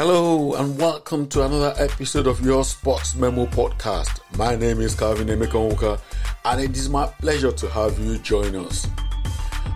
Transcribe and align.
Hello 0.00 0.54
and 0.54 0.78
welcome 0.78 1.26
to 1.26 1.44
another 1.44 1.74
episode 1.76 2.28
of 2.28 2.40
your 2.46 2.62
Sports 2.62 3.16
Memo 3.16 3.46
podcast. 3.46 4.20
My 4.38 4.54
name 4.54 4.80
is 4.80 4.94
Calvin 4.94 5.26
Emekonwoka 5.26 6.00
and 6.44 6.60
it 6.60 6.76
is 6.76 6.88
my 6.88 7.08
pleasure 7.18 7.50
to 7.50 7.68
have 7.70 7.98
you 7.98 8.16
join 8.18 8.54
us. 8.54 8.86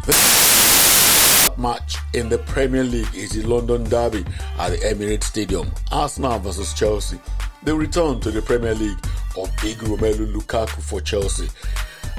The 0.07 1.53
match 1.59 1.97
in 2.15 2.29
the 2.29 2.39
Premier 2.39 2.85
League 2.85 3.13
is 3.17 3.33
the 3.33 3.43
London 3.43 3.83
Derby 3.83 4.25
at 4.61 4.69
the 4.69 4.77
Emirates 4.77 5.25
Stadium. 5.25 5.73
Arsenal 5.91 6.39
versus 6.39 6.73
Chelsea. 6.73 7.19
The 7.65 7.75
return 7.75 8.21
to 8.21 8.31
the 8.31 8.43
Premier 8.43 8.77
League 8.77 9.05
of 9.37 9.51
big 9.61 9.79
Romelu 9.79 10.33
Lukaku 10.33 10.81
for 10.83 11.01
Chelsea. 11.01 11.49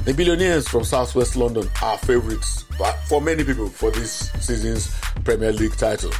The 0.03 0.13
billionaires 0.13 0.67
from 0.67 0.83
Southwest 0.83 1.37
London 1.37 1.69
are 1.81 1.97
favourites 1.99 2.65
for 3.07 3.21
many 3.21 3.45
people 3.45 3.69
for 3.69 3.91
this 3.91 4.29
season's 4.41 4.93
Premier 5.23 5.53
League 5.53 5.77
title. 5.77 6.11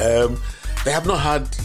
Um, 0.00 0.40
they 0.84 0.92
have 0.92 1.06
not 1.06 1.20
had, 1.20 1.56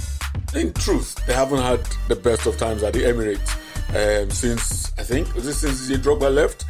in 0.54 0.74
truth, 0.74 1.16
they 1.26 1.34
haven't 1.34 1.62
had 1.62 1.80
the 2.08 2.16
best 2.16 2.46
of 2.46 2.58
times 2.58 2.84
at 2.84 2.94
the 2.94 3.04
Emirates 3.04 3.56
um, 3.96 4.30
since 4.30 4.92
I 4.98 5.04
think 5.04 5.34
was 5.34 5.48
it 5.48 5.54
since 5.54 5.88
the 5.88 5.96
Drogba 5.96 6.34
left. 6.34 6.66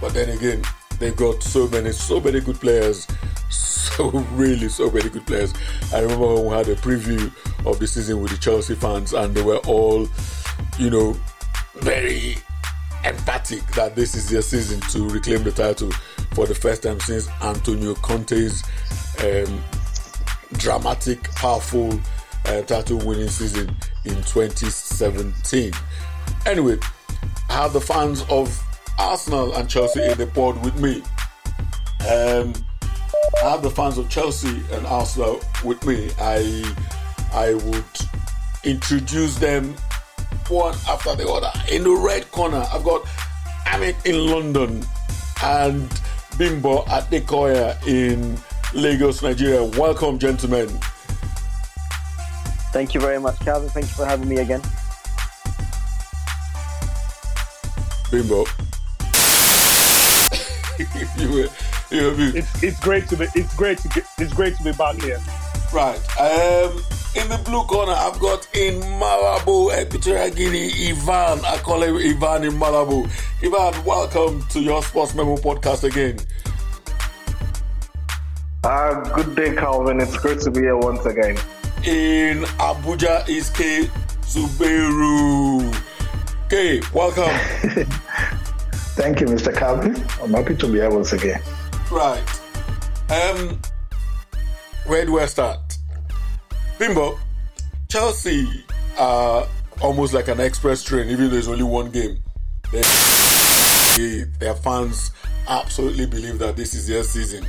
But 0.00 0.12
then 0.12 0.30
again, 0.30 0.62
they've 0.98 1.16
got 1.16 1.42
so 1.42 1.68
many, 1.68 1.92
so 1.92 2.20
many 2.20 2.40
good 2.40 2.60
players, 2.60 3.06
so 3.50 4.10
really, 4.32 4.68
so 4.68 4.90
many 4.90 5.08
good 5.08 5.26
players. 5.26 5.54
I 5.92 6.00
remember 6.00 6.34
when 6.34 6.46
we 6.46 6.50
had 6.50 6.68
a 6.68 6.76
preview 6.76 7.32
of 7.66 7.78
the 7.78 7.86
season 7.86 8.20
with 8.20 8.32
the 8.32 8.38
Chelsea 8.38 8.74
fans, 8.74 9.12
and 9.12 9.34
they 9.34 9.42
were 9.42 9.58
all, 9.58 10.08
you 10.78 10.90
know, 10.90 11.16
very 11.76 12.36
emphatic 13.04 13.64
that 13.74 13.94
this 13.94 14.14
is 14.14 14.30
their 14.30 14.42
season 14.42 14.80
to 14.90 15.08
reclaim 15.08 15.44
the 15.44 15.52
title 15.52 15.92
for 16.32 16.46
the 16.46 16.54
first 16.54 16.82
time 16.82 16.98
since 17.00 17.28
Antonio 17.42 17.94
Conte's 17.96 18.64
um, 19.22 19.62
dramatic, 20.52 21.22
powerful 21.32 21.98
uh, 22.46 22.62
title 22.62 22.98
winning 22.98 23.28
season 23.28 23.68
in 24.04 24.14
2017. 24.14 25.72
Anyway, 26.46 26.78
I 27.48 27.52
have 27.52 27.72
the 27.72 27.80
fans 27.80 28.24
of 28.28 28.60
Arsenal 28.98 29.54
and 29.54 29.68
Chelsea 29.68 30.02
in 30.02 30.18
the 30.18 30.26
pod 30.26 30.62
with 30.64 30.78
me. 30.80 31.02
Um, 32.08 32.52
I 33.42 33.50
have 33.50 33.62
the 33.62 33.70
fans 33.70 33.98
of 33.98 34.08
Chelsea 34.08 34.62
and 34.72 34.86
Arsenal 34.86 35.40
with 35.64 35.84
me. 35.86 36.10
I 36.20 36.74
I 37.32 37.54
would 37.54 37.84
introduce 38.64 39.36
them 39.36 39.74
one 40.48 40.74
after 40.88 41.14
the 41.16 41.28
other. 41.28 41.50
In 41.70 41.84
the 41.84 41.90
red 41.90 42.30
corner, 42.30 42.64
I've 42.72 42.84
got 42.84 43.04
Amit 43.66 44.06
in 44.06 44.26
London 44.26 44.84
and 45.42 46.00
Bimbo 46.38 46.84
at 46.86 47.10
the 47.10 47.20
Adekoya 47.20 47.86
in 47.86 48.38
Lagos, 48.74 49.22
Nigeria. 49.22 49.64
Welcome, 49.78 50.18
gentlemen. 50.18 50.68
Thank 52.72 52.92
you 52.92 53.00
very 53.00 53.20
much, 53.20 53.38
Calvin. 53.38 53.68
Thank 53.68 53.86
you 53.86 53.94
for 53.94 54.04
having 54.04 54.28
me 54.28 54.38
again. 54.38 54.60
Bimbo. 58.10 58.44
you 61.18 61.28
were, 61.30 61.48
you 61.90 62.02
were 62.02 62.36
it's, 62.36 62.62
it's 62.62 62.80
great 62.80 63.06
to 63.08 63.16
be 63.16 63.26
it's 63.36 63.54
great 63.54 63.78
to 63.78 63.88
get, 63.88 64.04
it's 64.18 64.32
great 64.32 64.56
to 64.56 64.64
be 64.64 64.72
back 64.72 65.00
here. 65.00 65.20
Right. 65.72 65.98
Um, 66.18 66.82
in 67.16 67.28
the 67.28 67.40
blue 67.44 67.62
corner, 67.64 67.92
I've 67.92 68.18
got 68.18 68.48
in 68.56 68.80
Malabo, 68.98 69.70
Equatorial 69.80 70.30
Guinea, 70.30 70.90
Ivan. 70.90 71.44
I 71.44 71.58
call 71.58 71.82
him 71.82 71.96
Ivan 71.96 72.42
in 72.42 72.54
Malabo. 72.54 73.08
Ivan, 73.40 73.84
welcome 73.84 74.44
to 74.50 74.60
your 74.60 74.82
Sports 74.82 75.14
Memo 75.14 75.36
podcast 75.36 75.84
again. 75.84 76.18
Uh, 78.64 78.94
good 79.14 79.36
day, 79.36 79.54
Calvin. 79.54 80.00
It's 80.00 80.16
great 80.16 80.40
to 80.40 80.50
be 80.50 80.60
here 80.60 80.78
once 80.78 81.04
again. 81.04 81.36
In 81.84 82.44
Abuja 82.56 83.28
is 83.28 83.50
K. 83.50 83.90
Zuberu. 84.22 85.70
K, 86.48 86.80
welcome. 86.94 87.24
Thank 88.96 89.20
you, 89.20 89.26
Mr. 89.26 89.54
Calvin. 89.54 90.02
I'm 90.22 90.32
happy 90.32 90.56
to 90.56 90.66
be 90.66 90.78
here 90.78 90.88
once 90.88 91.12
again. 91.12 91.42
Right. 91.90 92.22
Um, 93.10 93.60
where 94.86 95.04
do 95.04 95.18
I 95.18 95.26
start? 95.26 95.76
Bimbo, 96.78 97.18
Chelsea 97.90 98.64
are 98.98 99.46
almost 99.82 100.14
like 100.14 100.28
an 100.28 100.40
express 100.40 100.82
train, 100.82 101.10
even 101.10 101.24
though 101.26 101.32
there's 101.32 101.48
only 101.48 101.64
one 101.64 101.90
game. 101.90 102.16
They, 102.72 104.24
their 104.38 104.54
fans 104.54 105.10
absolutely 105.48 106.06
believe 106.06 106.38
that 106.38 106.56
this 106.56 106.72
is 106.72 106.88
their 106.88 107.02
season. 107.02 107.44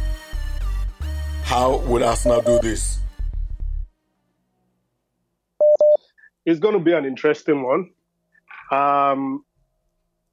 How 1.45 1.77
will 1.77 2.03
Arsenal 2.03 2.41
do 2.41 2.59
this? 2.59 2.97
It's 6.43 6.59
going 6.59 6.73
to 6.73 6.83
be 6.83 6.91
an 6.91 7.05
interesting 7.05 7.63
one. 7.63 7.91
Um, 8.71 9.45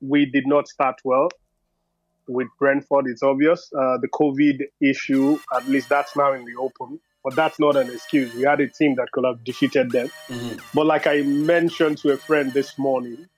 we 0.00 0.24
did 0.24 0.46
not 0.46 0.68
start 0.68 0.96
well 1.04 1.28
with 2.26 2.48
Brentford. 2.58 3.06
It's 3.08 3.22
obvious. 3.22 3.70
Uh, 3.78 3.98
the 3.98 4.08
COVID 4.08 4.62
issue, 4.80 5.38
at 5.54 5.68
least 5.68 5.90
that's 5.90 6.16
now 6.16 6.32
in 6.32 6.46
the 6.46 6.54
open. 6.58 6.98
But 7.22 7.36
that's 7.36 7.60
not 7.60 7.76
an 7.76 7.90
excuse. 7.90 8.34
We 8.34 8.42
had 8.42 8.60
a 8.60 8.68
team 8.68 8.96
that 8.96 9.12
could 9.12 9.24
have 9.26 9.44
defeated 9.44 9.90
them. 9.90 10.08
Mm-hmm. 10.28 10.56
But 10.74 10.86
like 10.86 11.06
I 11.06 11.20
mentioned 11.22 11.98
to 11.98 12.12
a 12.12 12.16
friend 12.16 12.52
this 12.52 12.78
morning, 12.78 13.28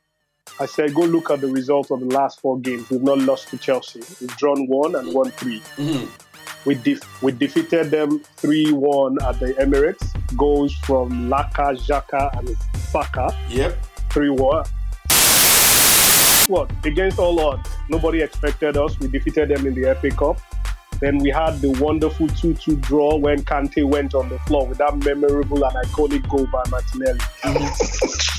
I 0.61 0.67
said, 0.67 0.95
go 0.95 1.03
look 1.03 1.31
at 1.31 1.41
the 1.41 1.49
results 1.49 1.91
of 1.91 2.01
the 2.01 2.07
last 2.07 2.41
four 2.41 2.59
games. 2.61 2.89
We've 2.89 3.03
not 3.03 3.19
lost 3.19 3.49
to 3.49 3.59
Chelsea. 3.59 4.01
We've 4.21 4.37
drawn 4.37 4.69
one 4.69 4.95
and 4.95 5.13
won 5.13 5.33
3 5.33 5.61
mm-hmm. 5.61 6.34
We, 6.65 6.75
def- 6.75 7.23
we 7.23 7.33
defeated 7.33 7.91
them 7.91 8.21
3 8.37 8.73
1 8.73 9.19
at 9.23 9.41
the 9.41 9.55
Emirates. 9.55 10.37
Goals 10.37 10.75
from 10.85 11.29
Laca, 11.29 11.77
Xhaka, 11.77 12.39
and 12.39 12.57
Saka. 12.79 13.37
Yep. 13.51 13.85
3 14.11 14.31
1. 14.31 14.65
What? 16.49 16.71
Against 16.85 17.19
all 17.19 17.41
odds. 17.41 17.71
Nobody 17.89 18.21
expected 18.23 18.77
us. 18.77 18.99
We 19.01 19.09
defeated 19.09 19.49
them 19.49 19.67
in 19.67 19.75
the 19.75 19.95
FA 20.01 20.11
Cup. 20.11 20.39
Then 21.01 21.19
we 21.19 21.31
had 21.31 21.61
the 21.61 21.71
wonderful 21.81 22.29
2 22.29 22.55
2 22.55 22.77
draw 22.77 23.17
when 23.17 23.43
Kante 23.45 23.85
went 23.85 24.15
on 24.15 24.29
the 24.29 24.39
floor 24.41 24.67
with 24.67 24.79
that 24.79 24.97
memorable 24.99 25.65
and 25.65 25.75
iconic 25.87 26.29
goal 26.29 26.47
by 26.53 26.63
Martinelli. 26.71 27.19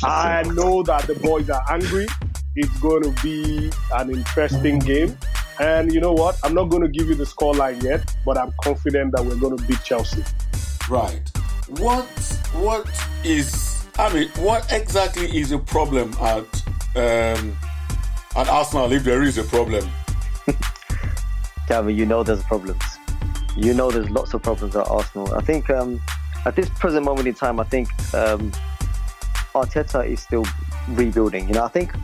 I 0.03 0.43
know 0.53 0.83
that 0.83 1.05
the 1.07 1.15
boys 1.15 1.49
are 1.49 1.63
angry. 1.69 2.07
It's 2.55 2.79
going 2.79 3.03
to 3.03 3.21
be 3.21 3.71
an 3.93 4.11
interesting 4.11 4.79
game. 4.79 5.17
And 5.59 5.93
you 5.93 6.01
know 6.01 6.11
what? 6.11 6.37
I'm 6.43 6.53
not 6.53 6.65
going 6.65 6.81
to 6.81 6.89
give 6.89 7.07
you 7.07 7.15
the 7.15 7.23
scoreline 7.23 7.81
yet, 7.81 8.13
but 8.25 8.37
I'm 8.37 8.53
confident 8.61 9.13
that 9.15 9.25
we're 9.25 9.37
going 9.37 9.57
to 9.57 9.63
beat 9.65 9.81
Chelsea. 9.83 10.23
Right. 10.89 11.21
What 11.79 12.05
what 12.53 12.87
is 13.23 13.75
I 13.97 14.13
mean, 14.13 14.29
what 14.37 14.71
exactly 14.73 15.37
is 15.37 15.51
a 15.53 15.57
problem 15.57 16.13
at 16.19 16.43
um, 16.97 17.57
at 18.35 18.49
Arsenal 18.49 18.91
if 18.91 19.03
there 19.03 19.23
is 19.23 19.37
a 19.37 19.43
problem? 19.43 19.89
Gavin, 21.67 21.95
you 21.95 22.05
know 22.05 22.21
there's 22.21 22.43
problems. 22.43 22.83
You 23.55 23.73
know 23.73 23.89
there's 23.89 24.09
lots 24.09 24.33
of 24.33 24.43
problems 24.43 24.75
at 24.75 24.85
Arsenal. 24.87 25.33
I 25.33 25.41
think 25.41 25.69
um, 25.69 26.01
at 26.45 26.57
this 26.57 26.67
present 26.69 27.05
moment 27.05 27.27
in 27.29 27.33
time, 27.33 27.59
I 27.59 27.63
think 27.63 27.87
um, 28.13 28.51
Arteta 29.53 30.05
is 30.05 30.21
still 30.21 30.45
rebuilding. 30.89 31.47
You 31.47 31.55
know, 31.55 31.63
I 31.63 31.69
think 31.69 31.95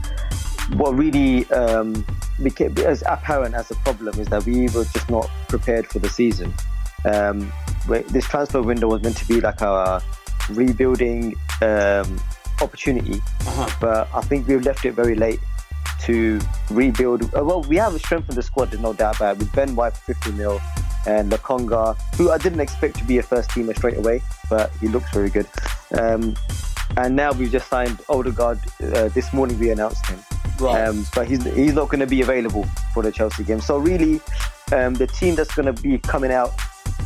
what 0.76 0.96
really 0.96 1.50
um, 1.52 2.06
became 2.44 2.78
as 2.80 3.04
apparent 3.08 3.56
as 3.56 3.72
a 3.72 3.76
problem 3.76 4.20
is 4.20 4.28
that 4.28 4.46
we 4.46 4.64
were 4.70 4.86
just 4.86 5.10
not 5.10 5.30
prepared 5.48 5.88
for 5.88 6.00
the 6.00 6.10
season. 6.10 6.54
Um, 7.06 7.52
this 7.88 8.26
transfer 8.26 8.62
window 8.62 8.88
was 8.88 9.02
meant 9.02 9.18
to 9.18 9.28
be 9.28 9.42
like 9.42 9.62
a 9.62 10.02
rebuilding 10.50 11.36
um, 11.62 12.20
opportunity, 12.62 13.16
uh-huh. 13.42 13.70
but 13.80 14.08
I 14.14 14.22
think 14.22 14.48
we've 14.48 14.62
left 14.62 14.86
it 14.86 14.94
very 14.94 15.16
late 15.16 15.40
to 16.02 16.40
rebuild. 16.70 17.24
Uh, 17.36 17.44
well, 17.44 17.62
we 17.64 17.78
have 17.78 17.98
strengthened 18.00 18.38
the 18.38 18.44
squad, 18.44 18.72
there's 18.72 18.82
no 18.82 18.94
doubt 18.94 19.18
about 19.18 19.36
it, 19.36 19.40
with 19.40 19.54
Ben 19.54 19.76
White 19.76 19.94
for 19.94 20.14
50 20.14 20.32
mil 20.34 20.62
and 21.08 21.32
Lokonga, 21.32 22.00
who 22.16 22.32
I 22.32 22.38
didn't 22.38 22.60
expect 22.60 22.98
to 22.98 23.04
be 23.04 23.18
a 23.18 23.24
first 23.24 23.50
teamer 23.50 23.76
straight 23.76 23.98
away, 23.98 24.22
but 24.50 24.72
he 24.80 24.88
looks 24.88 25.12
very 25.12 25.30
good. 25.30 25.48
Um, 25.98 26.36
and 26.98 27.16
now 27.16 27.32
we've 27.32 27.52
just 27.52 27.68
signed 27.68 28.00
Odegaard. 28.10 28.60
Uh, 28.82 29.08
this 29.10 29.34
morning 29.34 29.58
we 29.60 29.72
announced 29.72 30.06
him. 30.08 30.20
Right. 30.62 30.88
Um, 30.88 31.06
but 31.16 31.28
he's 31.28 31.44
he's 31.44 31.74
not 31.74 31.90
going 31.90 32.02
to 32.02 32.08
be 32.08 32.22
available 32.22 32.66
for 32.94 33.02
the 33.02 33.12
Chelsea 33.12 33.44
game. 33.44 33.60
So 33.62 33.78
really, 33.78 34.22
um, 34.72 34.94
the 34.94 35.08
team 35.08 35.36
that's 35.36 35.54
going 35.56 35.74
to 35.74 35.82
be 35.82 35.98
coming 35.98 36.32
out 36.32 36.52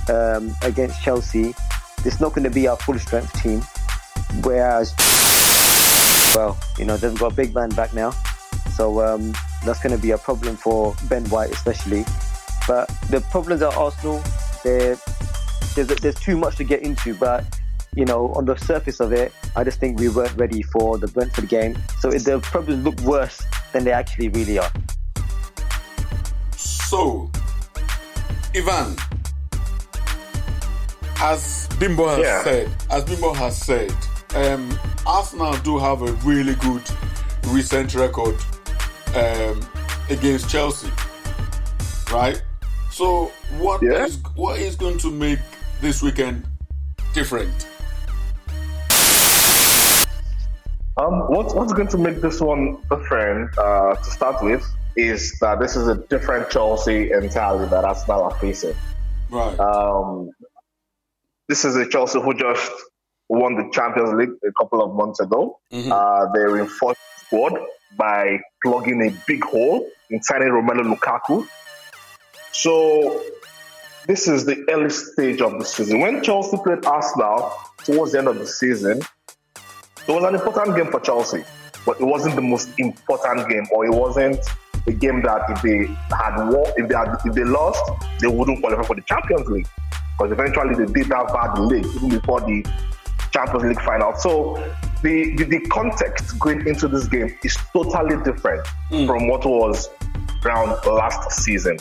um, 0.09 0.53
against 0.61 1.01
Chelsea, 1.01 1.55
it's 2.03 2.19
not 2.19 2.33
going 2.33 2.43
to 2.43 2.49
be 2.49 2.67
our 2.67 2.75
full 2.77 2.99
strength 2.99 3.31
team. 3.41 3.61
Whereas, 4.43 4.93
well, 6.35 6.57
you 6.77 6.83
know, 6.83 6.97
they've 6.97 7.17
got 7.17 7.31
a 7.31 7.35
big 7.35 7.55
man 7.55 7.69
back 7.69 7.93
now, 7.93 8.11
so 8.75 9.01
um, 9.01 9.33
that's 9.65 9.81
going 9.81 9.95
to 9.95 10.01
be 10.01 10.11
a 10.11 10.17
problem 10.17 10.57
for 10.57 10.93
Ben 11.07 11.23
White 11.29 11.51
especially. 11.51 12.03
But 12.67 12.87
the 13.09 13.21
problems 13.31 13.61
at 13.61 13.73
Arsenal, 13.75 14.21
there's 14.63 14.99
there's 15.75 16.15
too 16.15 16.37
much 16.37 16.57
to 16.57 16.63
get 16.63 16.81
into, 16.81 17.13
but 17.15 17.45
you 17.95 18.05
know, 18.05 18.33
on 18.33 18.45
the 18.45 18.55
surface 18.57 18.99
of 18.99 19.11
it, 19.13 19.31
I 19.55 19.63
just 19.63 19.79
think 19.79 19.99
we 19.99 20.09
weren't 20.09 20.35
ready 20.37 20.61
for 20.61 20.97
the 20.97 21.07
Brentford 21.07 21.47
game. 21.49 21.77
So 21.99 22.11
the 22.11 22.39
problems 22.39 22.83
look 22.83 22.99
worse 23.01 23.41
than 23.71 23.83
they 23.85 23.91
actually 23.91 24.29
really 24.29 24.59
are. 24.59 24.71
So, 26.55 27.29
Ivan, 28.55 28.95
as 31.19 31.67
Bimbo 31.79 32.07
has 32.07 32.19
Yeah. 32.19 32.43
said, 32.43 32.69
as 32.89 33.03
Bimbo 33.03 33.33
has 33.33 33.57
said, 33.57 33.91
um, 34.35 34.77
Arsenal 35.05 35.53
do 35.63 35.77
have 35.77 36.01
a 36.01 36.11
really 36.23 36.55
good 36.55 36.83
recent 37.47 37.93
record 37.95 38.35
um, 39.15 39.61
against 40.09 40.49
Chelsea, 40.49 40.91
right? 42.11 42.41
So 42.91 43.31
what 43.57 43.81
Yeah. 43.81 44.05
is 44.05 44.17
what 44.35 44.59
is 44.59 44.75
going 44.75 44.97
to 44.99 45.11
make 45.11 45.39
this 45.81 46.01
weekend 46.01 46.45
different? 47.13 47.67
Um, 50.97 51.23
what's 51.27 51.53
what's 51.53 51.73
going 51.73 51.89
to 51.89 51.97
make 51.97 52.21
this 52.21 52.39
one 52.39 52.77
different 52.89 53.57
uh, 53.57 53.95
to 53.95 54.11
start 54.11 54.41
with 54.41 54.65
is 54.95 55.37
that 55.41 55.59
this 55.59 55.75
is 55.75 55.89
a 55.89 55.95
different 55.95 56.49
Chelsea 56.49 57.11
entirely 57.11 57.67
that 57.67 57.83
Arsenal 57.83 58.23
are 58.23 58.35
facing. 58.35 58.75
Right. 59.29 59.59
Um, 59.59 60.29
this 61.49 61.65
is 61.65 61.75
a 61.75 61.85
Chelsea 61.87 62.21
who 62.21 62.33
just 62.33 62.71
won 63.27 63.55
the 63.55 63.69
Champions 63.73 64.13
League 64.13 64.29
a 64.47 64.53
couple 64.57 64.81
of 64.81 64.95
months 64.95 65.19
ago. 65.19 65.59
Uh, 65.91 66.27
they 66.33 66.41
reinforced 66.41 67.01
the 67.17 67.25
squad 67.25 67.53
by 67.97 68.39
plugging 68.63 69.01
a 69.05 69.11
big 69.27 69.43
hole 69.43 69.85
in 70.09 70.23
signing 70.23 70.47
Romelu 70.47 70.95
Lukaku. 70.95 71.45
So 72.53 73.21
this 74.07 74.29
is 74.29 74.45
the 74.45 74.65
early 74.69 74.89
stage 74.89 75.41
of 75.41 75.59
the 75.59 75.65
season. 75.65 75.99
When 75.99 76.23
Chelsea 76.23 76.57
played 76.63 76.85
Arsenal 76.85 77.51
towards 77.83 78.13
the 78.13 78.19
end 78.19 78.29
of 78.29 78.39
the 78.39 78.47
season, 78.47 79.01
it 80.07 80.11
was 80.11 80.23
an 80.23 80.35
important 80.35 80.75
game 80.75 80.91
for 80.91 80.99
Chelsea, 80.99 81.43
but 81.85 81.99
it 81.99 82.05
wasn't 82.05 82.35
the 82.35 82.41
most 82.41 82.69
important 82.77 83.49
game, 83.49 83.65
or 83.71 83.85
it 83.85 83.93
wasn't 83.93 84.39
a 84.87 84.91
game 84.91 85.21
that 85.23 85.49
if 85.49 85.61
they 85.61 85.85
had 86.15 86.47
won, 86.49 86.71
if 86.77 86.87
they 86.87 86.95
had, 86.95 87.17
if 87.25 87.33
they 87.33 87.43
lost, 87.43 87.83
they 88.19 88.27
wouldn't 88.27 88.59
qualify 88.61 88.83
for 88.83 88.95
the 88.95 89.01
Champions 89.01 89.47
League 89.47 89.67
because 90.17 90.31
eventually 90.31 90.75
they 90.75 90.91
did 90.91 91.09
that 91.09 91.27
bad 91.33 91.59
league 91.59 91.85
even 91.85 92.09
before 92.09 92.39
the 92.41 92.65
Champions 93.31 93.63
League 93.65 93.81
final. 93.81 94.15
So 94.15 94.55
the, 95.01 95.35
the 95.35 95.43
the 95.45 95.59
context 95.67 96.39
going 96.39 96.65
into 96.67 96.87
this 96.87 97.07
game 97.07 97.35
is 97.43 97.57
totally 97.73 98.23
different 98.23 98.65
hmm. 98.89 99.05
from 99.05 99.27
what 99.27 99.45
was 99.45 99.89
around 100.45 100.69
last 100.85 101.31
season. 101.31 101.77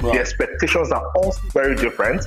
The 0.00 0.12
expectations 0.12 0.90
are 0.90 1.06
also 1.14 1.40
very 1.52 1.76
different, 1.76 2.24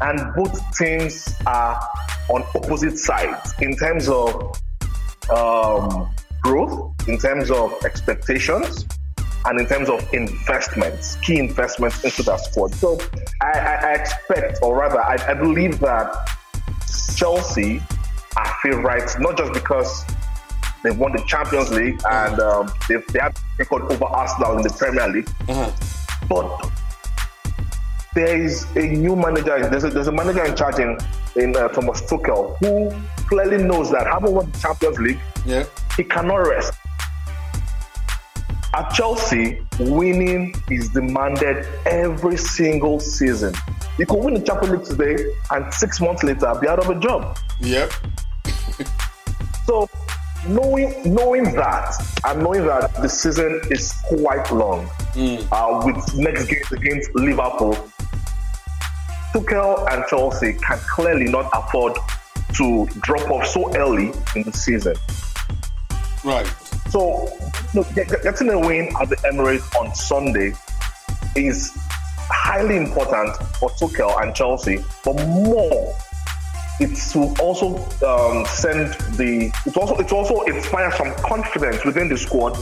and 0.00 0.34
both 0.34 0.60
teams 0.76 1.34
are 1.46 1.80
on 2.28 2.42
opposite 2.54 2.98
sides 2.98 3.54
in 3.60 3.76
terms 3.76 4.08
of 4.08 4.58
um, 5.30 6.10
growth, 6.42 6.92
in 7.08 7.18
terms 7.18 7.50
of 7.50 7.72
expectations, 7.84 8.86
and 9.46 9.60
in 9.60 9.66
terms 9.66 9.88
of 9.88 10.12
investments, 10.12 11.16
key 11.16 11.38
investments 11.38 12.02
into 12.04 12.22
that 12.24 12.40
squad. 12.40 12.74
So 12.74 12.98
I, 13.40 13.58
I, 13.58 13.74
I 13.74 13.92
expect, 13.94 14.58
or 14.62 14.76
rather, 14.76 15.00
I, 15.00 15.14
I 15.30 15.34
believe 15.34 15.78
that 15.80 16.14
Chelsea 17.16 17.80
are 18.36 18.54
favourites, 18.62 19.16
not 19.18 19.36
just 19.38 19.52
because 19.52 20.04
they 20.82 20.90
won 20.90 21.12
the 21.12 21.22
Champions 21.26 21.70
League 21.72 22.00
and 22.10 22.38
um, 22.40 22.70
they, 22.88 22.96
they 23.12 23.18
have 23.18 23.34
record 23.58 23.82
over 23.90 24.04
Arsenal 24.04 24.56
in 24.58 24.62
the 24.62 24.70
Premier 24.70 25.08
League, 25.08 25.28
Uh-huh. 25.48 25.70
but 26.28 26.70
there 28.16 28.42
is 28.42 28.64
a 28.76 28.80
new 28.80 29.14
manager. 29.14 29.68
There's 29.68 29.84
a, 29.84 29.90
there's 29.90 30.08
a 30.08 30.12
manager 30.12 30.42
in 30.44 30.56
charge 30.56 30.78
in, 30.78 30.96
in 31.36 31.54
uh, 31.54 31.68
Thomas 31.68 32.00
Tuchel 32.02 32.56
who 32.60 32.90
clearly 33.28 33.62
knows 33.62 33.90
that 33.92 34.06
having 34.06 34.32
won 34.34 34.50
the 34.50 34.58
Champions 34.58 34.98
League, 34.98 35.18
Yeah. 35.44 35.64
he 35.98 36.02
cannot 36.02 36.36
rest. 36.38 36.72
At 38.74 38.88
Chelsea, 38.94 39.60
winning 39.78 40.54
is 40.70 40.88
demanded 40.90 41.66
every 41.84 42.36
single 42.38 43.00
season. 43.00 43.54
You 43.98 44.06
could 44.06 44.18
win 44.24 44.34
the 44.34 44.40
Champions 44.40 44.72
League 44.90 44.98
today 45.16 45.32
and 45.50 45.72
six 45.74 46.00
months 46.00 46.22
later 46.22 46.54
be 46.60 46.68
out 46.68 46.78
of 46.78 46.88
a 46.88 46.98
job. 46.98 47.38
Yep. 47.60 47.90
So 49.66 49.88
knowing 50.48 50.94
knowing 51.14 51.44
that 51.54 51.92
and 52.26 52.42
knowing 52.42 52.66
that 52.66 52.94
the 52.94 53.08
season 53.08 53.60
is 53.70 53.92
quite 54.08 54.50
long, 54.52 54.88
uh, 55.52 55.82
with 55.84 56.14
next 56.16 56.46
games 56.46 56.72
against 56.72 57.14
Liverpool, 57.14 57.76
Tuchel 59.36 59.86
and 59.92 60.02
Chelsea 60.08 60.54
can 60.54 60.78
clearly 60.78 61.24
not 61.24 61.50
afford 61.52 61.98
to 62.54 62.86
drop 63.00 63.30
off 63.30 63.46
so 63.46 63.70
early 63.76 64.10
in 64.34 64.44
the 64.44 64.52
season. 64.52 64.94
Right. 66.24 66.46
So, 66.88 67.28
look, 67.74 67.92
get- 67.94 68.08
get- 68.08 68.22
getting 68.22 68.48
a 68.48 68.58
win 68.58 68.90
at 68.98 69.10
the 69.10 69.16
Emirates 69.16 69.66
on 69.78 69.94
Sunday 69.94 70.54
is 71.34 71.76
highly 72.30 72.76
important 72.78 73.36
for 73.58 73.68
Tuchel 73.70 74.22
and 74.22 74.34
Chelsea, 74.34 74.82
but 75.04 75.16
more, 75.26 75.94
it 76.80 76.98
will 77.14 77.38
also 77.38 77.76
um, 78.06 78.46
send 78.46 78.92
the 79.16 79.50
it 79.66 79.76
also 79.76 79.96
it 79.96 80.12
also 80.12 80.42
inspires 80.42 80.94
some 80.96 81.12
confidence 81.16 81.84
within 81.84 82.08
the 82.08 82.16
squad 82.18 82.54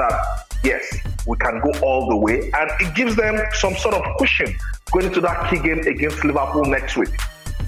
that 0.00 0.46
yes, 0.64 0.82
we 1.26 1.36
can 1.36 1.60
go 1.60 1.72
all 1.80 2.08
the 2.08 2.16
way, 2.16 2.50
and 2.52 2.70
it 2.80 2.94
gives 2.94 3.16
them 3.16 3.40
some 3.52 3.74
sort 3.76 3.94
of 3.94 4.02
cushion 4.18 4.54
going 4.92 5.06
into 5.06 5.20
that 5.20 5.50
key 5.50 5.58
game 5.58 5.80
against 5.80 6.24
Liverpool 6.24 6.64
next 6.64 6.96
week. 6.96 7.10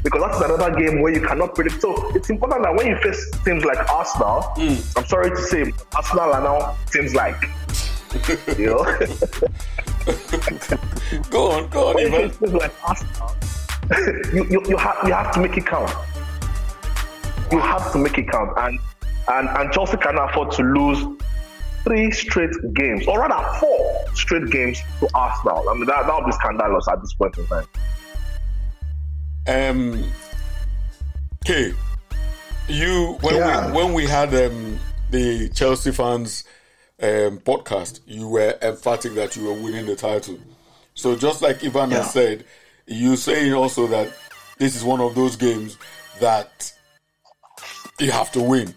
Because 0.02 0.20
that's 0.22 0.40
another 0.40 0.74
game 0.76 1.00
where 1.00 1.12
you 1.14 1.20
cannot 1.20 1.54
predict. 1.54 1.80
So 1.80 2.10
it's 2.16 2.28
important 2.28 2.64
that 2.64 2.74
when 2.74 2.88
you 2.88 2.96
face 2.96 3.30
teams 3.44 3.64
like 3.64 3.78
Arsenal, 3.88 4.42
hmm. 4.56 4.74
I'm 4.98 5.06
sorry 5.06 5.30
to 5.30 5.36
say, 5.36 5.72
Arsenal 5.94 6.32
are 6.32 6.42
now 6.42 6.76
teams 6.90 7.14
like, 7.14 7.36
you 8.58 8.66
know, 8.66 8.82
Go 11.30 11.52
on, 11.52 11.68
go 11.68 11.88
on, 11.88 11.94
when 11.94 12.06
you 12.06 12.14
Ivan. 12.14 12.30
face 12.30 12.38
teams 12.38 12.52
like 12.54 12.72
Arsenal, 12.88 13.36
you, 14.34 14.44
you, 14.50 14.62
you, 14.70 14.76
have, 14.76 14.96
you 15.06 15.12
have 15.12 15.32
to 15.34 15.40
make 15.40 15.56
it 15.56 15.66
count. 15.66 15.92
You 17.52 17.60
have 17.60 17.92
to 17.92 17.98
make 17.98 18.18
it 18.18 18.28
count. 18.28 18.50
And, 18.58 18.80
and, 19.28 19.48
and 19.48 19.72
Chelsea 19.72 19.98
cannot 19.98 20.30
afford 20.30 20.50
to 20.52 20.62
lose 20.62 20.98
three 21.84 22.10
straight 22.10 22.50
games, 22.74 23.06
or 23.06 23.20
rather 23.20 23.58
four 23.58 24.04
straight 24.14 24.50
games 24.50 24.80
to 25.00 25.08
Arsenal. 25.14 25.68
I 25.68 25.74
mean, 25.74 25.86
that, 25.86 26.06
that 26.06 26.14
would 26.14 26.26
be 26.26 26.32
scandalous 26.32 26.86
at 26.88 27.00
this 27.00 27.12
point 27.14 27.36
in 27.38 27.46
time. 27.46 27.66
Um, 29.48 30.04
okay, 31.44 31.74
you 32.68 33.18
when 33.22 33.36
Yeah. 33.36 33.66
we 33.66 33.72
when 33.72 33.92
we 33.94 34.06
had 34.06 34.32
um, 34.34 34.78
the 35.10 35.48
Chelsea 35.48 35.90
fans 35.90 36.44
um, 37.02 37.38
podcast, 37.40 38.00
you 38.06 38.28
were 38.28 38.56
emphatic 38.62 39.14
that 39.14 39.34
you 39.36 39.44
were 39.44 39.54
winning 39.54 39.86
the 39.86 39.96
title. 39.96 40.38
So 40.94 41.16
just 41.16 41.42
like 41.42 41.64
Ivan 41.64 41.90
Yeah. 41.90 41.98
has 41.98 42.12
said, 42.12 42.44
you 42.86 43.16
saying 43.16 43.52
also 43.52 43.86
that 43.88 44.12
this 44.58 44.76
is 44.76 44.84
one 44.84 45.00
of 45.00 45.14
those 45.16 45.34
games 45.34 45.76
that 46.20 46.72
you 47.98 48.12
have 48.12 48.30
to 48.32 48.42
win. 48.42 48.74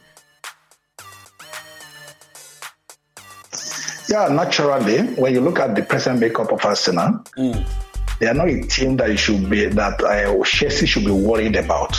Yeah, 4.15 4.29
naturally, 4.29 4.99
when 5.15 5.33
you 5.33 5.41
look 5.41 5.59
at 5.59 5.75
the 5.75 5.81
present 5.81 6.21
makeup 6.21 6.49
of 6.49 6.63
Arsenal, 6.63 7.21
they 7.35 8.27
are 8.27 8.33
not 8.33 8.47
a 8.47 8.61
team 8.61 8.95
that 8.95 9.09
you 9.09 9.17
should 9.17 9.49
be 9.49 9.65
that 9.65 10.01
uh, 10.01 10.41
Chelsea 10.45 10.85
should 10.85 11.03
be 11.03 11.11
worried 11.11 11.57
about. 11.57 11.97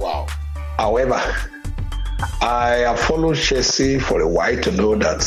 Wow. 0.00 0.26
However, 0.78 1.22
I 2.42 2.82
have 2.88 2.98
followed 2.98 3.36
Chelsea 3.36 4.00
for 4.00 4.20
a 4.20 4.26
while 4.28 4.60
to 4.62 4.72
know 4.72 4.96
that 4.96 5.22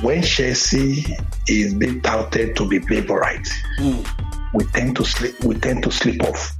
when 0.00 0.22
Chelsea 0.22 1.04
is 1.46 1.74
being 1.74 2.00
touted 2.00 2.56
to 2.56 2.66
be 2.66 2.78
favorite, 2.78 3.46
we 4.54 4.64
tend 4.72 4.96
to 4.96 5.04
sleep. 5.04 5.44
We 5.44 5.54
tend 5.56 5.82
to 5.82 5.90
slip 5.90 6.22
off. 6.22 6.50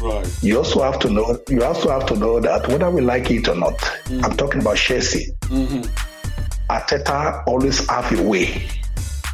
Right. 0.00 0.42
You 0.42 0.58
also 0.58 0.82
have 0.82 0.98
to 1.00 1.10
know. 1.10 1.38
You 1.48 1.64
also 1.64 1.90
have 1.90 2.06
to 2.06 2.16
know 2.16 2.38
that 2.40 2.68
whether 2.68 2.90
we 2.90 3.00
like 3.00 3.30
it 3.30 3.48
or 3.48 3.54
not, 3.54 3.78
mm. 4.04 4.22
I'm 4.24 4.36
talking 4.36 4.60
about 4.60 4.76
Chelsea. 4.76 5.32
Mm-hmm. 5.42 5.82
Arteta 6.70 7.46
always 7.46 7.88
have 7.88 8.12
a 8.18 8.22
way 8.22 8.68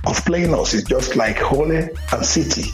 of 0.07 0.25
playing 0.25 0.55
us. 0.55 0.75
It's 0.75 0.89
just 0.89 1.17
like 1.17 1.53
Ole 1.53 1.73
and 1.73 2.27
City. 2.27 2.71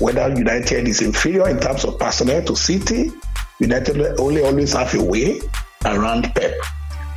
Whether 0.00 0.28
United 0.36 0.88
is 0.88 1.00
inferior 1.00 1.48
in 1.48 1.60
terms 1.60 1.84
of 1.84 1.98
personnel 1.98 2.42
to 2.44 2.56
City, 2.56 3.12
United 3.60 4.20
only 4.20 4.42
always 4.42 4.72
have 4.72 4.94
a 4.94 5.02
way 5.02 5.40
around 5.84 6.34
Pep. 6.34 6.54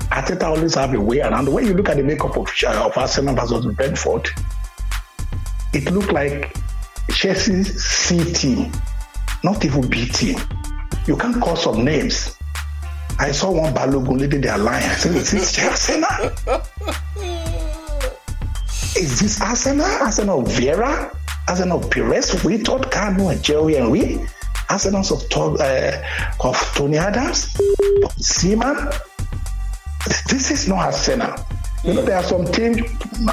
Arteta 0.10 0.43
always 0.43 0.75
have 0.75 0.93
a 0.93 1.01
way 1.01 1.19
around. 1.19 1.51
When 1.51 1.65
you 1.65 1.74
look 1.74 1.89
at 1.89 1.98
the 1.98 2.03
makeup 2.03 2.38
of, 2.38 2.48
uh, 2.63 2.86
of 2.86 2.98
Arsenal 2.98 3.36
versus 3.36 3.65
Brentford, 3.75 4.29
it 5.74 5.91
looked 5.91 6.13
like 6.13 6.55
Chelsea 7.12 7.63
C 7.63 8.34
team, 8.34 8.72
not 9.44 9.63
even 9.65 9.88
beating. 9.88 10.38
You 11.06 11.15
can't 11.17 11.41
call 11.41 11.56
some 11.56 11.84
names. 11.86 12.36
I 13.20 13.32
saw 13.32 13.51
one 13.51 13.74
Balogun 13.74 14.20
leading 14.20 14.41
their 14.41 14.58
line. 14.58 14.84
I 14.84 14.96
said, 14.96 15.15
Is 15.15 15.32
this 15.32 15.60
Arsenal? 15.60 16.32
Is 18.96 19.20
this 19.20 19.41
Arsenal? 19.41 19.86
Arsenal 19.86 20.41
of 20.41 20.48
Vieira? 20.48 21.15
Arsenal 21.48 21.79
of 21.79 21.89
Pires? 21.89 22.44
We 22.44 22.58
thought 22.58 22.91
Kanu 22.91 23.32
and 23.32 23.44
Jerry 23.44 23.75
and 23.75 23.91
we? 23.91 24.20
Arsenal 24.70 25.01
of, 25.01 25.60
uh, 25.62 26.01
of 26.44 26.58
Tony 26.75 26.98
Adams? 26.98 27.58
Seaman? 28.17 28.89
This 30.29 30.51
is 30.51 30.67
not 30.67 30.86
Arsenal. 30.86 31.36
You 31.84 31.94
know, 31.94 32.01
there 32.01 32.17
are 32.17 32.24
some 32.24 32.46
teams, 32.46 32.82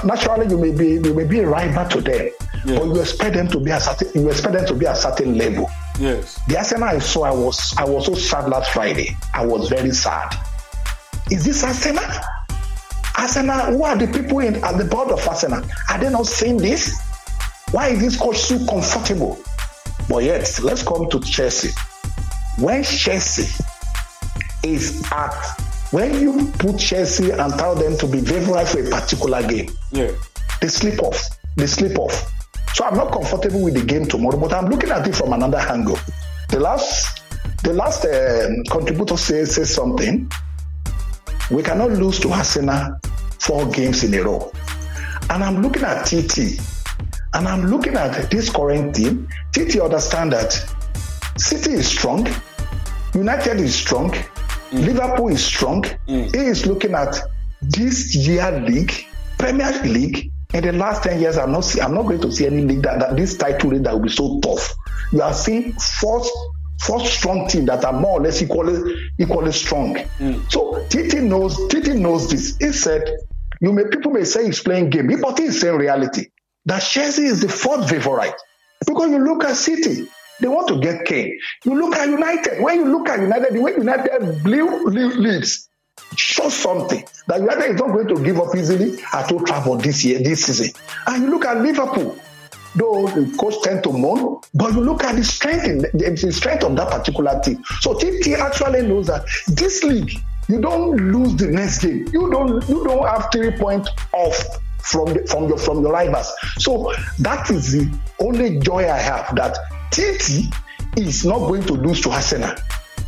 naturally, 0.04 0.48
you 0.48 0.58
may 0.58 0.70
be, 0.70 1.08
you 1.08 1.14
may 1.14 1.24
be 1.24 1.40
a 1.40 1.48
rival 1.48 1.88
to 1.88 2.00
them. 2.00 2.30
yeah. 2.64 2.78
but 2.78 2.84
you 2.86 3.00
expect 3.00 3.34
them 3.34 3.48
to 3.48 3.58
be 3.58 3.70
a 3.70 3.80
certain 3.80 4.08
you 4.14 4.30
expect 4.30 4.54
them 4.54 4.66
to 4.66 4.74
be 4.74 4.86
a 4.86 4.94
certain 4.94 5.36
level. 5.36 5.70
Yes. 5.98 6.40
The 6.48 6.58
Arsenal 6.58 6.88
I 6.88 6.98
saw, 6.98 7.22
I 7.22 7.30
was 7.30 7.74
I 7.76 7.84
was 7.84 8.06
so 8.06 8.14
sad 8.14 8.48
last 8.48 8.72
Friday. 8.72 9.16
I 9.32 9.46
was 9.46 9.68
very 9.68 9.92
sad. 9.92 10.34
Is 11.30 11.44
this 11.44 11.62
Arsenal? 11.62 12.04
Arsenal, 13.16 13.60
who 13.72 13.84
are 13.84 13.96
the 13.96 14.06
people 14.08 14.40
in, 14.40 14.56
at 14.56 14.76
the 14.76 14.84
board 14.84 15.10
of 15.10 15.26
Arsenal? 15.26 15.64
Are 15.88 15.98
they 15.98 16.10
not 16.10 16.26
saying 16.26 16.58
this? 16.58 17.00
Why 17.70 17.88
is 17.88 18.00
this 18.00 18.16
coach 18.16 18.38
so 18.38 18.58
comfortable? 18.66 19.38
But 20.08 20.24
yet, 20.24 20.60
let's 20.62 20.82
come 20.82 21.08
to 21.10 21.20
Chelsea. 21.20 21.70
When 22.58 22.82
Chelsea 22.82 23.64
is 24.64 25.02
at, 25.12 25.34
when 25.90 26.20
you 26.20 26.52
put 26.58 26.78
Chelsea 26.78 27.30
and 27.30 27.52
tell 27.54 27.74
them 27.74 27.96
to 27.98 28.06
be 28.06 28.20
favorite 28.20 28.66
for 28.66 28.84
a 28.84 28.90
particular 28.90 29.46
game, 29.46 29.70
yeah. 29.92 30.10
they 30.60 30.68
slip 30.68 31.00
off. 31.02 31.22
They 31.56 31.66
slip 31.66 31.98
off. 31.98 32.30
So 32.74 32.84
I'm 32.84 32.96
not 32.96 33.12
comfortable 33.12 33.62
with 33.62 33.74
the 33.74 33.84
game 33.84 34.04
tomorrow, 34.04 34.36
but 34.36 34.52
I'm 34.52 34.66
looking 34.66 34.90
at 34.90 35.06
it 35.06 35.14
from 35.14 35.32
another 35.32 35.58
angle. 35.58 35.96
The 36.48 36.58
last, 36.58 37.22
the 37.62 37.72
last 37.72 38.04
uh, 38.04 38.48
contributor 38.68 39.16
says, 39.16 39.54
says 39.54 39.72
something. 39.72 40.28
We 41.52 41.62
cannot 41.62 41.92
lose 41.92 42.18
to 42.20 42.30
Arsenal 42.32 42.96
four 43.38 43.70
games 43.70 44.02
in 44.02 44.12
a 44.14 44.24
row. 44.24 44.50
And 45.30 45.44
I'm 45.44 45.62
looking 45.62 45.84
at 45.84 46.04
TT, 46.06 46.58
and 47.34 47.46
I'm 47.46 47.66
looking 47.66 47.94
at 47.94 48.28
this 48.28 48.50
current 48.50 48.96
team. 48.96 49.28
TT 49.52 49.78
understand 49.80 50.32
that 50.32 50.52
City 51.36 51.74
is 51.74 51.86
strong, 51.86 52.26
United 53.14 53.60
is 53.60 53.76
strong, 53.76 54.10
mm. 54.10 54.84
Liverpool 54.84 55.28
is 55.28 55.44
strong. 55.44 55.84
Mm. 56.08 56.34
He 56.34 56.42
is 56.42 56.66
looking 56.66 56.94
at 56.94 57.20
this 57.62 58.16
year 58.16 58.50
league, 58.66 59.06
Premier 59.38 59.80
League. 59.84 60.32
In 60.54 60.62
the 60.62 60.72
last 60.72 61.02
10 61.02 61.20
years, 61.20 61.36
I'm 61.36 61.50
not 61.50 61.64
see, 61.64 61.80
I'm 61.80 61.94
not 61.94 62.02
going 62.02 62.20
to 62.20 62.30
see 62.30 62.46
any 62.46 62.62
league 62.62 62.82
that, 62.82 63.00
that 63.00 63.16
this 63.16 63.36
title 63.36 63.70
that 63.80 63.92
will 63.92 64.00
be 64.00 64.08
so 64.08 64.38
tough. 64.38 64.72
You 65.12 65.20
are 65.20 65.34
seeing 65.34 65.72
four 65.72 66.24
four 66.80 67.04
strong 67.04 67.48
teams 67.48 67.66
that 67.66 67.84
are 67.84 67.92
more 67.92 68.20
or 68.20 68.22
less 68.22 68.40
equally 68.40 68.94
equally 69.18 69.50
strong. 69.50 69.96
Mm. 69.96 70.52
So 70.52 70.86
Titi 70.88 71.20
knows 71.20 71.58
Titi 71.68 71.94
knows 71.94 72.30
this. 72.30 72.56
He 72.58 72.70
said, 72.70 73.02
you 73.60 73.72
may 73.72 73.84
people 73.90 74.12
may 74.12 74.22
say 74.22 74.46
he's 74.46 74.60
playing 74.60 74.90
game, 74.90 75.10
but 75.20 75.36
he's 75.40 75.60
saying 75.60 75.76
reality 75.76 76.26
that 76.66 76.82
Chelsea 76.82 77.24
is 77.24 77.40
the 77.40 77.48
fourth 77.48 77.90
favorite. 77.90 78.34
Because 78.86 79.10
you 79.10 79.18
look 79.18 79.42
at 79.42 79.56
City, 79.56 80.06
they 80.40 80.46
want 80.46 80.68
to 80.68 80.78
get 80.78 81.04
Kane. 81.04 81.36
You 81.64 81.74
look 81.80 81.96
at 81.96 82.08
United. 82.08 82.62
When 82.62 82.76
you 82.76 82.92
look 82.92 83.08
at 83.08 83.18
United, 83.18 83.54
the 83.54 83.60
way 83.60 83.72
United 83.72 84.44
blew 84.44 84.84
leads 84.86 85.68
shows 86.16 86.54
something 86.54 87.04
that 87.26 87.40
United 87.40 87.74
is 87.74 87.80
not 87.80 87.88
going 87.88 88.08
to 88.08 88.22
give 88.22 88.38
up 88.38 88.54
easily 88.56 88.98
at 89.12 89.30
Old 89.32 89.46
Trafford 89.46 89.80
this 89.80 90.04
year, 90.04 90.18
this 90.18 90.44
season. 90.44 90.72
And 91.06 91.24
you 91.24 91.30
look 91.30 91.44
at 91.44 91.58
Liverpool, 91.58 92.18
though 92.74 93.06
the 93.08 93.36
coach 93.38 93.54
tend 93.62 93.82
to 93.84 93.92
moan, 93.92 94.40
but 94.54 94.72
you 94.72 94.80
look 94.80 95.04
at 95.04 95.16
the 95.16 95.24
strength 95.24 95.64
in 95.64 95.78
the, 95.78 96.18
the 96.20 96.32
strength 96.32 96.64
of 96.64 96.76
that 96.76 96.90
particular 96.90 97.40
team. 97.42 97.62
So 97.80 97.94
TT 97.94 98.34
actually 98.38 98.82
knows 98.82 99.06
that 99.06 99.24
this 99.48 99.82
league, 99.84 100.18
you 100.48 100.60
don't 100.60 100.96
lose 100.96 101.36
the 101.36 101.46
next 101.46 101.78
game. 101.78 102.06
You 102.12 102.30
don't 102.30 102.68
you 102.68 102.84
don't 102.84 103.06
have 103.06 103.28
three 103.32 103.52
points 103.52 103.88
off 104.12 104.60
from 104.82 105.14
the, 105.14 105.26
from 105.26 105.48
your 105.48 105.58
from 105.58 105.80
your 105.80 105.92
rivals. 105.92 106.30
So 106.58 106.92
that 107.20 107.50
is 107.50 107.72
the 107.72 107.98
only 108.20 108.58
joy 108.58 108.90
I 108.90 108.98
have 108.98 109.34
that 109.36 109.56
TT 109.90 110.52
is 110.98 111.24
not 111.24 111.38
going 111.38 111.62
to 111.64 111.72
lose 111.72 112.00
to 112.02 112.10
Arsenal. 112.10 112.54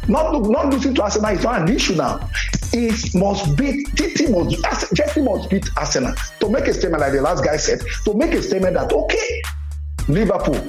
Not 0.08 0.40
not 0.42 0.72
losing 0.72 0.94
to 0.94 1.02
Arsenal 1.02 1.30
is 1.32 1.42
not 1.42 1.62
an 1.62 1.74
issue 1.74 1.94
now. 1.94 2.28
It 2.72 3.14
must 3.14 3.56
beat 3.56 3.86
TT 3.96 4.30
must 4.30 4.94
Chelsea 4.94 5.20
must 5.20 5.50
beat 5.50 5.68
Arsenal 5.76 6.14
to 6.40 6.48
make 6.48 6.66
a 6.66 6.74
statement 6.74 7.00
like 7.00 7.12
the 7.12 7.22
last 7.22 7.44
guy 7.44 7.56
said. 7.56 7.80
To 8.04 8.14
make 8.14 8.32
a 8.32 8.42
statement 8.42 8.74
that 8.74 8.92
okay, 8.92 9.42
Liverpool, 10.08 10.60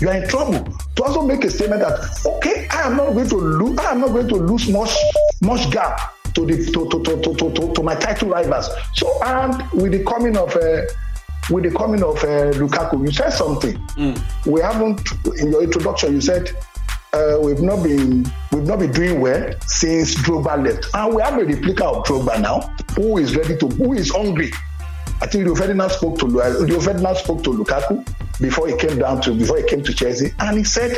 you 0.00 0.08
are 0.08 0.16
in 0.16 0.28
trouble. 0.28 0.64
To 0.96 1.04
also 1.04 1.22
make 1.22 1.44
a 1.44 1.50
statement 1.50 1.82
that 1.82 2.20
okay, 2.24 2.68
I 2.70 2.82
am 2.82 2.96
not 2.96 3.12
going 3.12 3.28
to 3.28 3.36
lose. 3.36 3.78
I 3.78 3.92
am 3.92 4.00
not 4.00 4.10
going 4.10 4.28
to 4.28 4.36
lose 4.36 4.68
much 4.68 4.94
much 5.42 5.70
gap 5.70 6.00
to 6.34 6.46
the 6.46 6.56
to 6.72 6.88
to 6.88 7.02
to 7.02 7.34
to 7.34 7.52
to, 7.52 7.74
to 7.74 7.82
my 7.82 7.94
title 7.94 8.30
rivals. 8.30 8.70
So 8.94 9.12
and 9.24 9.70
with 9.72 9.92
the 9.92 10.04
coming 10.04 10.36
of. 10.36 10.54
Uh, 10.56 10.82
with 11.48 11.62
the 11.62 11.70
coming 11.70 12.02
of 12.02 12.16
uh, 12.24 12.50
Lukaku, 12.58 13.06
you 13.06 13.12
said 13.12 13.30
something. 13.30 13.76
Mm. 13.94 14.20
We 14.46 14.60
haven't 14.60 15.00
in 15.38 15.52
your 15.52 15.62
introduction. 15.62 16.12
You 16.14 16.20
said 16.20 16.50
uh, 17.16 17.38
we've 17.40 17.62
not 17.62 17.82
been 17.82 18.26
we've 18.52 18.66
not 18.66 18.78
been 18.78 18.92
doing 18.92 19.20
well 19.20 19.52
since 19.66 20.14
Drogba 20.16 20.62
left, 20.64 20.86
and 20.94 21.14
we 21.14 21.22
have 21.22 21.38
a 21.38 21.44
replica 21.44 21.84
of 21.86 22.04
Drogba 22.04 22.40
now, 22.40 22.60
who 22.94 23.18
is 23.18 23.34
ready 23.36 23.56
to, 23.56 23.68
who 23.68 23.92
is 23.94 24.10
hungry. 24.10 24.52
I 25.22 25.26
think 25.26 25.44
Rio 25.44 25.54
Ferdinand 25.54 25.90
spoke 25.90 26.18
to 26.18 26.26
Rio 26.26 26.80
Ferdinand 26.80 27.16
spoke 27.16 27.42
to 27.44 27.50
Lukaku 27.50 28.06
before 28.40 28.68
he 28.68 28.76
came 28.76 28.98
down 28.98 29.22
to 29.22 29.34
before 29.34 29.56
he 29.58 29.64
came 29.64 29.82
to 29.82 29.94
Chelsea, 29.94 30.32
and 30.38 30.58
he 30.58 30.64
said 30.64 30.96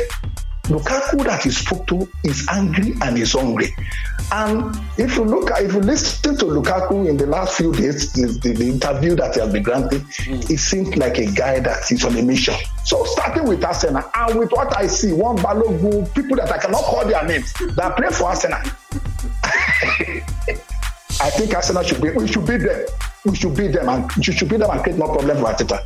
Lukaku 0.69 1.23
that 1.25 1.43
he 1.43 1.49
spoke 1.49 1.87
to 1.87 2.07
is 2.23 2.47
angry 2.49 2.93
and 3.01 3.17
is 3.17 3.33
hungry. 3.33 3.73
And 4.31 4.77
if 4.99 5.15
you 5.15 5.25
look, 5.25 5.49
if 5.57 5.73
you 5.73 5.79
listen 5.79 6.37
to 6.37 6.45
Lukaku 6.45 7.09
in 7.09 7.17
the 7.17 7.25
last 7.25 7.57
few 7.57 7.73
days, 7.73 8.13
the, 8.13 8.27
the, 8.27 8.53
the 8.53 8.69
interview 8.69 9.15
that 9.15 9.33
he 9.33 9.41
has 9.41 9.51
been 9.51 9.63
granted, 9.63 10.01
mm. 10.01 10.49
it 10.49 10.59
seems 10.59 10.95
like 10.95 11.17
a 11.17 11.25
guy 11.31 11.59
that 11.59 11.91
is 11.91 12.05
on 12.05 12.15
a 12.15 12.21
mission. 12.21 12.53
So 12.85 13.03
starting 13.05 13.45
with 13.45 13.63
Arsenal, 13.65 14.03
and 14.13 14.37
with 14.37 14.51
what 14.51 14.77
I 14.77 14.85
see, 14.85 15.11
one 15.11 15.37
Balogun, 15.37 16.13
people 16.13 16.37
that 16.37 16.51
I 16.51 16.59
cannot 16.59 16.83
call 16.83 17.03
their 17.05 17.25
names, 17.25 17.51
that 17.53 17.97
play 17.97 18.09
for 18.09 18.25
Arsenal. 18.25 18.59
I 21.21 21.29
think 21.31 21.53
Arsenal 21.55 21.81
should 21.83 22.01
be, 22.01 22.11
we 22.11 22.27
should 22.27 22.45
beat 22.45 22.57
them. 22.57 22.85
We 23.25 23.35
should 23.35 23.55
beat 23.57 23.73
them 23.73 23.89
and 23.89 24.09
we 24.15 24.23
should 24.23 24.47
beat 24.47 24.59
them 24.59 24.69
and 24.69 24.81
create 24.83 24.97
more 24.99 25.11
problems 25.13 25.39
for 25.39 25.47
Arteta. 25.47 25.83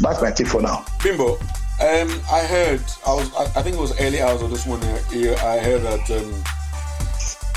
That's 0.00 0.22
my 0.22 0.30
tip 0.30 0.46
for 0.46 0.62
now. 0.62 0.84
Bimbo, 1.02 1.38
um, 1.82 2.20
I 2.30 2.46
heard, 2.46 2.80
I 3.04 3.12
was, 3.12 3.34
I, 3.34 3.42
I, 3.42 3.62
think 3.62 3.74
it 3.74 3.80
was 3.80 4.00
early 4.00 4.20
hours 4.20 4.40
of 4.40 4.50
this 4.50 4.66
morning. 4.68 4.88
I 4.88 5.58
heard 5.58 5.82
that 5.82 6.10
um, 6.12 6.32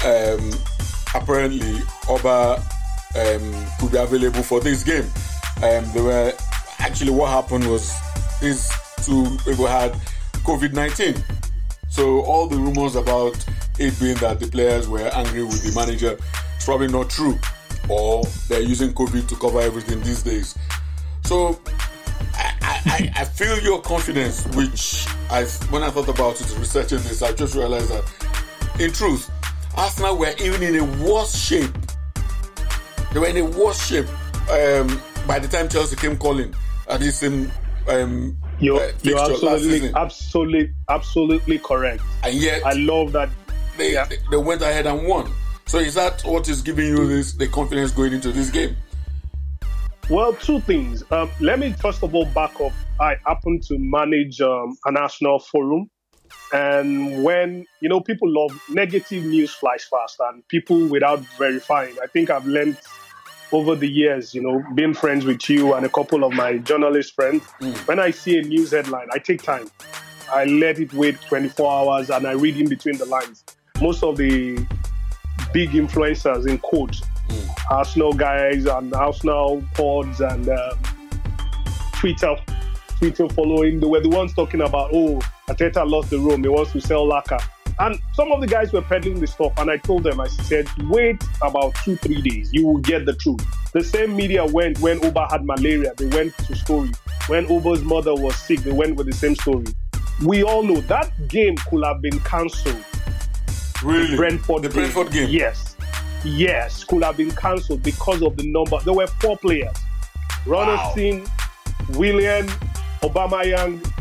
um, 0.03 0.51
apparently 1.13 1.74
Auba 2.08 2.58
um, 3.15 3.67
could 3.79 3.91
be 3.91 3.98
available 4.00 4.41
for 4.41 4.60
this 4.60 4.84
game. 4.84 5.05
Um, 5.58 5.86
they 5.94 6.01
were 6.01 6.34
actually 6.79 7.12
what 7.12 7.29
happened 7.29 7.70
was 7.70 7.94
these 8.41 8.72
two 9.05 9.38
people 9.46 9.67
had 9.67 9.94
COVID 10.44 10.74
nineteen. 10.74 11.15
So 11.89 12.22
all 12.22 12.48
the 12.48 12.58
rumors 12.58 12.96
about 12.96 13.36
it 13.77 14.00
being 14.00 14.15
that 14.17 14.39
the 14.39 14.48
players 14.48 14.88
were 14.88 15.08
angry 15.13 15.44
with 15.44 15.63
the 15.63 15.79
manager, 15.79 16.17
it's 16.55 16.65
probably 16.65 16.88
not 16.88 17.12
true, 17.12 17.38
or 17.89 18.24
they're 18.50 18.62
using 18.62 18.91
COVID 18.91 19.27
to 19.27 19.36
cover 19.36 19.62
everything 19.62 20.01
these 20.01 20.24
days. 20.24 20.58
So 21.24 21.60
I, 22.34 23.12
I, 23.15 23.25
feel 23.25 23.60
your 23.60 23.81
confidence, 23.81 24.45
which 24.55 25.07
I, 25.29 25.43
when 25.69 25.84
I 25.84 25.89
thought 25.89 26.07
about 26.07 26.39
it, 26.39 26.57
researching 26.57 27.00
this, 27.00 27.22
I 27.22 27.31
just 27.31 27.55
realized 27.55 27.89
that, 27.89 28.03
in 28.79 28.91
truth, 28.91 29.29
Arsenal 29.75 30.17
were 30.17 30.34
even 30.39 30.63
in 30.63 30.75
a 30.75 31.03
worse 31.03 31.36
shape. 31.36 31.72
They 33.13 33.19
were 33.19 33.27
in 33.27 33.38
a 33.38 33.45
worse 33.45 33.86
shape 33.88 34.07
um, 34.50 35.01
by 35.27 35.39
the 35.39 35.48
time 35.48 35.69
Chelsea 35.69 35.95
came 35.95 36.17
calling 36.17 36.53
at 36.88 37.00
this 37.00 37.19
same 37.19 37.51
um, 37.88 38.38
you're, 38.60 38.81
uh, 38.81 38.91
you're 39.03 39.19
absolutely, 39.19 39.91
absolutely, 39.95 40.74
absolutely 40.89 41.60
correct. 41.60 42.01
And 42.24 42.36
yet, 42.36 42.65
I 42.65 42.74
love 42.74 43.12
that 43.12 43.29
they, 43.77 43.93
yeah. 43.93 44.05
they, 44.05 44.17
they 44.31 44.38
went 44.38 44.62
ahead 44.62 44.88
and 44.88 45.07
won. 45.07 45.31
So 45.65 45.79
is 45.79 45.95
that 45.95 46.22
what 46.24 46.48
is 46.48 46.62
giving 46.62 46.88
you 46.88 47.07
this 47.07 47.34
the 47.34 47.48
confidence 47.48 47.91
going 47.91 48.13
into 48.13 48.31
this 48.31 48.50
game? 48.50 48.75
Well, 50.07 50.33
two 50.33 50.59
things. 50.59 51.03
Um, 51.12 51.31
let 51.39 51.57
me 51.57 51.71
first 51.74 52.03
of 52.03 52.13
all 52.13 52.25
back 52.25 52.62
up. 52.62 52.74
I 53.00 53.15
happen 53.25 53.59
to 53.62 53.79
manage 53.79 54.39
um, 54.39 54.77
a 54.85 54.91
national 54.91 55.39
forum. 55.39 55.89
And 56.53 57.24
when, 57.24 57.65
you 57.81 57.89
know, 57.89 58.01
people 58.01 58.29
love 58.31 58.51
negative 58.69 59.25
news 59.25 59.51
flies 59.53 59.83
fast 59.83 60.17
and 60.19 60.47
people 60.47 60.85
without 60.88 61.19
verifying. 61.39 61.95
I 62.03 62.07
think 62.07 62.29
I've 62.29 62.45
learned 62.45 62.77
over 63.51 63.75
the 63.75 63.88
years, 63.88 64.35
you 64.35 64.43
know, 64.43 64.63
being 64.75 64.93
friends 64.93 65.25
with 65.25 65.50
you 65.50 65.74
and 65.74 65.85
a 65.85 65.89
couple 65.89 66.24
of 66.24 66.33
my 66.33 66.59
journalist 66.59 67.15
friends, 67.15 67.43
mm. 67.59 67.75
when 67.88 68.00
I 68.00 68.12
see 68.12 68.38
a 68.38 68.43
news 68.43 68.71
headline, 68.71 69.07
I 69.12 69.17
take 69.17 69.41
time. 69.41 69.69
I 70.31 70.45
let 70.45 70.79
it 70.79 70.93
wait 70.93 71.19
24 71.21 71.71
hours 71.71 72.09
and 72.12 72.27
I 72.27 72.33
read 72.33 72.57
in 72.57 72.69
between 72.69 72.97
the 72.97 73.05
lines. 73.05 73.43
Most 73.81 74.03
of 74.03 74.17
the 74.17 74.55
big 75.51 75.71
influencers 75.71 76.47
in 76.47 76.59
quotes 76.59 77.01
mm. 77.29 77.50
Arsenal 77.70 78.13
guys 78.13 78.65
and 78.65 78.94
Arsenal 78.94 79.63
pods 79.75 80.22
and 80.22 80.50
um, 80.50 80.79
Twitter 81.94 82.36
Twitter 82.98 83.27
following. 83.29 83.79
They 83.79 83.88
were 83.88 84.00
the 84.00 84.10
ones 84.10 84.34
talking 84.34 84.62
about, 84.62 84.91
oh, 84.94 85.20
Arteta 85.48 85.88
lost 85.88 86.10
the 86.10 86.20
room. 86.20 86.44
He 86.44 86.50
wants 86.50 86.72
to 86.72 86.82
sell 86.82 87.05
Laca. 87.05 87.39
And 87.77 88.00
some 88.13 88.32
of 88.32 88.39
the 88.39 88.48
guys 88.48 88.72
were 88.72 88.82
peddling 88.82 89.20
the 89.20 89.27
stuff, 89.27 89.51
and 89.58 89.70
I 89.70 89.77
told 89.77 90.03
them, 90.03 90.22
I 90.22 90.27
said, 90.27 90.67
wait 90.89 91.22
about 91.41 91.75
two, 91.84 91.98
three 91.98 92.22
days. 92.22 92.50
You 92.53 92.65
will 92.65 92.77
get 92.77 93.05
the 93.05 93.13
truth. 93.13 93.46
The 93.74 93.84
same 93.84 94.15
media 94.15 94.46
went 94.46 94.79
when 94.79 95.00
Auba 95.01 95.29
had 95.29 95.46
malaria. 95.46 95.94
They 95.98 96.08
went 96.08 96.38
to 96.38 96.55
story. 96.55 96.91
When 97.27 97.46
Auba's 97.48 97.84
mother 97.84 98.15
was 98.15 98.38
sick, 98.38 98.60
they 98.62 98.72
went 98.72 98.96
with 98.96 99.08
the 99.08 99.13
same 99.13 99.36
story. 99.36 99.65
We 100.24 100.44
all 100.44 100.63
know 100.63 100.79
that 100.82 101.12
game 101.27 101.58
could 101.70 101.84
have 101.84 102.01
been 102.01 102.20
cancelled. 102.22 102.84
Really? 103.84 104.12
The 104.12 104.17
Brentford, 104.17 104.62
the 104.62 104.70
Brentford 104.70 105.12
game. 105.12 105.25
game. 105.25 105.36
Yes 105.36 105.75
yes, 106.25 106.84
could 106.84 107.03
have 107.03 107.17
been 107.17 107.32
cancelled 107.32 107.84
because 107.84 108.22
of 108.22 108.38
the 108.38 108.51
number. 108.51 108.79
There 108.79 108.94
were 108.94 109.08
four 109.08 109.38
players. 109.38 109.75
Runarsson, 110.46 111.25
wow. 111.25 112.05
Aubameyang, 113.01 113.91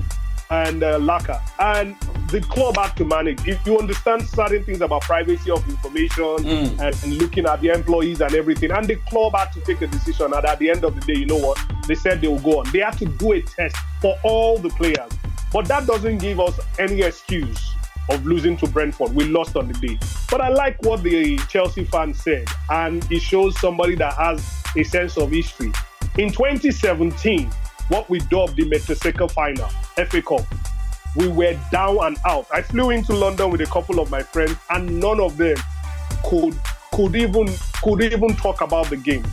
and 0.51 0.83
uh, 0.83 0.99
Laca. 0.99 1.41
And 1.59 1.97
the 2.29 2.41
club 2.41 2.77
had 2.77 2.97
to 2.97 3.05
manage. 3.05 3.47
If 3.47 3.65
you 3.67 3.79
understand 3.79 4.27
certain 4.27 4.65
things 4.65 4.81
about 4.81 5.03
privacy 5.03 5.51
of 5.51 5.69
information 5.69 6.25
mm. 6.25 6.81
and, 6.81 6.81
and, 6.81 7.19
looking 7.19 7.47
at 7.47 7.61
the 7.61 7.69
employees 7.69 8.21
and 8.21 8.35
everything, 8.35 8.71
and 8.71 8.87
the 8.87 8.97
club 9.09 9.35
had 9.35 9.53
to 9.53 9.61
take 9.61 9.83
a 9.83 9.87
decision. 9.87 10.33
And 10.33 10.45
at 10.45 10.59
the 10.59 10.71
end 10.71 10.85
of 10.85 10.95
the 10.95 11.01
day, 11.01 11.21
you 11.21 11.27
know 11.27 11.39
what? 11.39 11.59
They 11.87 11.95
said 11.95 12.21
they 12.21 12.29
will 12.29 12.41
go 12.41 12.61
on. 12.61 12.71
They 12.73 12.81
had 12.81 12.99
to 12.99 13.07
do 13.07 13.33
a 13.33 13.43
test 13.43 13.77
for 14.01 14.17
all 14.23 14.59
the 14.59 14.71
players. 14.71 15.11
But 15.53 15.67
that 15.67 15.87
doesn't 15.87 16.19
give 16.19 16.41
us 16.41 16.59
any 16.79 17.03
excuse 17.03 17.75
of 18.11 18.25
losing 18.27 18.57
to 18.59 18.67
Brentford. 18.67 19.15
We 19.15 19.25
lost 19.25 19.57
on 19.57 19.69
the 19.69 19.75
day. 19.87 19.99
But 20.31 20.41
I 20.41 20.49
like 20.49 20.83
what 20.83 21.03
the 21.03 21.39
Chelsea 21.49 21.85
fans 21.85 22.21
said, 22.23 22.47
and 22.71 23.11
it 23.11 23.21
shows 23.21 23.59
somebody 23.61 23.95
that 23.97 24.15
has 24.15 24.45
a 24.77 24.83
sense 24.83 25.17
of 25.17 25.31
history. 25.31 25.73
In 26.19 26.31
2017, 26.31 27.51
what 27.89 28.09
we 28.09 28.19
dubbed 28.21 28.57
the 28.57 28.65
Mertesacker 28.65 29.31
final, 29.31 29.69
FA 30.07 30.23
Cup, 30.23 30.47
we 31.17 31.29
were 31.29 31.59
down 31.71 31.99
and 32.03 32.17
out. 32.27 32.47
I 32.53 32.63
flew 32.63 32.91
into 32.91 33.13
London 33.13 33.51
with 33.51 33.61
a 33.61 33.67
couple 33.67 34.01
of 34.01 34.11
my 34.11 34.23
friends, 34.23 34.57
and 34.71 35.01
none 35.01 35.21
of 35.21 35.37
them 35.37 35.57
could 36.25 36.59
could 36.93 37.17
even 37.17 37.49
could 37.83 38.03
even 38.03 38.37
talk 38.37 38.61
about 38.61 38.89
the 38.89 38.97
game. 38.97 39.25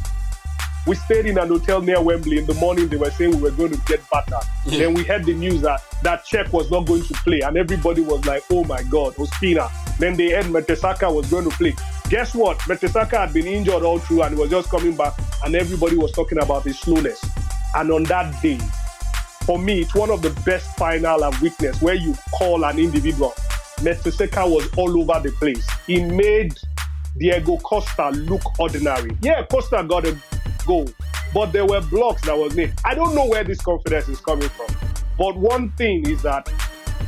We 0.88 0.96
stayed 0.96 1.28
in 1.28 1.38
an 1.38 1.50
hotel 1.50 1.80
near 1.82 2.02
Wembley. 2.02 2.40
In 2.40 2.48
the 2.48 2.56
morning, 2.56 2.88
they 2.88 2.98
were 2.98 3.12
saying 3.12 3.36
we 3.36 3.42
were 3.42 3.52
going 3.52 3.72
to 3.72 3.82
get 3.86 4.02
battered. 4.10 4.48
Yeah. 4.66 4.80
Then 4.80 4.94
we 4.96 5.04
heard 5.04 5.26
the 5.26 5.34
news 5.34 5.62
that 5.62 5.84
that 6.02 6.26
Cech 6.26 6.52
was 6.52 6.72
not 6.72 6.88
going 6.88 7.04
to 7.04 7.14
play, 7.16 7.42
and 7.42 7.56
everybody 7.56 8.02
was 8.02 8.26
like, 8.26 8.44
"Oh 8.50 8.64
my 8.64 8.82
God, 8.84 9.16
Ospina." 9.16 9.70
Then 10.00 10.18
they 10.18 10.32
heard 10.32 10.46
Mertesacker 10.46 11.14
was 11.14 11.30
going 11.30 11.50
to 11.50 11.56
play. 11.56 11.76
Guess 12.10 12.34
what? 12.34 12.58
Mertesacker 12.60 13.18
had 13.18 13.34
been 13.34 13.46
injured 13.46 13.84
all 13.84 14.00
through, 14.00 14.24
and 14.24 14.34
he 14.36 14.42
was 14.42 14.50
just 14.50 14.70
coming 14.70 14.96
back, 14.96 15.14
and 15.46 15.56
everybody 15.56 15.96
was 15.96 16.12
talking 16.14 16.40
about 16.40 16.64
his 16.64 16.80
slowness. 16.80 17.24
And 17.76 17.92
on 17.92 18.04
that 18.06 18.42
day, 18.42 18.60
for 19.46 19.60
me, 19.60 19.82
it's 19.82 19.94
one 19.94 20.10
of 20.10 20.24
the 20.24 20.32
best 20.46 20.76
final 20.78 21.24
and 21.24 21.36
weakness 21.38 21.80
where 21.82 21.96
you 21.96 22.16
call 22.34 22.66
an 22.66 22.80
individual. 22.80 23.34
Mertesacker 23.78 24.50
was 24.50 24.68
all 24.78 25.00
over 25.00 25.28
the 25.28 25.32
place. 25.36 25.68
He 25.86 26.04
made 26.04 26.58
Diego 27.18 27.58
Costa 27.58 28.10
look 28.10 28.60
ordinary. 28.60 29.16
Yeah, 29.22 29.46
Costa 29.46 29.86
got 29.88 30.08
a 30.08 30.18
goal. 30.64 30.90
But 31.34 31.52
there 31.54 31.66
were 31.66 31.82
blocks 31.82 32.22
that 32.24 32.38
was 32.38 32.56
made. 32.56 32.74
I 32.84 32.94
don't 32.94 33.16
know 33.16 33.26
where 33.26 33.44
this 33.44 33.62
confidence 33.62 34.10
is 34.10 34.20
coming 34.20 34.50
from. 34.50 34.76
But 35.18 35.38
one 35.38 35.70
thing 35.72 36.08
is 36.08 36.22
that 36.24 36.52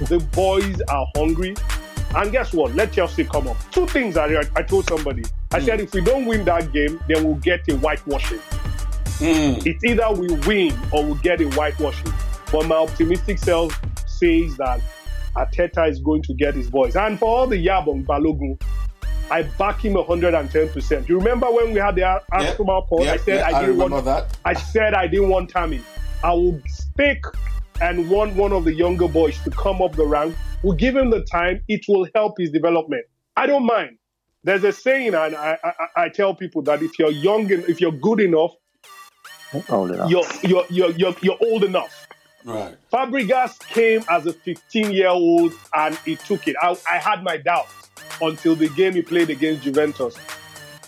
the 0.08 0.20
boys 0.34 0.82
are 0.90 1.06
hungry. 1.16 1.56
And 2.16 2.32
guess 2.32 2.54
what? 2.54 2.76
Let 2.76 2.92
Chelsea 2.94 3.26
come 3.26 3.48
up. 3.48 3.58
Two 3.72 3.88
things 3.88 4.18
I, 4.18 4.44
I 4.56 4.62
told 4.62 4.86
somebody. 4.86 5.24
I 5.52 5.60
mm. 5.60 5.66
said, 5.66 5.82
if 5.82 5.94
we 5.94 6.02
don't 6.02 6.26
win 6.26 6.46
that 6.46 6.72
game, 6.72 7.00
then 7.08 7.24
we'll 7.24 7.36
get 7.36 7.68
a 7.70 7.76
whitewashing. 7.76 8.40
Mm. 9.18 9.66
It's 9.66 9.84
either 9.84 10.12
we 10.12 10.28
win 10.48 10.78
or 10.92 11.04
we 11.04 11.20
get 11.22 11.42
a 11.42 11.46
whitewashing. 11.46 12.14
But 12.52 12.68
my 12.68 12.76
optimistic 12.76 13.40
self 13.40 13.80
says 14.08 14.56
that 14.58 14.80
Arteta 15.36 15.90
is 15.90 16.00
going 16.00 16.22
to 16.24 16.34
get 16.36 16.54
his 16.54 16.70
boys. 16.70 16.96
And 16.96 17.18
for 17.18 17.26
all 17.26 17.48
the 17.48 17.66
Yabong 17.66 18.06
Balogun, 18.06 18.62
I 19.34 19.42
back 19.42 19.84
him 19.84 19.96
110%. 19.96 21.10
You 21.10 21.18
remember 21.18 21.48
when 21.48 21.74
we 21.74 21.80
had 21.80 21.96
the 21.96 22.04
Arsenal 22.04 22.28
yeah, 22.32 22.88
poll? 22.88 23.04
Yeah, 23.04 23.13
I 23.13 23.18
said 23.18 23.40
yeah, 23.40 23.48
I 23.48 23.62
didn't 23.66 23.82
I 23.82 23.86
want 23.86 24.06
that. 24.06 24.38
I 24.46 24.54
said 24.54 24.94
I 24.94 25.08
didn't 25.08 25.30
want 25.30 25.50
Tammy. 25.50 25.82
I 26.24 26.34
would 26.34 26.62
stick 26.70 27.24
and 27.82 28.12
want 28.12 28.36
one 28.36 28.54
of 28.54 28.63
the 28.63 28.75
younger 28.75 29.08
boys 29.08 29.40
to 29.40 29.50
come 29.50 29.82
up 29.82 29.96
the 29.96 30.06
rank. 30.06 30.36
We'll 30.62 30.78
give 30.78 30.96
him 30.96 31.10
the 31.10 31.24
time. 31.24 31.63
It 31.68 31.84
will 31.88 32.08
help 32.13 32.38
his 32.38 32.52
development. 32.52 33.06
I 33.36 33.48
don't 33.48 33.66
mind. 33.66 33.98
There's 34.44 34.63
a 34.66 34.72
saying, 34.72 35.16
and 35.16 35.36
I, 35.36 35.58
I, 35.63 36.04
I 36.04 36.10
tell 36.10 36.36
people 36.36 36.62
that 36.63 36.84
if 36.84 37.00
you're 37.00 37.10
young 37.10 37.52
and 37.52 37.63
if 37.63 37.82
you're 37.82 37.92
good 37.92 38.20
enough, 38.20 38.52
old 39.68 39.92
enough. 39.92 40.12
You're, 40.12 40.25
you're, 40.44 40.66
you're, 40.70 40.92
you're, 40.92 41.16
you're 41.22 41.38
old 41.42 41.63
enough. 41.63 42.08
Right. 42.46 42.75
Fabregas 42.92 43.58
came 43.68 44.04
as 44.12 44.28
a 44.28 44.34
15 44.34 44.92
year 44.92 45.08
old 45.08 45.54
and 45.74 45.96
he 46.06 46.18
took 46.18 46.48
it. 46.48 46.56
I, 46.62 46.78
I 46.88 46.98
had 47.00 47.24
my 47.24 47.38
doubts 47.38 47.84
until 48.21 48.56
the 48.56 48.69
game 48.69 48.93
he 48.93 49.02
played 49.02 49.30
against 49.30 49.63
Juventus. 49.63 50.15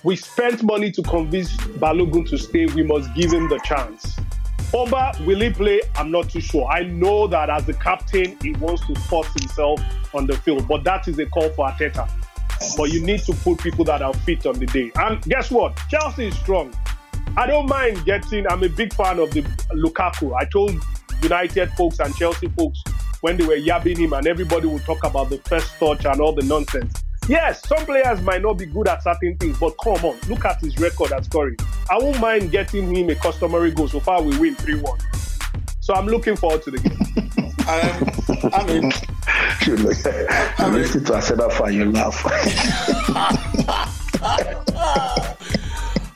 We 0.04 0.16
spent 0.16 0.62
money 0.62 0.92
to 0.92 1.02
convince 1.02 1.56
Balogun 1.58 2.30
to 2.30 2.38
stay. 2.38 2.68
We 2.68 2.84
must 2.84 3.14
give 3.16 3.32
him 3.32 3.50
the 3.50 3.60
chance. 3.66 4.16
Auba, 4.72 5.26
will 5.26 5.40
he 5.40 5.50
play? 5.50 5.82
I'm 5.96 6.12
not 6.12 6.30
too 6.30 6.42
sure. 6.42 6.68
I 6.70 6.84
know 6.84 7.28
that 7.28 7.50
as 7.50 7.66
the 7.66 7.74
captain, 7.74 8.38
he 8.42 8.54
wants 8.54 8.86
to 8.88 8.96
force 8.96 9.34
himself 9.34 9.80
on 10.14 10.28
the 10.28 10.36
field, 10.38 10.68
but 10.68 10.84
that 10.84 11.08
is 11.08 11.18
a 11.18 11.26
call 11.26 11.50
for 11.50 11.68
Arteta. 11.68 12.10
But 12.78 12.92
you 12.92 13.02
need 13.02 13.22
to 13.22 13.34
put 13.34 13.60
people 13.60 13.86
that 13.86 14.02
are 14.02 14.14
fit 14.14 14.46
on 14.46 14.60
the 14.60 14.66
day. 14.66 14.92
And 14.96 15.22
guess 15.24 15.50
what? 15.50 15.80
Chelsea 15.90 16.28
is 16.28 16.38
strong. 16.38 16.74
I 17.38 17.48
don't 17.48 17.68
mind 17.68 18.06
getting, 18.06 18.48
I'm 18.48 18.64
a 18.64 18.70
big 18.70 18.94
fan 18.94 19.20
of 19.20 19.32
the 19.32 19.42
Lukaku. 19.74 20.36
I 20.36 20.46
told 20.46 20.76
United 21.22 21.72
folks 21.72 22.00
and 22.00 22.16
Chelsea 22.16 22.48
folks 22.50 22.84
when 23.22 23.38
they 23.38 23.46
were 23.46 23.58
yabbing 23.58 23.98
him 23.98 24.14
and 24.14 24.28
everybody 24.28 24.68
would 24.68 24.84
talk 24.84 25.04
about 25.04 25.30
the 25.30 25.38
first 25.40 25.72
touch 25.80 26.06
and 26.06 26.22
all 26.22 26.34
the 26.34 26.44
nonsense. 26.44 27.05
Yes, 27.28 27.68
some 27.68 27.84
players 27.86 28.22
might 28.22 28.44
not 28.44 28.54
be 28.54 28.68
good 28.68 28.88
at 28.88 29.02
certain 29.02 29.36
things, 29.38 29.58
but 29.58 29.76
come 29.84 29.94
on, 30.06 30.18
look 30.30 30.46
at 30.46 30.62
his 30.62 30.78
record 30.78 31.12
at 31.12 31.26
scoring. 31.26 31.58
I 31.90 31.98
won't 31.98 32.20
mind 32.20 32.52
getting 32.52 32.96
him 32.96 33.10
a 33.10 33.16
customary 33.16 33.72
goal. 33.72 33.88
So 33.88 34.00
far, 34.00 34.22
we 34.22 34.38
win 34.38 34.54
3 34.54 34.76
1. 34.76 35.00
So 35.80 35.96
I'm 35.96 36.06
looking 36.06 36.36
forward 36.36 36.62
to 36.64 36.72
the 36.72 36.78
game. 36.78 36.92
um, 37.68 38.52
I 38.54 38.66
mean, 38.68 38.92
you 39.66 39.78
look, 39.78 39.98
I 40.60 40.70
mean, 40.70 40.82
listen 40.82 41.04
to 41.06 41.16
Arsenal 41.16 41.50
fan, 41.50 41.74
you 41.74 41.92
laugh. 41.92 42.22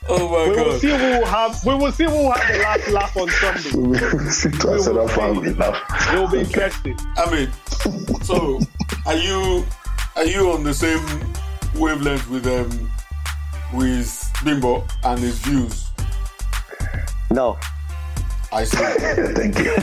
oh 0.08 0.28
my 0.28 0.48
we 0.48 0.54
god! 0.54 0.56
We 0.56 0.62
will 0.62 0.78
see 0.78 0.88
who 0.90 1.18
will 1.18 1.26
have. 1.26 1.64
We 1.66 1.74
will 1.74 1.92
see 1.92 2.04
who 2.04 2.10
will 2.10 2.32
have 2.32 2.52
the 2.52 2.58
last 2.62 2.88
laugh 2.88 3.16
on 3.16 3.28
Sunday. 3.30 3.76
we 3.76 3.88
will 3.88 4.30
see 4.30 4.50
to 4.50 4.70
Arsenal 4.70 5.08
fan, 5.08 5.40
we 5.40 5.50
laugh. 5.54 5.76
It 6.12 6.18
will 6.20 6.28
be 6.28 6.38
interesting. 6.40 6.96
I 7.16 7.30
mean, 7.32 7.50
so 8.22 8.60
are 9.06 9.16
you 9.16 9.66
are 10.20 10.26
you 10.26 10.50
on 10.52 10.62
the 10.64 10.74
same 10.74 11.00
wavelength 11.74 12.28
with 12.28 12.46
um 12.46 12.90
with 13.74 14.30
Bimbo 14.44 14.84
and 15.04 15.18
his 15.18 15.38
views? 15.38 15.88
No. 17.30 17.58
I 18.52 18.64
see. 18.64 18.76
Thank 18.76 19.58
you. 19.58 19.74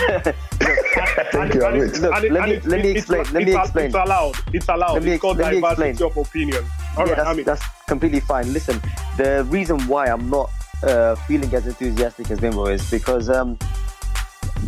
Thank 1.32 1.54
you. 1.56 1.66
And, 1.66 1.82
Amit. 1.82 1.96
and, 1.96 2.26
and, 2.26 2.34
let 2.34 2.44
me- 2.46 2.52
it's- 2.52 2.68
let 2.68 2.82
me 2.84 2.90
it's- 2.92 2.98
explain, 2.98 3.22
It's, 3.22 3.32
let 3.32 3.44
me 3.46 3.56
explain. 3.56 3.86
It's 3.88 3.96
allowed. 3.96 4.36
It's 4.54 4.68
allowed. 4.70 4.94
Let 4.96 5.04
me 5.04 5.12
it's 5.14 5.22
called 5.22 5.38
let 5.38 5.54
me 5.54 5.62
diversity 5.62 5.90
explain. 5.90 6.12
of 6.12 6.18
opinion. 6.18 6.66
All 6.98 7.08
yeah, 7.08 7.14
right, 7.14 7.16
that's, 7.18 7.30
I 7.30 7.34
mean, 7.34 7.46
that's 7.46 7.64
completely 7.88 8.20
fine. 8.20 8.52
Listen, 8.54 8.82
the 9.18 9.46
reason 9.50 9.80
why 9.88 10.08
I'm 10.08 10.30
not 10.30 10.50
uh, 10.84 11.16
feeling 11.16 11.52
as 11.56 11.66
enthusiastic 11.66 12.30
as 12.30 12.40
Bimbo 12.42 12.66
is 12.68 12.88
because, 12.92 13.30
um, 13.30 13.58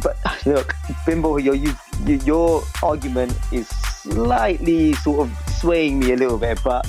but 0.02 0.16
look, 0.46 0.74
Bimbo, 1.06 1.36
your 1.38 1.56
you, 1.56 1.74
you, 2.06 2.16
your 2.24 2.64
argument 2.82 3.38
is 3.52 3.68
slightly 3.68 4.94
sort 4.94 5.28
of 5.28 5.32
swaying 5.60 6.00
me 6.00 6.14
a 6.14 6.16
little 6.16 6.38
bit. 6.38 6.60
But 6.64 6.86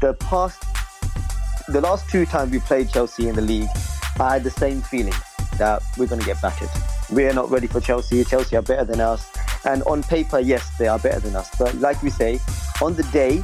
the 0.00 0.14
past, 0.14 0.62
the 1.68 1.80
last 1.80 2.08
two 2.08 2.26
times 2.26 2.52
we 2.52 2.60
played 2.60 2.88
Chelsea 2.90 3.28
in 3.28 3.34
the 3.34 3.42
league, 3.42 3.68
I 4.20 4.34
had 4.34 4.44
the 4.44 4.50
same 4.50 4.80
feeling 4.82 5.14
that 5.58 5.82
we're 5.98 6.06
going 6.06 6.20
to 6.20 6.26
get 6.26 6.40
battered. 6.40 6.70
We 7.10 7.26
are 7.26 7.32
not 7.32 7.50
ready 7.50 7.66
for 7.66 7.80
Chelsea. 7.80 8.24
Chelsea 8.24 8.56
are 8.56 8.62
better 8.62 8.84
than 8.84 9.00
us. 9.00 9.28
And 9.64 9.82
on 9.84 10.02
paper, 10.02 10.38
yes, 10.38 10.76
they 10.78 10.88
are 10.88 10.98
better 10.98 11.20
than 11.20 11.34
us. 11.34 11.50
But 11.58 11.74
like 11.76 12.02
we 12.02 12.10
say, 12.10 12.40
on 12.82 12.94
the 12.94 13.02
day, 13.04 13.42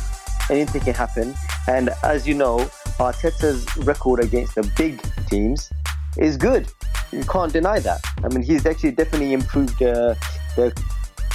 anything 0.51 0.83
can 0.83 0.95
happen. 0.95 1.35
And 1.67 1.91
as 2.03 2.27
you 2.27 2.35
know, 2.35 2.59
Arteta's 2.99 3.65
record 3.79 4.23
against 4.23 4.55
the 4.55 4.71
big 4.77 5.01
teams 5.29 5.71
is 6.19 6.37
good. 6.37 6.69
You 7.13 7.25
can't 7.25 7.53
deny 7.53 7.81
that. 7.81 8.01
I 8.23 8.29
mean, 8.29 8.43
he's 8.43 8.67
actually 8.67 8.93
definitely 8.93 9.33
improved 9.33 9.83
uh, 9.83 10.15
the 10.57 10.73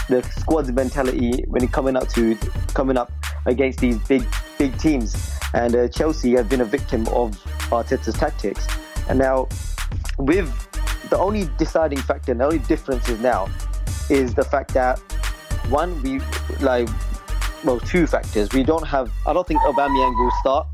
the 0.10 0.22
squad's 0.24 0.72
mentality 0.72 1.44
when 1.48 1.64
it 1.64 1.72
coming 1.72 1.96
up 1.96 2.08
to 2.10 2.36
coming 2.74 2.98
up 2.98 3.12
against 3.46 3.80
these 3.80 3.98
big 4.08 4.26
big 4.58 4.78
teams. 4.78 5.32
And 5.54 5.76
uh, 5.76 5.88
Chelsea 5.88 6.34
have 6.34 6.50
been 6.50 6.62
a 6.62 6.66
victim 6.66 7.08
of 7.10 7.32
Arteta's 7.70 8.14
tactics. 8.16 8.68
And 9.08 9.20
now, 9.20 9.48
with 10.18 10.52
the 11.10 11.18
only 11.18 11.50
deciding 11.58 12.00
factor, 12.00 12.34
the 12.34 12.44
only 12.44 12.60
difference 12.60 13.08
is 13.10 13.20
now 13.20 13.48
is 14.10 14.34
the 14.34 14.44
fact 14.44 14.74
that 14.74 15.00
one 15.70 16.02
we 16.04 16.20
like 16.60 16.90
well 17.64 17.80
two 17.80 18.08
factors. 18.08 18.50
We 18.54 18.64
don't 18.64 18.86
have. 18.86 19.12
I 19.26 19.34
don't 19.34 19.48
think 19.48 19.62
Aubameyang 19.62 20.18
will 20.18 20.32
start 20.40 20.68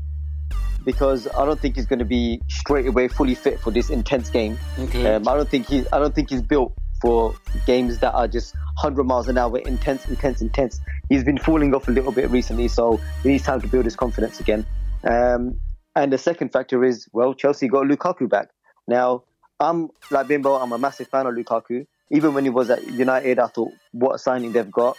because 0.84 1.28
I 1.28 1.44
don't 1.44 1.60
think 1.60 1.76
he's 1.76 1.86
going 1.86 2.00
to 2.00 2.04
be 2.04 2.40
straight 2.48 2.86
away 2.86 3.08
fully 3.08 3.34
fit 3.34 3.60
for 3.60 3.70
this 3.70 3.88
intense 3.90 4.30
game. 4.30 4.58
Okay. 4.78 5.14
Um, 5.14 5.28
I 5.28 5.34
don't 5.34 5.48
think 5.48 5.66
he. 5.66 5.84
I 5.92 5.98
don't 5.98 6.14
think 6.14 6.30
he's 6.30 6.42
built 6.42 6.74
for 7.02 7.34
games 7.66 7.98
that 7.98 8.14
are 8.14 8.28
just 8.28 8.54
100 8.54 9.04
miles 9.04 9.28
an 9.28 9.36
hour, 9.36 9.58
intense, 9.58 10.06
intense, 10.08 10.40
intense. 10.40 10.80
He's 11.08 11.24
been 11.24 11.36
falling 11.36 11.74
off 11.74 11.88
a 11.88 11.90
little 11.90 12.12
bit 12.12 12.30
recently, 12.30 12.68
so 12.68 12.98
he 13.22 13.30
needs 13.30 13.44
time 13.44 13.60
to 13.60 13.66
build 13.68 13.84
his 13.84 13.96
confidence 13.96 14.40
again. 14.40 14.64
Um, 15.04 15.60
and 15.94 16.12
the 16.12 16.16
second 16.18 16.50
factor 16.52 16.82
is, 16.84 17.08
well, 17.12 17.34
Chelsea 17.34 17.68
got 17.68 17.86
Lukaku 17.86 18.30
back. 18.30 18.48
Now, 18.88 19.24
I'm 19.60 19.90
like 20.10 20.28
Bimbo. 20.28 20.54
I'm 20.54 20.72
a 20.72 20.78
massive 20.78 21.08
fan 21.08 21.26
of 21.26 21.34
Lukaku. 21.34 21.86
Even 22.10 22.34
when 22.34 22.44
he 22.44 22.50
was 22.50 22.70
at 22.70 22.86
United, 22.90 23.38
I 23.38 23.48
thought, 23.48 23.72
what 23.90 24.14
a 24.14 24.18
signing 24.18 24.52
they've 24.52 24.70
got. 24.70 24.96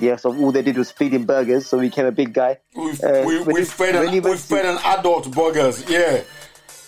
Yeah, 0.00 0.16
so 0.16 0.34
all 0.34 0.52
they 0.52 0.62
did 0.62 0.78
was 0.78 0.90
feed 0.90 1.12
him 1.12 1.24
burgers, 1.26 1.66
so 1.66 1.78
he 1.80 1.88
became 1.88 2.06
a 2.06 2.12
big 2.12 2.32
guy. 2.32 2.58
We've, 2.74 3.02
Uh, 3.02 3.24
we, 3.26 3.42
we 3.42 3.64
fed 3.64 3.96
an, 3.96 4.22
we 4.22 4.36
fed 4.36 4.64
an 4.64 4.78
adult 4.84 5.30
burgers. 5.32 5.88
Yeah. 5.90 6.22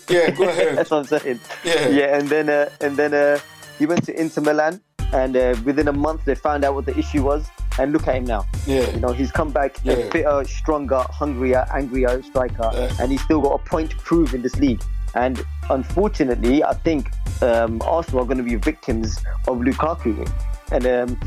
Yeah, 0.08 0.30
go 0.30 0.44
ahead. 0.48 0.78
That's 0.78 0.90
what 0.90 0.98
I'm 1.12 1.18
saying. 1.18 1.40
Yeah. 1.64 1.88
Yeah, 1.88 2.16
and 2.18 2.28
then 2.28 2.48
uh, 2.48 2.70
and 2.80 2.96
then 2.96 3.12
uh, 3.14 3.38
he 3.78 3.86
went 3.86 4.04
to 4.06 4.20
Inter 4.20 4.40
Milan, 4.42 4.80
and 5.12 5.36
uh, 5.36 5.54
within 5.64 5.88
a 5.88 5.92
month 5.92 6.24
they 6.24 6.34
found 6.34 6.64
out 6.64 6.74
what 6.74 6.86
the 6.86 6.96
issue 6.98 7.22
was. 7.22 7.46
And 7.76 7.92
look 7.92 8.06
at 8.06 8.14
him 8.14 8.24
now. 8.24 8.46
Yeah. 8.68 8.88
You 8.90 9.00
know, 9.00 9.08
he's 9.12 9.32
come 9.32 9.50
back 9.50 9.76
Yeah. 9.82 9.94
a 9.94 10.10
fitter, 10.12 10.44
stronger, 10.44 11.04
hungrier, 11.10 11.66
angrier 11.74 12.22
striker, 12.22 12.70
Yeah. 12.72 12.92
and 13.00 13.10
he's 13.10 13.20
still 13.24 13.40
got 13.40 13.60
a 13.60 13.64
point 13.68 13.90
to 13.90 13.96
prove 13.96 14.32
in 14.32 14.42
this 14.42 14.54
league. 14.56 14.80
And 15.16 15.44
unfortunately, 15.70 16.62
I 16.62 16.74
think 16.74 17.10
um, 17.42 17.82
Arsenal 17.84 18.22
are 18.22 18.26
going 18.26 18.38
to 18.38 18.44
be 18.44 18.54
victims 18.54 19.18
of 19.48 19.58
Lukaku. 19.58 20.14
And 20.70 20.86
um, 20.86 21.20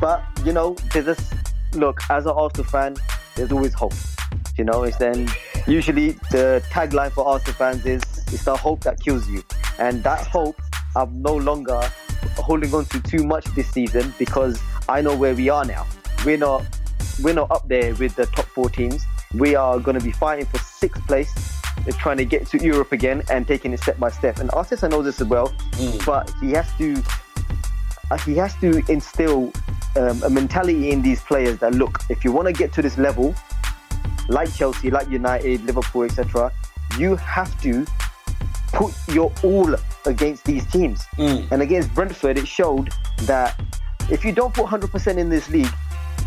but 0.00 0.22
you 0.44 0.52
know, 0.52 0.76
there's 0.92 1.06
this 1.06 1.34
look 1.74 1.98
as 2.10 2.26
an 2.26 2.32
Arsenal 2.32 2.64
fan, 2.70 2.96
there's 3.34 3.50
always 3.52 3.74
hope. 3.74 3.92
You 4.56 4.64
know, 4.64 4.84
it's 4.84 4.96
then 4.98 5.28
usually 5.66 6.12
the 6.30 6.62
tagline 6.70 7.10
for 7.12 7.26
Arsenal 7.26 7.54
fans 7.54 7.84
is 7.86 8.02
it's 8.32 8.44
the 8.44 8.56
hope 8.56 8.80
that 8.84 9.00
kills 9.00 9.28
you, 9.28 9.42
and 9.78 10.02
that 10.04 10.26
hope 10.28 10.56
I'm 10.96 11.20
no 11.20 11.36
longer 11.36 11.80
holding 12.38 12.74
on 12.74 12.86
to 12.86 13.00
too 13.00 13.22
much 13.24 13.44
this 13.54 13.70
season 13.70 14.14
because 14.18 14.60
I 14.88 15.02
know 15.02 15.14
where 15.14 15.34
we 15.34 15.48
are 15.50 15.64
now. 15.64 15.86
We're 16.24 16.38
not 16.38 16.64
we're 17.22 17.34
not 17.34 17.50
up 17.50 17.68
there 17.68 17.94
with 17.94 18.16
the 18.16 18.26
top 18.26 18.46
four 18.46 18.70
teams. 18.70 19.04
We 19.34 19.54
are 19.54 19.78
going 19.78 19.98
to 19.98 20.04
be 20.04 20.12
fighting 20.12 20.46
for 20.46 20.58
sixth 20.58 21.06
place. 21.06 21.32
Trying 21.98 22.16
to 22.16 22.24
get 22.24 22.46
to 22.48 22.58
Europe 22.58 22.92
again 22.92 23.22
and 23.30 23.46
taking 23.46 23.72
it 23.72 23.80
step 23.80 23.98
by 23.98 24.10
step. 24.10 24.38
And 24.38 24.50
Arteta 24.50 24.90
knows 24.90 25.04
this 25.04 25.20
as 25.20 25.26
well, 25.28 25.54
but 26.04 26.32
he 26.40 26.50
has 26.52 26.66
to 26.78 27.00
uh, 28.10 28.18
he 28.18 28.34
has 28.36 28.54
to 28.56 28.82
instill 28.88 29.52
um, 29.96 30.22
a 30.22 30.30
mentality 30.30 30.90
in 30.90 31.02
these 31.02 31.20
players 31.20 31.58
that 31.58 31.74
look, 31.74 32.00
if 32.08 32.24
you 32.24 32.32
want 32.32 32.46
to 32.46 32.52
get 32.52 32.72
to 32.74 32.82
this 32.82 32.98
level, 32.98 33.34
like 34.28 34.52
Chelsea, 34.54 34.90
like 34.90 35.08
United, 35.10 35.64
Liverpool, 35.64 36.04
etc., 36.04 36.50
you 36.98 37.16
have 37.16 37.60
to 37.62 37.86
put 38.68 38.94
your 39.08 39.32
all 39.42 39.74
against 40.06 40.44
these 40.44 40.66
teams. 40.70 41.04
Mm. 41.16 41.50
And 41.50 41.62
against 41.62 41.94
Brentford, 41.94 42.38
it 42.38 42.48
showed 42.48 42.90
that 43.22 43.60
if 44.10 44.24
you 44.24 44.32
don't 44.32 44.54
put 44.54 44.66
100% 44.66 45.16
in 45.16 45.28
this 45.28 45.48
league, 45.50 45.72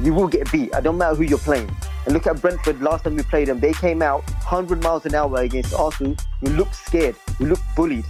you 0.02 0.14
will 0.14 0.28
get 0.28 0.52
beat. 0.52 0.74
I 0.74 0.82
don't 0.82 0.98
matter 0.98 1.16
who 1.16 1.24
you're 1.24 1.38
playing. 1.40 1.70
And 2.06 2.14
look 2.14 2.28
at 2.28 2.42
Brentford. 2.42 2.82
Last 2.82 3.04
time 3.04 3.16
we 3.16 3.24
played 3.24 3.48
them, 3.48 3.60
they 3.60 3.74
came 3.74 4.02
out 4.02 4.24
100 4.30 4.82
miles 4.82 5.06
an 5.06 5.16
hour 5.16 5.38
against 5.38 5.74
Arsenal. 5.74 6.16
We 6.42 6.52
looked 6.52 6.76
scared. 6.76 7.16
We 7.40 7.48
looked 7.48 7.64
bullied. 7.76 8.06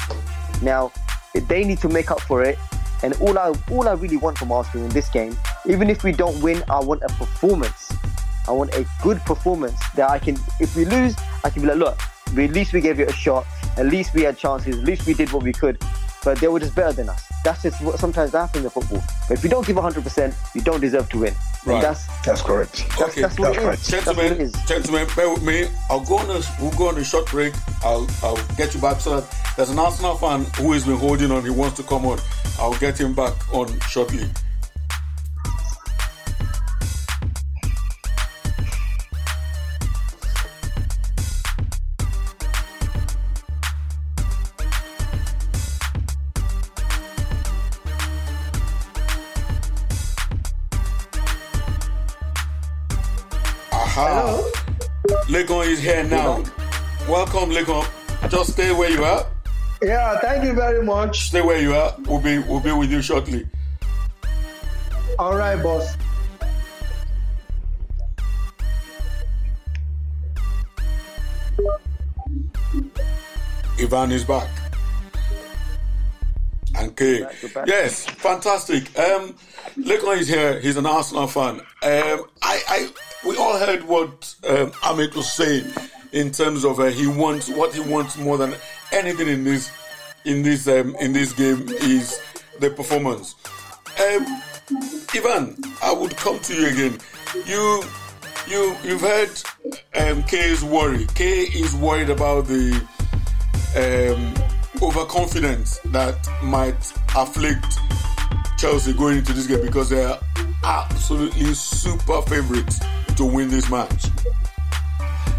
Now 0.62 0.92
they 1.34 1.64
need 1.64 1.80
to 1.80 1.90
make 1.90 2.12
up 2.12 2.22
for 2.22 2.44
it. 2.44 2.58
And 3.02 3.14
all 3.22 3.38
I 3.38 3.54
all 3.72 3.88
I 3.88 3.94
really 3.94 4.18
want 4.18 4.38
from 4.38 4.52
Arsenal 4.52 4.86
in 4.86 4.92
this 4.92 5.10
game, 5.10 5.36
even 5.66 5.90
if 5.90 6.04
we 6.04 6.12
don't 6.12 6.40
win, 6.42 6.64
I 6.70 6.80
want 6.80 7.02
a 7.04 7.08
performance. 7.08 7.92
I 8.48 8.52
want 8.52 8.74
a 8.76 8.86
good 9.02 9.20
performance 9.22 9.80
that 9.96 10.10
I 10.10 10.20
can. 10.20 10.38
If 10.60 10.76
we 10.76 10.86
lose, 10.86 11.16
I 11.44 11.50
can 11.50 11.62
be 11.62 11.70
like, 11.70 11.78
look, 11.78 12.00
at 12.28 12.52
least 12.52 12.74
we 12.74 12.82
gave 12.82 13.00
it 13.00 13.10
a 13.10 13.14
shot. 13.14 13.46
At 13.80 13.86
least 13.88 14.14
we 14.14 14.24
had 14.24 14.38
chances. 14.38 14.78
At 14.78 14.84
least 14.84 15.08
we 15.08 15.14
did 15.14 15.32
what 15.32 15.42
we 15.44 15.54
could. 15.54 15.82
But 16.24 16.38
they 16.40 16.50
were 16.50 16.60
just 16.60 16.76
better 16.76 16.92
than 16.92 17.08
us. 17.08 17.24
That's 17.46 17.64
just 17.64 17.82
what 17.82 17.98
sometimes 17.98 18.34
happens 18.34 18.66
in 18.66 18.70
football. 18.70 19.02
But 19.30 19.38
if 19.38 19.44
you 19.44 19.50
don't 19.50 19.66
give 19.66 19.78
100%, 19.78 20.36
you 20.54 20.60
don't 20.62 20.82
deserve 20.82 21.08
to 21.12 21.20
win. 21.20 21.34
Right. 21.66 21.76
And 21.76 21.84
that's 21.84 22.08
That's 22.26 22.42
correct. 22.42 22.74
that's, 22.90 23.02
Okay, 23.02 23.22
that's 23.22 23.40
what 23.40 23.54
that's 23.54 23.58
is. 23.58 23.64
right. 23.66 23.80
That's 23.80 24.08
what 24.08 24.16
Gentlemen, 24.18 24.52
gentlemen, 24.68 25.08
bear 25.16 25.30
with 25.34 25.44
me. 25.44 25.68
I'll 25.90 26.04
go 26.04 26.18
on 26.18 26.30
a 26.30 26.42
we'll 26.60 26.72
go 26.72 26.90
on 26.90 26.98
a 26.98 27.04
short 27.06 27.28
break. 27.28 27.54
I'll 27.84 28.06
I'll 28.22 28.36
get 28.58 28.74
you 28.76 28.82
back 28.82 29.00
so 29.00 29.22
that 29.22 29.34
there's 29.56 29.70
an 29.70 29.80
Arsenal 29.80 30.16
fan 30.16 30.46
who 30.58 30.74
has 30.74 30.86
been 30.86 30.98
holding 30.98 31.32
on. 31.32 31.44
He 31.44 31.50
wants 31.50 31.78
to 31.78 31.84
come 31.84 32.06
on. 32.06 32.20
I'll 32.60 32.78
get 32.80 33.00
him 33.00 33.14
back 33.14 33.34
on 33.54 33.80
shortly. 33.82 34.28
Is 55.70 55.80
here 55.80 56.04
now. 56.04 56.44
Welcome, 57.08 57.52
Legon. 57.52 57.86
Just 58.30 58.54
stay 58.54 58.74
where 58.74 58.90
you 58.90 59.04
are. 59.04 59.26
Yeah, 59.84 60.20
thank 60.20 60.44
you 60.44 60.54
very 60.54 60.84
much. 60.84 61.28
Stay 61.28 61.42
where 61.42 61.62
you 61.62 61.76
are. 61.76 61.96
We'll 62.06 62.20
be 62.20 62.40
we'll 62.40 62.60
be 62.60 62.72
with 62.72 62.92
you 62.92 63.02
shortly. 63.02 63.48
All 65.20 65.38
right, 65.38 65.62
boss. 65.62 65.96
Ivan 73.80 74.12
is 74.12 74.24
back. 74.24 74.50
And 76.76 76.98
Kay. 76.98 77.22
Back, 77.22 77.36
we're 77.44 77.50
back. 77.50 77.68
Yes, 77.68 78.06
fantastic. 78.06 78.98
Um 78.98 79.36
Lekon 79.78 80.18
is 80.18 80.28
here, 80.28 80.60
he's 80.60 80.78
an 80.78 80.88
Arsenal 80.88 81.28
fan. 81.28 81.60
Um 81.84 82.26
I, 82.42 82.62
I 82.68 82.90
we 83.26 83.36
all 83.38 83.58
heard 83.58 83.84
what 83.84 84.36
um 84.48 84.72
Amit 84.84 85.16
was 85.16 85.32
saying 85.32 85.66
in 86.12 86.32
terms 86.32 86.64
of 86.66 86.80
uh, 86.80 86.86
he 86.86 87.08
wants 87.08 87.50
what 87.50 87.74
he 87.74 87.82
wants 87.82 88.18
more 88.18 88.38
than 88.38 88.56
anything 88.92 89.28
in 89.28 89.44
this 89.44 89.72
in 90.26 90.42
this 90.44 90.68
um 90.68 90.96
in 91.00 91.14
this 91.14 91.34
game 91.34 91.68
is 91.82 92.20
the 92.60 92.70
performance. 92.70 93.36
Um 94.00 94.26
Ivan, 95.14 95.58
I 95.82 95.92
would 95.92 96.16
come 96.16 96.40
to 96.40 96.54
you 96.54 96.68
again. 96.68 97.00
You 97.46 97.84
you 98.48 98.76
you've 98.84 99.02
heard 99.02 99.30
um 99.96 100.24
Kay's 100.24 100.64
worry. 100.64 101.06
Kay 101.16 101.42
is 101.44 101.76
worried 101.76 102.10
about 102.10 102.48
the 102.48 102.82
um, 103.76 104.34
overconfidence 104.82 105.80
that 105.86 106.18
might 106.42 106.92
afflict 107.16 107.78
Chelsea 108.58 108.94
going 108.94 109.18
into 109.18 109.34
this 109.34 109.46
game 109.46 109.62
because 109.62 109.90
they 109.90 110.04
are 110.04 110.20
absolutely 110.64 111.54
super 111.54 112.22
favorites 112.24 112.80
to 113.20 113.26
win 113.26 113.50
this 113.50 113.70
match. 113.70 114.06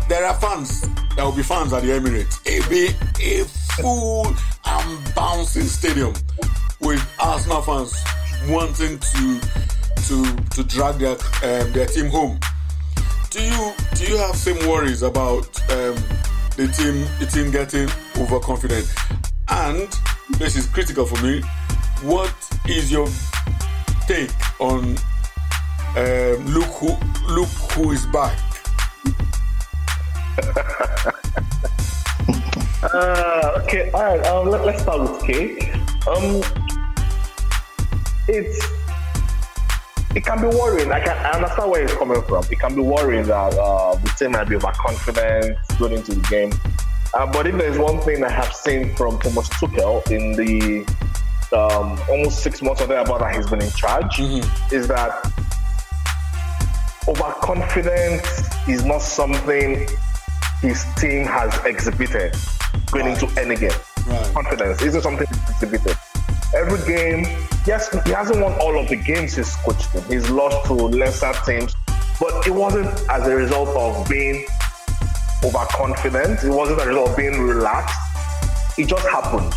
There 0.07 0.23
are 0.27 0.35
fans, 0.35 0.87
there 1.17 1.25
will 1.25 1.33
be 1.35 1.43
fans 1.43 1.73
at 1.73 1.83
the 1.83 1.89
Emirates. 1.89 2.39
It'll 2.45 2.69
be 2.69 2.89
a 3.25 3.45
full 3.81 4.27
and 4.67 5.15
bouncing 5.15 5.63
stadium 5.63 6.13
with 6.81 7.03
Arsenal 7.19 7.63
fans 7.63 7.99
wanting 8.51 8.99
to 8.99 9.41
to 10.09 10.37
to 10.51 10.65
drag 10.65 10.97
their 10.97 11.13
um, 11.43 11.73
their 11.73 11.87
team 11.87 12.11
home. 12.11 12.39
Do 13.31 13.43
you 13.43 13.73
do 13.95 14.05
you 14.05 14.19
have 14.19 14.37
same 14.37 14.59
worries 14.69 15.01
about 15.03 15.47
um, 15.71 15.97
the 16.59 16.71
team 16.77 17.07
the 17.19 17.27
team 17.33 17.51
getting 17.51 17.89
overconfident? 18.23 18.93
And 19.49 19.89
this 20.39 20.55
is 20.55 20.67
critical 20.67 21.07
for 21.07 21.25
me. 21.25 21.41
What 22.03 22.35
is 22.69 22.93
your 22.93 23.09
take 24.07 24.31
on 24.61 24.99
um, 25.97 26.47
look 26.47 26.67
who 26.67 26.97
look 27.29 27.49
who 27.73 27.91
is 27.91 28.07
back? 28.07 28.39
Uh, 32.83 33.53
okay, 33.63 33.91
all 33.91 34.05
right. 34.05 34.27
Um, 34.27 34.49
let, 34.49 34.65
let's 34.65 34.83
start 34.83 35.01
with 35.01 35.23
K. 35.25 35.73
Um, 36.07 36.43
it's 38.29 38.65
it 40.15 40.25
can 40.25 40.41
be 40.41 40.47
worrying. 40.57 40.93
I 40.93 41.01
can 41.01 41.17
I 41.27 41.31
understand 41.31 41.71
where 41.71 41.83
he's 41.83 41.95
coming 41.95 42.23
from. 42.23 42.45
It 42.51 42.59
can 42.61 42.75
be 42.75 42.83
worrying 42.83 43.27
that 43.27 43.55
uh, 43.55 43.97
the 43.97 44.09
team 44.19 44.33
might 44.33 44.49
be 44.49 44.57
overconfident 44.57 45.59
going 45.79 45.93
into 45.93 46.15
the 46.15 46.27
game. 46.29 46.53
Uh, 47.15 47.27
but 47.33 47.47
if 47.49 47.57
there's 47.57 47.79
one 47.79 48.01
thing 48.03 48.23
I 48.23 48.31
have 48.31 48.55
seen 48.55 48.95
from 48.95 49.19
Thomas 49.19 49.49
Tuchel 49.49 50.09
in 50.13 50.33
the 50.33 50.87
um, 51.53 51.99
almost 52.09 52.45
six 52.45 52.63
months 52.63 52.81
or 52.81 52.87
thereabout 52.87 53.19
that 53.19 53.35
he's 53.35 53.51
been 53.51 53.61
in 53.61 53.71
charge, 53.71 54.21
is 54.21 54.87
that 54.87 55.33
overconfidence 57.09 58.49
is 58.69 58.85
not 58.85 59.03
something 59.03 59.89
his 60.61 60.85
team 60.97 61.25
has 61.25 61.59
exhibited 61.65 62.35
going 62.93 63.07
into 63.07 63.27
any 63.41 63.57
game. 63.57 63.71
Right. 64.07 64.35
Confidence 64.35 64.83
isn't 64.83 65.03
something 65.03 65.27
he's 65.27 65.51
exhibited. 65.51 65.97
Every 66.55 66.79
game, 66.87 67.25
yes, 67.67 67.91
he 68.05 68.11
hasn't 68.11 68.41
won 68.41 68.53
all 68.61 68.79
of 68.79 68.89
the 68.89 68.97
games 68.97 69.37
he's 69.37 69.55
coached 69.57 69.95
in. 69.95 70.03
He's 70.05 70.29
lost 70.31 70.67
to 70.67 70.75
lesser 70.75 71.33
teams, 71.47 71.75
but 72.21 72.47
it 72.47 72.51
wasn't 72.51 72.89
as 73.09 73.27
a 73.27 73.35
result 73.35 73.69
of 73.77 74.09
being 74.09 74.45
overconfident. 75.45 76.45
It 76.45 76.51
wasn't 76.51 76.81
a 76.81 76.87
result 76.87 77.11
of 77.11 77.17
being 77.17 77.41
relaxed. 77.41 77.99
It 78.79 78.89
just 78.89 79.07
happened. 79.09 79.53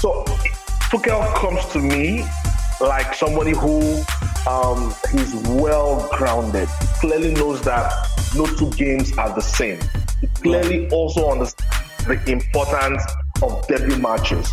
So 0.00 0.24
Tuchel 0.90 1.34
comes 1.34 1.64
to 1.72 1.78
me 1.78 2.24
like 2.80 3.14
somebody 3.14 3.52
who 3.52 4.02
um, 4.46 4.94
he's 5.10 5.34
well 5.34 6.08
grounded. 6.12 6.68
He 6.68 6.86
Clearly 7.00 7.34
knows 7.34 7.62
that 7.62 7.92
no 8.36 8.46
two 8.46 8.70
games 8.72 9.16
are 9.18 9.34
the 9.34 9.40
same. 9.40 9.78
He 10.20 10.26
clearly 10.28 10.88
also 10.90 11.30
understands 11.30 12.24
the 12.24 12.32
importance 12.32 13.02
of 13.42 13.66
debut 13.66 13.96
matches, 13.96 14.52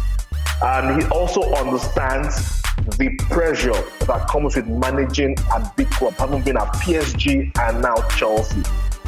and 0.61 1.01
he 1.01 1.07
also 1.09 1.53
understands 1.53 2.61
the 2.97 3.15
pressure 3.29 3.71
that 4.05 4.27
comes 4.27 4.55
with 4.55 4.67
managing 4.67 5.37
a 5.53 5.71
big 5.77 5.89
club, 5.91 6.13
having 6.15 6.41
been 6.41 6.57
at 6.57 6.67
PSG 6.73 7.51
and 7.59 7.81
now 7.81 7.95
Chelsea. 8.09 8.61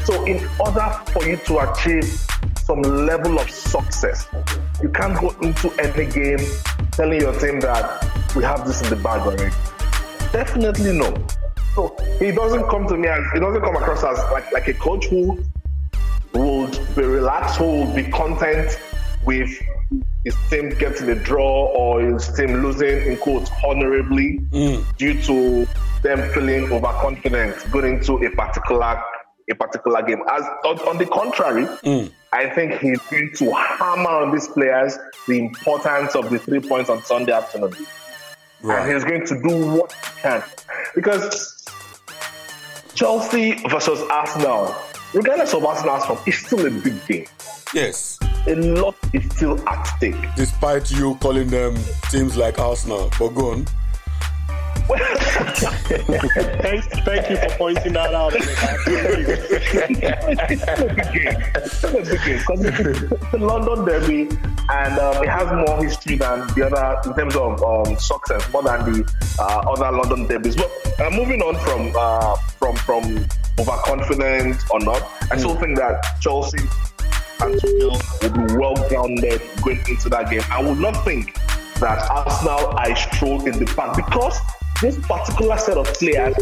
So, 0.06 0.24
in 0.26 0.48
order 0.60 0.88
for 1.12 1.28
you 1.28 1.38
to 1.38 1.72
achieve 1.72 2.06
some 2.66 2.82
level 2.82 3.40
of 3.40 3.48
success. 3.50 4.28
You 4.82 4.90
can't 4.90 5.20
go 5.20 5.30
into 5.42 5.70
any 5.80 6.12
game 6.12 6.40
telling 6.92 7.22
your 7.22 7.38
team 7.40 7.60
that 7.60 8.34
we 8.36 8.44
have 8.44 8.66
this 8.66 8.82
in 8.82 8.90
the 8.90 8.96
bag 8.96 9.22
already. 9.22 9.54
Definitely 10.36 10.92
no. 10.92 11.16
So 11.76 11.96
he 12.20 12.30
doesn't 12.34 12.68
come 12.68 12.86
to 12.90 12.98
me 12.98 13.08
as 13.08 13.24
he 13.34 13.40
doesn't 13.40 13.62
come 13.62 13.78
across 13.78 14.04
as 14.04 14.18
like, 14.34 14.52
like 14.52 14.68
a 14.68 14.74
coach 14.74 15.06
who 15.06 15.42
would 16.34 16.78
be 16.94 17.04
relaxed, 17.04 17.56
who 17.56 17.86
would 17.86 17.96
be 17.96 18.04
content 18.04 18.78
with 19.26 19.50
his 20.26 20.36
team 20.50 20.72
getting 20.78 21.10
a 21.10 21.16
draw 21.16 21.68
or 21.68 22.02
his 22.02 22.28
team 22.34 22.62
losing 22.62 23.10
in 23.10 23.16
quotes 23.16 23.50
honorably 23.66 24.40
mm. 24.52 24.98
due 24.98 25.22
to 25.22 25.66
them 26.04 26.30
feeling 26.34 26.70
overconfident 26.70 27.56
going 27.72 27.96
into 27.96 28.18
a 28.18 28.30
particular 28.32 29.02
a 29.50 29.56
particular 29.56 30.02
game. 30.02 30.22
As 30.30 30.44
on, 30.66 30.80
on 30.80 30.98
the 30.98 31.06
contrary, 31.06 31.64
mm. 31.64 32.12
I 32.34 32.50
think 32.50 32.74
he's 32.82 33.00
going 33.10 33.32
to 33.36 33.54
hammer 33.54 34.10
on 34.10 34.34
these 34.34 34.50
players 34.50 34.98
the 35.30 35.40
importance 35.40 36.14
of 36.14 36.30
the 36.30 36.40
three 36.40 36.60
points 36.60 36.90
on 36.90 37.02
Sunday 37.06 37.32
afternoon. 37.32 37.74
Right. 38.62 38.84
And 38.84 38.94
he's 38.94 39.04
going 39.04 39.26
to 39.28 39.42
do 39.48 39.78
what 39.78 39.92
he 39.94 40.22
can. 40.22 40.44
Because 40.94 41.66
Chelsea 42.94 43.56
versus 43.70 44.02
Arsenal, 44.10 44.76
regardless 45.14 45.54
of 45.54 45.66
Arsenal's 45.66 46.06
form, 46.06 46.20
it's 46.26 46.38
still 46.38 46.66
a 46.66 46.72
big 46.72 47.06
game. 47.08 47.28
Yes. 47.74 48.18
A 48.48 48.56
lot 48.56 48.96
is 49.14 49.26
still 49.36 49.60
at 49.68 49.84
stake. 49.84 50.16
Despite 50.36 50.92
you 50.92 51.16
calling 51.16 51.48
them 51.50 51.76
teams 52.10 52.38
like 52.38 52.60
Arsenal, 52.60 53.12
but 53.20 53.30
go 53.30 53.52
on 53.52 53.68
thank, 56.62 56.84
thank 57.06 57.30
you 57.30 57.38
for 57.38 57.50
pointing 57.58 57.94
that 57.94 58.14
out. 58.14 58.34
it's 61.66 63.34
a 63.34 63.38
London 63.38 63.86
derby, 63.86 64.30
and 64.70 65.00
um, 65.00 65.24
it 65.24 65.30
has 65.30 65.52
more 65.52 65.84
history 65.84 66.18
than 66.18 66.46
the 66.54 66.66
other 66.68 67.10
in 67.10 67.16
terms 67.16 67.36
of 67.36 67.64
um, 67.64 67.98
success, 67.98 68.52
more 68.54 68.62
than 68.62 68.92
the 68.92 69.12
uh, 69.40 69.72
other 69.72 69.92
London 69.92 70.28
derbies. 70.28 70.56
But 70.56 70.72
uh, 71.00 71.10
moving 71.10 71.42
on 71.42 71.56
from 71.66 71.92
uh, 71.98 72.36
from 72.60 72.76
from 72.76 73.26
overconfident 73.60 74.62
or 74.70 74.80
not, 74.82 75.02
I 75.32 75.38
still 75.38 75.56
think 75.56 75.78
that 75.78 76.20
Chelsea 76.22 76.60
and 77.42 77.60
Tuchel 77.60 78.00
will 78.22 78.48
be 78.48 78.54
well 78.56 78.76
grounded 78.88 79.42
going 79.64 79.80
into 79.88 80.10
that 80.10 80.30
game. 80.30 80.44
I 80.52 80.62
would 80.62 80.78
not 80.78 81.04
think 81.04 81.34
that 81.80 82.10
Arsenal 82.10 82.78
are 82.78 82.96
strolled 82.96 83.48
in 83.48 83.58
the 83.60 83.66
park 83.66 83.96
because 83.98 84.40
this 84.86 85.00
particular 85.08 85.58
set 85.58 85.78
of 85.78 85.88
players 85.96 86.36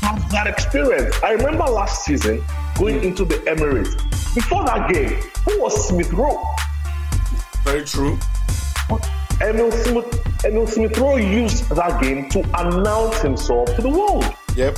have 0.00 0.30
that 0.32 0.48
experience. 0.48 1.14
I 1.22 1.30
remember 1.30 1.62
last 1.62 2.04
season 2.04 2.42
going 2.76 3.04
into 3.04 3.24
the 3.24 3.36
Emirates. 3.46 3.94
Before 4.34 4.64
that 4.64 4.92
game, 4.92 5.20
who 5.44 5.60
was 5.60 5.88
Smith 5.88 6.12
Rowe? 6.12 6.42
Very 7.62 7.84
true. 7.84 8.18
Emil 9.40 9.70
Smith, 9.70 10.44
Emil 10.44 10.66
Smith 10.66 10.98
Rowe 10.98 11.18
used 11.18 11.68
that 11.68 12.02
game 12.02 12.28
to 12.30 12.40
announce 12.58 13.20
himself 13.20 13.72
to 13.76 13.82
the 13.82 13.90
world. 13.90 14.24
Yep. 14.56 14.76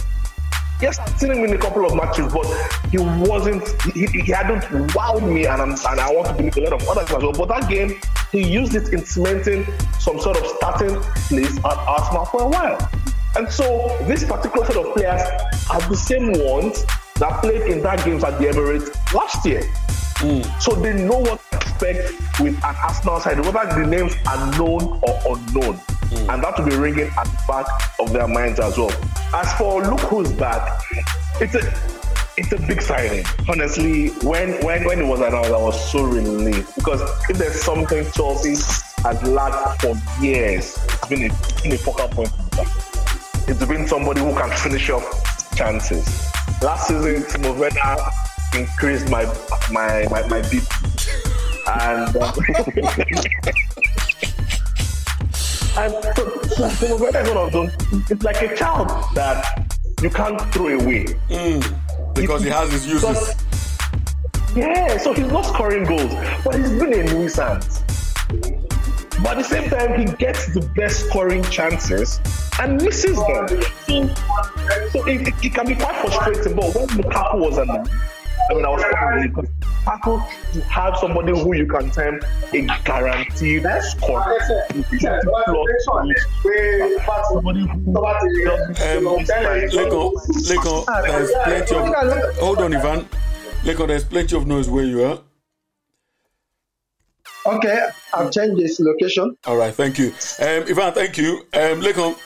Yes, 0.82 0.98
I've 0.98 1.18
seen 1.18 1.32
him 1.32 1.42
in 1.42 1.54
a 1.54 1.58
couple 1.58 1.86
of 1.86 1.94
matches, 1.94 2.30
but 2.30 2.44
he 2.90 2.98
wasn't. 2.98 3.66
He, 3.94 4.04
he 4.08 4.30
hadn't 4.30 4.64
wowed 4.92 5.26
me, 5.26 5.46
and, 5.46 5.62
and 5.62 6.00
I 6.00 6.12
want 6.12 6.28
to 6.28 6.34
believe 6.34 6.54
a 6.58 6.60
lot 6.60 6.74
of 6.74 6.86
others 6.86 7.10
as 7.10 7.22
well. 7.22 7.32
But 7.32 7.48
that 7.48 7.70
game, 7.70 7.98
he 8.30 8.46
used 8.46 8.74
it 8.74 8.92
in 8.92 9.02
cementing 9.06 9.66
some 9.98 10.20
sort 10.20 10.36
of 10.36 10.44
starting 10.58 11.00
place 11.28 11.56
at 11.56 11.64
Arsenal 11.64 12.26
for 12.26 12.42
a 12.42 12.48
while. 12.48 12.90
And 13.36 13.52
so 13.52 13.94
this 14.06 14.24
particular 14.24 14.64
set 14.66 14.76
of 14.76 14.94
players 14.94 15.20
are 15.70 15.80
the 15.90 15.96
same 15.96 16.32
ones 16.42 16.84
that 17.16 17.42
played 17.42 17.70
in 17.70 17.82
that 17.82 18.02
games 18.02 18.24
at 18.24 18.38
the 18.38 18.46
Emirates 18.46 18.88
last 19.12 19.44
year. 19.44 19.60
Mm. 20.20 20.62
So 20.62 20.74
they 20.74 20.94
know 20.94 21.18
what 21.18 21.40
to 21.50 21.56
expect 21.58 22.40
with 22.40 22.56
an 22.56 22.76
Arsenal 22.76 23.20
side, 23.20 23.40
whether 23.40 23.78
the 23.78 23.86
names 23.86 24.14
are 24.26 24.58
known 24.58 25.00
or 25.02 25.36
unknown. 25.36 25.76
Mm. 25.76 26.34
And 26.34 26.42
that 26.42 26.58
will 26.58 26.64
be 26.64 26.76
ringing 26.76 27.10
at 27.18 27.24
the 27.24 27.42
back 27.46 27.66
of 28.00 28.12
their 28.14 28.26
minds 28.26 28.58
as 28.58 28.78
well. 28.78 28.92
As 29.34 29.52
for 29.58 29.82
look 29.82 30.00
who's 30.00 30.32
back, 30.32 30.80
it's 31.38 31.54
a 31.54 31.74
it's 32.38 32.52
a 32.52 32.58
big 32.66 32.80
signing. 32.80 33.24
Honestly, 33.48 34.08
when 34.22 34.64
when 34.64 34.84
when 34.84 35.00
it 35.00 35.06
was 35.06 35.20
announced, 35.20 35.50
I 35.50 35.58
was 35.58 35.92
so 35.92 36.04
relieved 36.04 36.74
because 36.74 37.02
if 37.28 37.36
there's 37.36 37.60
something 37.60 38.10
Chelsea 38.12 38.54
has 39.02 39.22
lacked 39.24 39.82
for 39.82 39.94
years, 40.22 40.78
it's 40.78 41.08
been 41.08 41.22
a, 41.22 41.26
it's 41.26 41.60
been 41.60 41.72
a 41.72 41.78
focal 41.78 42.08
point. 42.08 42.32
It's 43.48 43.64
been 43.64 43.86
somebody 43.86 44.20
who 44.20 44.34
can 44.34 44.50
finish 44.56 44.90
up 44.90 45.02
chances. 45.54 46.04
Last 46.62 46.88
season, 46.88 47.22
Timo 47.22 47.56
Werner 47.56 47.96
increased 48.58 49.08
my 49.10 49.24
my 49.70 50.06
my, 50.10 50.26
my 50.28 50.42
beat, 50.50 50.66
and. 51.66 52.16
Uh, 52.16 52.32
And 55.78 55.92
so, 55.92 56.68
so 56.70 56.96
one 56.96 57.14
of 57.14 57.52
those, 57.52 57.70
it's 58.10 58.24
like 58.24 58.40
a 58.40 58.56
child 58.56 58.88
that 59.14 59.76
you 60.00 60.08
can't 60.08 60.40
throw 60.50 60.68
away. 60.68 61.04
Mm, 61.28 62.14
because 62.14 62.40
he, 62.40 62.48
he 62.48 62.54
has 62.54 62.72
his 62.72 62.86
uses. 62.86 63.34
Yeah, 64.56 64.96
so 64.96 65.12
he's 65.12 65.30
not 65.30 65.44
scoring 65.44 65.84
goals, 65.84 66.14
but 66.42 66.54
he's 66.54 66.70
been 66.70 66.94
a 66.94 67.04
nuisance. 67.12 67.82
But 69.22 69.32
at 69.32 69.38
the 69.38 69.44
same 69.44 69.70
time, 69.70 69.98
he 69.98 70.04
gets 70.16 70.52
the 70.52 70.60
best 70.74 71.06
scoring 71.06 71.42
chances 71.44 72.20
and 72.60 72.82
misses 72.82 73.16
them. 73.16 73.48
So, 73.86 74.14
so 74.90 75.06
it, 75.06 75.28
it, 75.42 75.54
can 75.54 75.66
be 75.66 75.74
quite 75.74 75.96
frustrating. 75.96 76.54
But 76.54 76.74
when 76.74 76.86
Lukaku 76.88 77.38
was 77.38 77.58
on 77.58 77.86
I 78.48 78.54
mean, 78.54 78.64
I 78.64 78.68
was 78.68 78.84
quite 78.84 79.22
because 79.22 79.48
to 80.52 80.60
have 80.62 80.96
somebody 80.98 81.32
who 81.32 81.52
you 81.54 81.66
can 81.66 81.90
term 81.90 82.20
a 82.52 82.66
guaranteed 82.84 83.66
scorer. 83.80 84.38
Um, 84.50 84.84
plenty 91.44 91.74
of. 91.74 92.36
Hold 92.38 92.58
on, 92.58 92.74
Ivan. 92.74 93.08
Leko, 93.62 93.88
there's 93.88 94.04
plenty 94.04 94.36
of 94.36 94.46
noise 94.46 94.70
where 94.70 94.84
you 94.84 95.04
are. 95.04 95.18
Okay, 97.46 97.88
I've 98.12 98.32
changed 98.32 98.60
this 98.60 98.80
location. 98.80 99.36
All 99.46 99.56
right, 99.56 99.74
thank 99.74 99.98
you. 99.98 100.08
Um, 100.40 100.64
Ivan, 100.68 100.92
thank 100.92 101.16
you. 101.16 101.38
Um, 101.52 101.80
Leko, 101.80 102.18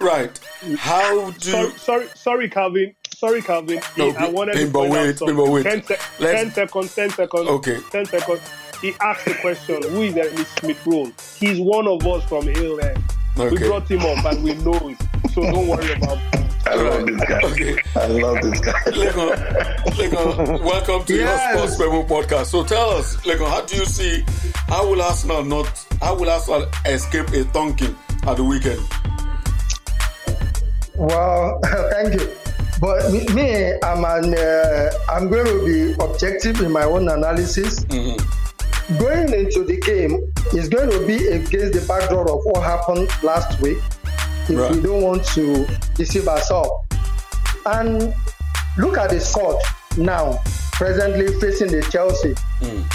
right. 0.00 0.38
How 0.78 1.30
do. 1.32 1.50
Sorry, 1.50 1.70
sorry, 1.78 2.08
sorry 2.14 2.48
Calvin 2.48 2.94
sorry, 3.16 3.42
Calvin. 3.42 3.80
No, 3.96 4.10
I 4.10 4.28
wanted 4.28 4.54
to 4.54 4.70
point 4.70 4.92
wait, 4.92 5.08
out 5.08 5.18
something. 5.18 5.50
Wait. 5.50 5.62
10, 5.62 5.82
se- 5.84 5.96
10 6.18 6.50
seconds, 6.52 6.94
10 6.94 7.10
seconds. 7.10 7.48
Okay. 7.48 7.78
10 7.90 8.06
seconds. 8.06 8.40
He 8.80 8.94
asked 9.00 9.24
the 9.24 9.34
question, 9.34 9.82
who 9.82 10.02
is 10.02 10.16
Emil 10.16 10.44
Smith 10.44 10.86
Rowe? 10.86 11.12
He's 11.38 11.58
one 11.58 11.88
of 11.88 12.06
us 12.06 12.24
from 12.28 12.46
Hale 12.46 12.80
End. 12.80 13.02
Okay. 13.38 13.50
We 13.50 13.68
brought 13.68 13.90
him 13.90 14.00
up 14.00 14.24
and 14.24 14.44
we 14.44 14.54
know 14.54 14.88
it. 14.88 14.98
So 15.32 15.42
don't 15.42 15.66
worry 15.66 15.92
about 15.92 16.18
it. 16.34 16.55
I 16.66 16.74
love 16.74 17.06
this 17.06 17.20
guy. 17.28 17.40
Okay. 17.44 17.78
I 17.94 18.06
love 18.08 18.42
this 18.42 18.60
guy. 18.60 18.72
Legon, 18.86 19.36
Legon, 19.86 20.60
welcome 20.64 21.04
to 21.04 21.14
yes. 21.14 21.54
your 21.54 21.68
Sports 21.68 21.78
Memo 21.78 22.02
podcast. 22.02 22.46
So 22.46 22.64
tell 22.64 22.90
us, 22.90 23.16
Legon, 23.18 23.48
how 23.48 23.60
do 23.60 23.76
you 23.76 23.84
see 23.84 24.24
how 24.66 24.88
will 24.90 25.00
Arsenal 25.00 25.44
not 25.44 25.86
how 26.00 26.16
will 26.16 26.28
Arsenal 26.28 26.68
escape 26.86 27.28
a 27.28 27.44
thunking 27.54 27.94
at 28.26 28.36
the 28.36 28.44
weekend? 28.44 28.80
Well, 30.96 31.60
thank 31.92 32.20
you. 32.20 32.32
But 32.80 33.12
me, 33.34 33.72
I'm 33.82 34.04
an, 34.04 34.34
uh, 34.34 34.90
I'm 35.08 35.30
going 35.30 35.46
to 35.46 35.64
be 35.64 35.92
objective 36.02 36.60
in 36.60 36.72
my 36.72 36.82
own 36.82 37.08
analysis. 37.08 37.84
Mm-hmm. 37.84 38.98
Going 38.98 39.32
into 39.32 39.64
the 39.64 39.80
game 39.80 40.32
is 40.52 40.68
going 40.68 40.90
to 40.90 41.06
be 41.06 41.26
against 41.28 41.72
the 41.72 41.84
backdrop 41.88 42.28
of 42.28 42.40
what 42.44 42.62
happened 42.62 43.08
last 43.22 43.60
week. 43.60 43.78
If 44.48 44.56
right. 44.56 44.70
we 44.70 44.80
don't 44.80 45.02
want 45.02 45.24
to 45.34 45.66
deceive 45.94 46.28
ourselves, 46.28 46.70
and 47.66 48.14
look 48.78 48.96
at 48.98 49.10
the 49.10 49.20
squad 49.20 49.56
now, 49.96 50.38
presently 50.72 51.28
facing 51.40 51.68
the 51.68 51.82
Chelsea. 51.90 52.34
Mm. 52.60 52.86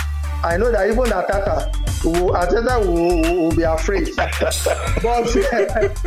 I 0.44 0.58
know 0.58 0.72
that 0.72 0.88
even 0.88 1.04
Atata, 1.04 1.72
will, 2.04 2.34
Atata 2.34 2.86
will, 2.86 3.44
will 3.44 3.56
be 3.56 3.64
afraid. 3.64 4.10
but, 4.16 5.26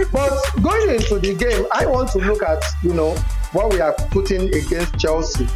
but 0.12 0.62
going 0.62 0.90
into 0.90 1.18
the 1.20 1.34
game, 1.38 1.66
I 1.72 1.86
want 1.86 2.10
to 2.12 2.18
look 2.18 2.42
at, 2.42 2.64
you 2.82 2.94
know, 2.94 3.14
what 3.52 3.72
we 3.72 3.80
are 3.80 3.92
putting 4.10 4.52
against 4.54 4.98
Chelsea 4.98 5.46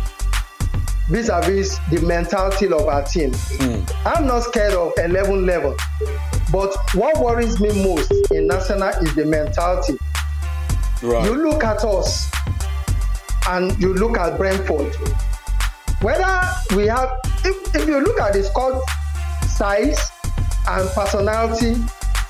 vis-a-vis 1.09 1.79
the 1.91 2.01
mentality 2.03 2.67
of 2.67 2.87
our 2.87 3.03
team. 3.05 3.33
Mm. 3.33 3.93
I'm 4.05 4.27
not 4.27 4.41
scared 4.45 4.75
of 4.75 4.93
11 4.99 5.47
level, 5.47 5.75
but 6.51 6.75
what 6.95 7.19
worries 7.23 7.61
me 7.61 7.69
most 7.83 8.13
in 8.31 8.51
Arsenal 8.51 8.89
is 8.89 9.15
the 9.15 9.25
mentality. 9.25 9.99
Right. 11.03 11.25
You 11.25 11.35
look 11.37 11.63
at 11.63 11.85
us 11.85 12.31
and 13.49 13.79
you 13.81 13.95
look 13.95 14.19
at 14.19 14.39
Brentford. 14.39 14.95
Whether 16.01 16.41
we 16.75 16.87
have, 16.87 17.11
if, 17.45 17.75
if 17.75 17.87
you 17.87 18.01
look 18.01 18.21
at 18.21 18.33
the 18.33 18.43
squad 18.43 18.81
size 19.47 19.99
and 20.69 20.89
personality, 20.91 21.77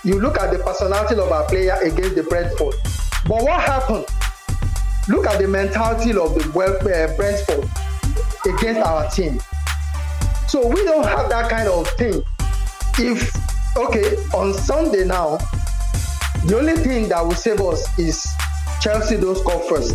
you 0.05 0.21
look 0.21 0.39
at 0.41 0.51
the 0.53 0.59
personality 0.59 1.15
of 1.15 1.31
our 1.31 1.45
player 1.45 1.77
against 1.83 2.17
the 2.17 2.23
Brentford. 2.25 2.75
But 3.27 3.43
what 3.45 3.61
happened? 3.61 4.07
Look 5.09 5.27
at 5.27 5.41
the 5.41 5.49
mentality 5.49 6.11
of 6.11 6.35
the 6.35 6.51
uh, 6.51 7.17
Brentford 7.17 7.69
against 8.47 8.81
our 8.81 9.11
team. 9.11 9.41
So 10.49 10.67
we 10.67 10.83
don't 10.85 11.05
have 11.05 11.29
that 11.29 11.51
kind 11.51 11.69
of 11.69 11.89
thing. 11.91 12.23
If 12.99 13.33
okay, 13.77 14.17
on 14.35 14.55
Sunday 14.55 15.05
now, 15.05 15.39
the 16.47 16.57
only 16.59 16.77
thing 16.77 17.09
that 17.09 17.25
will 17.25 17.35
save 17.35 17.61
us 17.61 17.99
is 17.99 18.27
Chelsea 18.81 19.17
don't 19.17 19.37
score 19.37 19.61
first. 19.69 19.95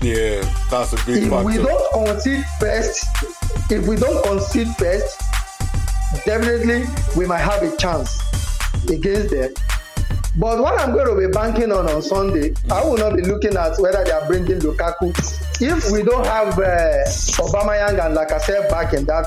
Yeah, 0.00 0.42
that's 0.70 0.92
a 0.92 1.06
big 1.06 1.24
If 1.24 1.30
factor. 1.30 1.44
we 1.44 1.56
don't 1.56 1.92
concede 1.92 2.44
first, 2.60 3.04
if 3.70 3.86
we 3.86 3.96
don't 3.96 4.22
concede 4.24 4.68
first, 4.76 5.20
definitely 6.24 6.84
we 7.16 7.26
might 7.26 7.38
have 7.40 7.62
a 7.62 7.76
chance 7.76 8.18
against 8.88 9.30
them. 9.30 9.52
But 10.36 10.60
what 10.60 10.78
I'm 10.80 10.92
going 10.92 11.08
to 11.08 11.26
be 11.26 11.32
banking 11.32 11.72
on 11.72 11.88
on 11.90 12.00
Sunday, 12.00 12.54
I 12.70 12.84
will 12.84 12.96
not 12.96 13.16
be 13.16 13.22
looking 13.22 13.56
at 13.56 13.76
whether 13.78 14.04
they 14.04 14.12
are 14.12 14.24
bringing 14.28 14.60
Lukaku. 14.60 15.10
If 15.60 15.90
we 15.90 16.04
don't 16.04 16.24
have 16.24 16.56
uh, 16.56 17.04
Aubameyang 17.42 17.98
and 18.06 18.16
Lacazette 18.16 18.70
back 18.70 18.94
in 18.94 19.04
that, 19.06 19.26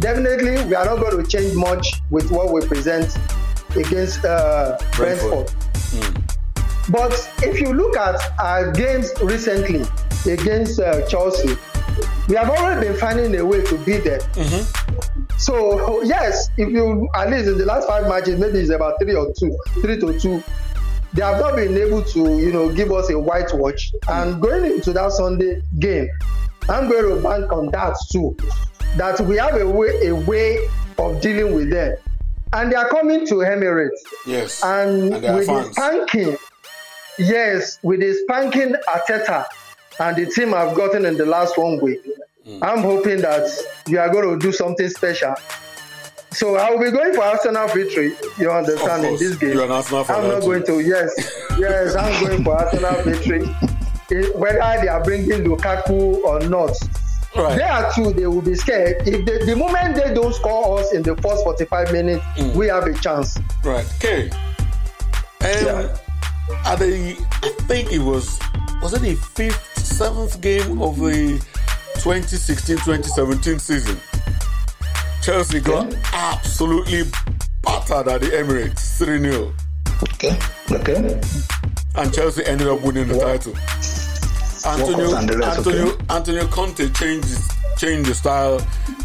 definitely 0.00 0.64
we 0.64 0.74
are 0.74 0.84
not 0.84 0.98
going 1.00 1.22
to 1.22 1.28
change 1.28 1.54
much 1.54 2.00
with 2.10 2.30
what 2.30 2.52
we 2.52 2.66
present 2.66 3.16
against 3.76 4.24
uh, 4.24 4.78
Brentford. 4.92 5.50
Brentford. 5.50 6.24
But 6.90 7.30
if 7.42 7.60
you 7.60 7.72
look 7.72 7.96
at 7.96 8.20
our 8.38 8.70
games 8.72 9.12
recently 9.22 9.84
against 10.30 10.78
uh, 10.80 11.06
Chelsea, 11.06 11.56
we 12.28 12.36
have 12.36 12.50
already 12.50 12.88
been 12.88 12.96
finding 12.98 13.34
a 13.36 13.44
way 13.44 13.62
to 13.64 13.78
beat 13.78 14.04
them. 14.04 14.20
So 15.38 16.02
yes, 16.04 16.48
if 16.58 16.68
you 16.68 17.08
at 17.14 17.30
least 17.30 17.48
in 17.48 17.58
the 17.58 17.64
last 17.64 17.86
five 17.88 18.06
matches, 18.08 18.38
maybe 18.38 18.58
it's 18.60 18.70
about 18.70 19.00
three 19.00 19.14
or 19.14 19.32
two, 19.38 19.56
three 19.80 19.98
to 20.00 20.18
two. 20.18 20.42
They 21.14 21.22
have 21.22 21.38
not 21.40 21.54
been 21.56 21.76
able 21.76 22.02
to, 22.02 22.18
you 22.38 22.52
know, 22.52 22.72
give 22.72 22.90
us 22.92 23.08
a 23.10 23.18
white 23.18 23.52
watch. 23.54 23.92
And 24.08 24.42
going 24.42 24.64
into 24.64 24.92
that 24.92 25.12
Sunday 25.12 25.62
game, 25.78 26.08
I'm 26.68 26.88
going 26.88 27.14
to 27.16 27.22
bank 27.22 27.52
on 27.52 27.70
that 27.70 27.96
too. 28.10 28.36
That 28.96 29.20
we 29.20 29.36
have 29.36 29.60
a 29.60 29.68
way, 29.68 30.06
a 30.08 30.14
way 30.14 30.58
of 30.98 31.20
dealing 31.20 31.54
with 31.54 31.70
them, 31.70 31.96
and 32.52 32.70
they 32.70 32.76
are 32.76 32.88
coming 32.88 33.26
to 33.28 33.34
Emirates. 33.36 33.90
yes, 34.26 34.62
And, 34.62 35.14
And 35.14 35.36
with 35.36 35.46
the 35.46 35.72
spanking, 35.72 36.36
yes, 37.18 37.78
with 37.82 38.00
the 38.00 38.14
spanking 38.14 38.74
Arteta 38.88 39.46
and 40.00 40.16
the 40.16 40.26
team 40.26 40.54
I've 40.54 40.76
gotten 40.76 41.04
in 41.04 41.16
the 41.16 41.26
last 41.26 41.56
one 41.58 41.80
week, 41.80 42.00
Mm. 42.46 42.58
I'm 42.62 42.82
hoping 42.82 43.22
that 43.22 43.48
you 43.88 43.98
are 43.98 44.10
going 44.10 44.28
to 44.28 44.36
do 44.38 44.52
something 44.52 44.86
special. 44.90 45.34
So 46.34 46.56
I 46.56 46.70
will 46.70 46.80
be 46.80 46.90
going 46.90 47.14
for 47.14 47.22
Arsenal 47.22 47.68
victory. 47.68 48.14
You 48.38 48.50
understand 48.50 49.04
in 49.04 49.16
this 49.16 49.36
game. 49.36 49.52
you're 49.52 49.64
an 49.64 49.70
Arsenal 49.70 50.04
fan, 50.04 50.24
I'm 50.24 50.28
not 50.30 50.40
going 50.42 50.64
to. 50.66 50.80
Yes, 50.80 51.10
yes, 51.58 51.94
I'm 51.94 52.24
going 52.24 52.44
for 52.44 52.56
Arsenal 52.60 53.02
victory. 53.02 53.46
Eh, 54.12 54.26
Whether 54.34 54.80
they 54.82 54.88
are 54.88 55.02
bringing 55.02 55.44
Lukaku 55.44 56.22
or 56.24 56.40
not, 56.48 56.72
right. 57.36 57.60
are 57.62 57.92
two. 57.94 58.12
they 58.12 58.26
will 58.26 58.42
be 58.42 58.54
scared. 58.54 59.06
If 59.06 59.24
they, 59.24 59.44
the 59.46 59.56
moment 59.56 59.94
they 59.96 60.12
don't 60.12 60.34
score 60.34 60.80
us 60.80 60.92
in 60.92 61.02
the 61.02 61.16
first 61.16 61.44
45 61.44 61.92
minutes, 61.92 62.24
Mm. 62.36 62.54
we 62.54 62.66
have 62.68 62.84
a 62.84 62.92
chance. 62.94 63.38
Right. 63.64 63.86
Okay. 63.96 64.28
Um, 65.40 65.88
at 66.66 66.78
the, 66.78 67.16
I 67.42 67.48
think 67.66 67.92
it 67.92 68.00
was, 68.00 68.38
was 68.82 68.92
it 68.94 69.02
the 69.02 69.14
fifth, 69.14 69.78
seventh 69.78 70.40
game 70.40 70.82
of 70.82 70.98
the 70.98 71.38
2016-2017 71.98 73.60
season? 73.60 73.98
Chelsea 75.24 75.60
got 75.60 75.94
absolutely 76.12 77.04
battered 77.62 78.08
at 78.08 78.20
the 78.20 78.26
Emirates, 78.28 79.00
3-0. 79.00 79.52
Okay. 80.02 80.36
Okay. 80.70 81.20
And 81.96 82.12
Chelsea 82.12 82.44
ended 82.44 82.68
up 82.68 82.82
winning 82.82 83.08
the 83.08 83.18
title. 83.18 83.54
Antonio, 84.66 85.06
Walkers 85.08 85.12
and 85.20 85.28
the 85.28 85.38
rest, 85.38 85.58
Antonio, 85.58 85.86
okay. 85.92 86.04
Antonio 86.10 86.46
Conte 86.48 86.88
changed 86.90 87.38
changed 87.76 88.08
the 88.10 88.14
style, 88.14 88.60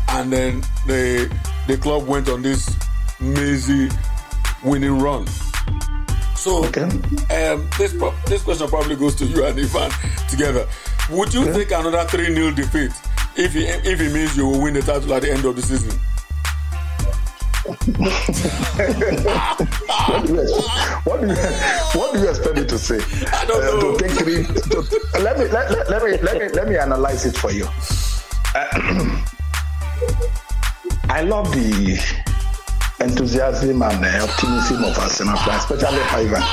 and 0.09 0.31
then 0.31 0.61
the 0.87 1.33
the 1.67 1.77
club 1.77 2.07
went 2.07 2.29
on 2.29 2.41
this 2.41 2.69
mazy 3.19 3.89
winning 4.63 4.99
run. 4.99 5.25
So, 6.35 6.65
Okay. 6.65 6.83
um, 6.83 7.69
this 7.77 7.93
pro- 7.93 8.13
this 8.27 8.41
question 8.43 8.67
probably 8.69 8.95
goes 8.95 9.15
to 9.15 9.25
you 9.25 9.45
and 9.45 9.59
Ivan 9.59 9.91
together. 10.29 10.67
Would 11.11 11.33
you 11.33 11.45
take 11.53 11.71
another 11.71 12.03
three 12.05 12.33
0 12.33 12.51
defeat 12.51 12.91
if 13.35 13.55
it, 13.55 13.85
if 13.85 13.99
it 14.01 14.13
means 14.13 14.35
you 14.37 14.47
will 14.47 14.61
win 14.61 14.73
the 14.73 14.81
title 14.81 15.13
at 15.13 15.21
the 15.23 15.31
end 15.31 15.43
of 15.45 15.55
the 15.55 15.61
season? 15.61 15.99
What 17.65 17.79
do 17.85 17.91
you 20.33 20.39
expect, 20.41 21.05
what 21.05 21.21
do 21.21 21.27
you, 21.27 21.35
what 21.99 22.13
do 22.13 22.19
you 22.19 22.29
expect 22.29 22.55
me 22.57 22.65
to 22.65 22.77
say? 22.77 22.99
I 23.33 23.45
don't 23.45 23.63
Uh, 23.63 23.67
know. 23.81 23.97
to 23.97 24.07
take 24.07 24.17
three. 24.17 24.43
To, 24.43 25.19
let 25.21 25.37
me 25.37 25.45
let, 25.47 25.69
let, 25.71 25.89
let 25.89 26.03
me 26.03 26.17
let 26.21 26.37
me 26.39 26.47
let 26.49 26.67
me 26.69 26.77
analyze 26.77 27.25
it 27.25 27.35
for 27.37 27.51
you. 27.51 27.67
Uh, 28.55 28.65
I 31.09 31.21
love 31.23 31.51
the 31.51 31.99
enthusiasm 33.01 33.81
and 33.81 34.05
uh, 34.05 34.23
optimism 34.27 34.83
of 34.85 34.97
Arsenal 34.97 35.35
fans, 35.37 35.63
especially 35.63 36.01
Ivan. 36.15 36.43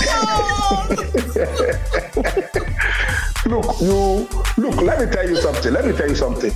look, 3.46 3.80
you 3.80 4.26
look. 4.56 4.80
Let 4.82 4.98
me 5.00 5.06
tell 5.12 5.28
you 5.28 5.36
something. 5.36 5.72
Let 5.72 5.84
me 5.86 5.92
tell 5.92 6.08
you 6.08 6.16
something. 6.16 6.52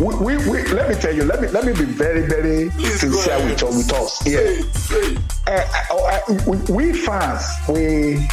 We, 0.00 0.14
we, 0.16 0.36
we 0.50 0.62
let 0.72 0.88
me 0.88 0.94
tell 0.96 1.14
you. 1.14 1.24
Let 1.24 1.40
me 1.40 1.48
let 1.48 1.64
me 1.64 1.72
be 1.72 1.84
very 1.84 2.26
very 2.26 2.70
Please 2.70 3.00
sincere 3.00 3.38
with, 3.44 3.62
with 3.62 3.92
us. 3.92 4.26
Yeah 4.26 4.62
say 4.94 5.16
uh, 5.46 6.20
we, 6.46 6.56
we 6.72 6.92
fans, 6.92 7.42
we 7.68 8.26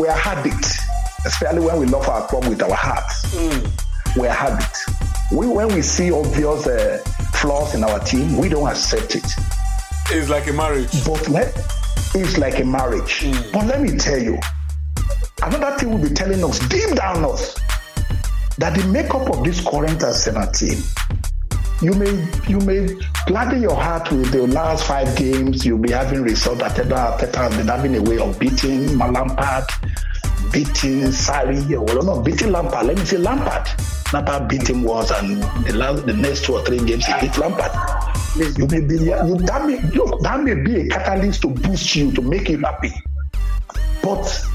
we 0.00 0.08
are 0.08 0.16
habit, 0.16 0.64
especially 1.26 1.60
when 1.60 1.78
we 1.78 1.86
love 1.86 2.08
our 2.08 2.26
club 2.28 2.46
with 2.46 2.62
our 2.62 2.74
hearts. 2.74 3.34
We 4.16 4.26
are 4.26 4.34
habit. 4.34 4.76
We 5.32 5.46
when 5.46 5.68
we 5.68 5.82
see 5.82 6.12
obvious 6.12 6.66
uh, 6.66 6.98
flaws 7.34 7.74
in 7.74 7.84
our 7.84 7.98
team, 8.00 8.36
we 8.36 8.48
don't 8.48 8.68
accept 8.68 9.14
it. 9.14 9.26
It's 10.10 10.28
like 10.28 10.48
a 10.48 10.52
marriage. 10.52 10.90
But 11.04 11.28
let, 11.28 11.56
it's 12.14 12.38
like 12.38 12.58
a 12.60 12.64
marriage. 12.64 13.26
But 13.52 13.66
let 13.66 13.80
me 13.80 13.96
tell 13.96 14.18
you, 14.18 14.38
another 15.42 15.76
thing 15.78 15.90
will 15.90 16.08
be 16.08 16.14
telling 16.14 16.42
us 16.44 16.58
deep 16.68 16.94
down 16.96 17.24
us 17.24 17.56
that 18.60 18.76
the 18.76 18.86
makeup 18.88 19.28
of 19.30 19.42
this 19.42 19.60
current 19.66 20.02
Arsenal 20.02 20.46
team 20.52 20.78
you 21.82 21.94
may 21.94 22.28
you 22.46 22.58
may 22.60 22.94
gladden 23.26 23.62
your 23.62 23.74
heart 23.74 24.10
with 24.12 24.30
the 24.32 24.46
last 24.46 24.86
five 24.86 25.16
games. 25.16 25.64
You'll 25.64 25.78
be 25.78 25.92
having 25.92 26.22
results. 26.22 26.60
Arteta 26.60 27.16
Arteta 27.16 27.36
has 27.36 27.56
been 27.56 27.68
having 27.68 27.96
a 27.96 28.02
way 28.02 28.18
of 28.18 28.38
beating 28.38 28.98
Lampard, 28.98 29.64
beating 30.52 31.04
Sarri, 31.08 31.58
or 31.72 32.02
not 32.04 32.22
beating 32.22 32.52
Lampard. 32.52 32.86
Let 32.86 32.98
me 32.98 33.04
say 33.06 33.16
Lampard. 33.16 33.66
Lampard 34.12 34.48
beat 34.48 34.68
him 34.68 34.82
once, 34.82 35.10
and 35.10 35.42
the 35.64 35.74
last 35.74 36.04
the 36.04 36.12
next 36.12 36.44
two 36.44 36.52
or 36.52 36.64
three 36.66 36.84
games 36.84 37.06
he 37.06 37.14
beat 37.18 37.38
Lampard. 37.38 37.72
You 38.58 38.66
may 38.66 38.80
be 38.80 38.96
you, 38.96 39.38
that 39.46 39.64
may 39.66 39.80
look 39.80 40.20
that 40.20 40.42
may 40.42 40.54
be 40.54 40.82
a 40.82 40.88
catalyst 40.88 41.40
to 41.42 41.48
boost 41.48 41.96
you 41.96 42.12
to 42.12 42.20
make 42.20 42.50
you 42.50 42.58
happy. 42.58 42.92
But 44.02 44.46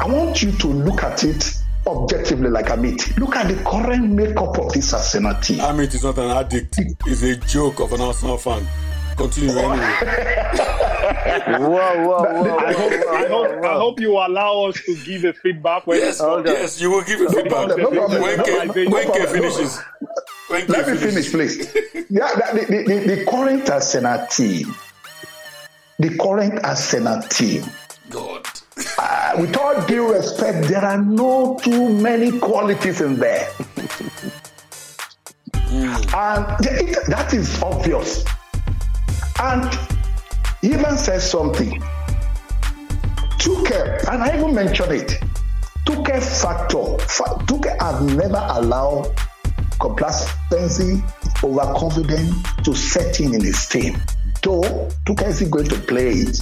I 0.00 0.08
want 0.08 0.42
you 0.42 0.50
to 0.50 0.66
look 0.66 1.04
at 1.04 1.22
it 1.22 1.54
objectively 1.86 2.50
like 2.50 2.70
I 2.70 2.76
mean. 2.76 2.96
Look 3.18 3.36
at 3.36 3.48
the 3.48 3.62
current 3.64 4.10
makeup 4.12 4.58
of 4.58 4.72
this 4.72 4.92
Arsenal 4.92 5.34
team. 5.40 5.58
Amit 5.60 5.94
is 5.94 6.04
not 6.04 6.18
an 6.18 6.30
addict. 6.30 6.78
He's 7.04 7.22
a 7.22 7.36
joke 7.36 7.80
of 7.80 7.92
an 7.92 8.00
Arsenal 8.00 8.38
fan. 8.38 8.66
Continue 9.16 9.50
anyway. 9.56 9.76
Whoa, 11.58 11.68
whoa, 11.68 12.22
whoa. 12.42 12.56
I 12.58 12.72
hope, 12.72 12.92
I, 12.92 13.26
hope, 13.28 13.64
I 13.64 13.74
hope 13.74 14.00
you 14.00 14.12
allow 14.12 14.64
us 14.66 14.80
to 14.86 14.96
give 15.04 15.24
a 15.24 15.32
feedback 15.34 15.86
when 15.86 16.00
Yes, 16.00 16.18
Hold 16.20 16.46
on. 16.48 16.52
yes, 16.52 16.80
you 16.80 16.90
will 16.90 17.02
give 17.04 17.20
a 17.20 17.28
feedback. 17.30 17.48
problem, 17.68 17.80
no 17.80 17.90
problem, 17.90 18.22
when 18.22 18.36
no 18.38 18.44
K, 18.44 18.56
problem, 18.66 18.90
when 18.90 19.06
no 19.08 19.14
K 19.14 19.26
finishes. 19.26 19.78
When 20.48 20.60
K 20.66 20.72
Let 20.72 20.88
me 20.88 20.96
finishes. 20.96 21.30
finish, 21.30 21.30
please. 21.32 22.06
yeah, 22.10 22.34
the, 22.52 22.66
the, 22.68 22.82
the, 23.06 23.14
the 23.16 23.24
current 23.30 23.70
Arsenal 23.70 24.26
team, 24.26 24.74
the 25.98 26.16
current 26.18 26.64
Arsenal 26.64 27.22
team, 27.22 27.64
God. 28.10 28.46
Uh, 28.98 29.36
with 29.38 29.56
all 29.56 29.80
due 29.86 30.12
respect, 30.12 30.68
there 30.68 30.84
are 30.84 31.00
no 31.00 31.58
too 31.62 31.88
many 31.90 32.38
qualities 32.38 33.00
in 33.00 33.16
there. 33.16 33.48
And 36.16 36.46
it- 36.66 37.06
that 37.08 37.32
is 37.34 37.62
obvious. 37.62 38.24
And 39.40 39.72
he 40.60 40.68
even 40.72 40.96
says 40.96 41.28
something. 41.28 41.80
Tuchel, 43.38 44.08
and 44.10 44.22
I 44.22 44.36
even 44.38 44.54
mentioned 44.54 44.92
it. 44.92 45.20
Tuchel 45.86 46.22
factor. 46.22 46.98
Fa- 47.06 47.36
Tuchel 47.46 47.78
has 47.80 48.00
never 48.16 48.42
allowed 48.50 49.12
complacency, 49.80 51.02
overconfidence 51.42 52.34
to 52.64 52.74
set 52.74 53.20
in 53.20 53.34
in 53.34 53.42
his 53.44 53.66
team. 53.68 54.00
Though 54.42 54.62
Tuchel 55.06 55.28
is 55.28 55.42
going 55.48 55.68
to 55.68 55.76
play 55.80 56.10
it, 56.10 56.40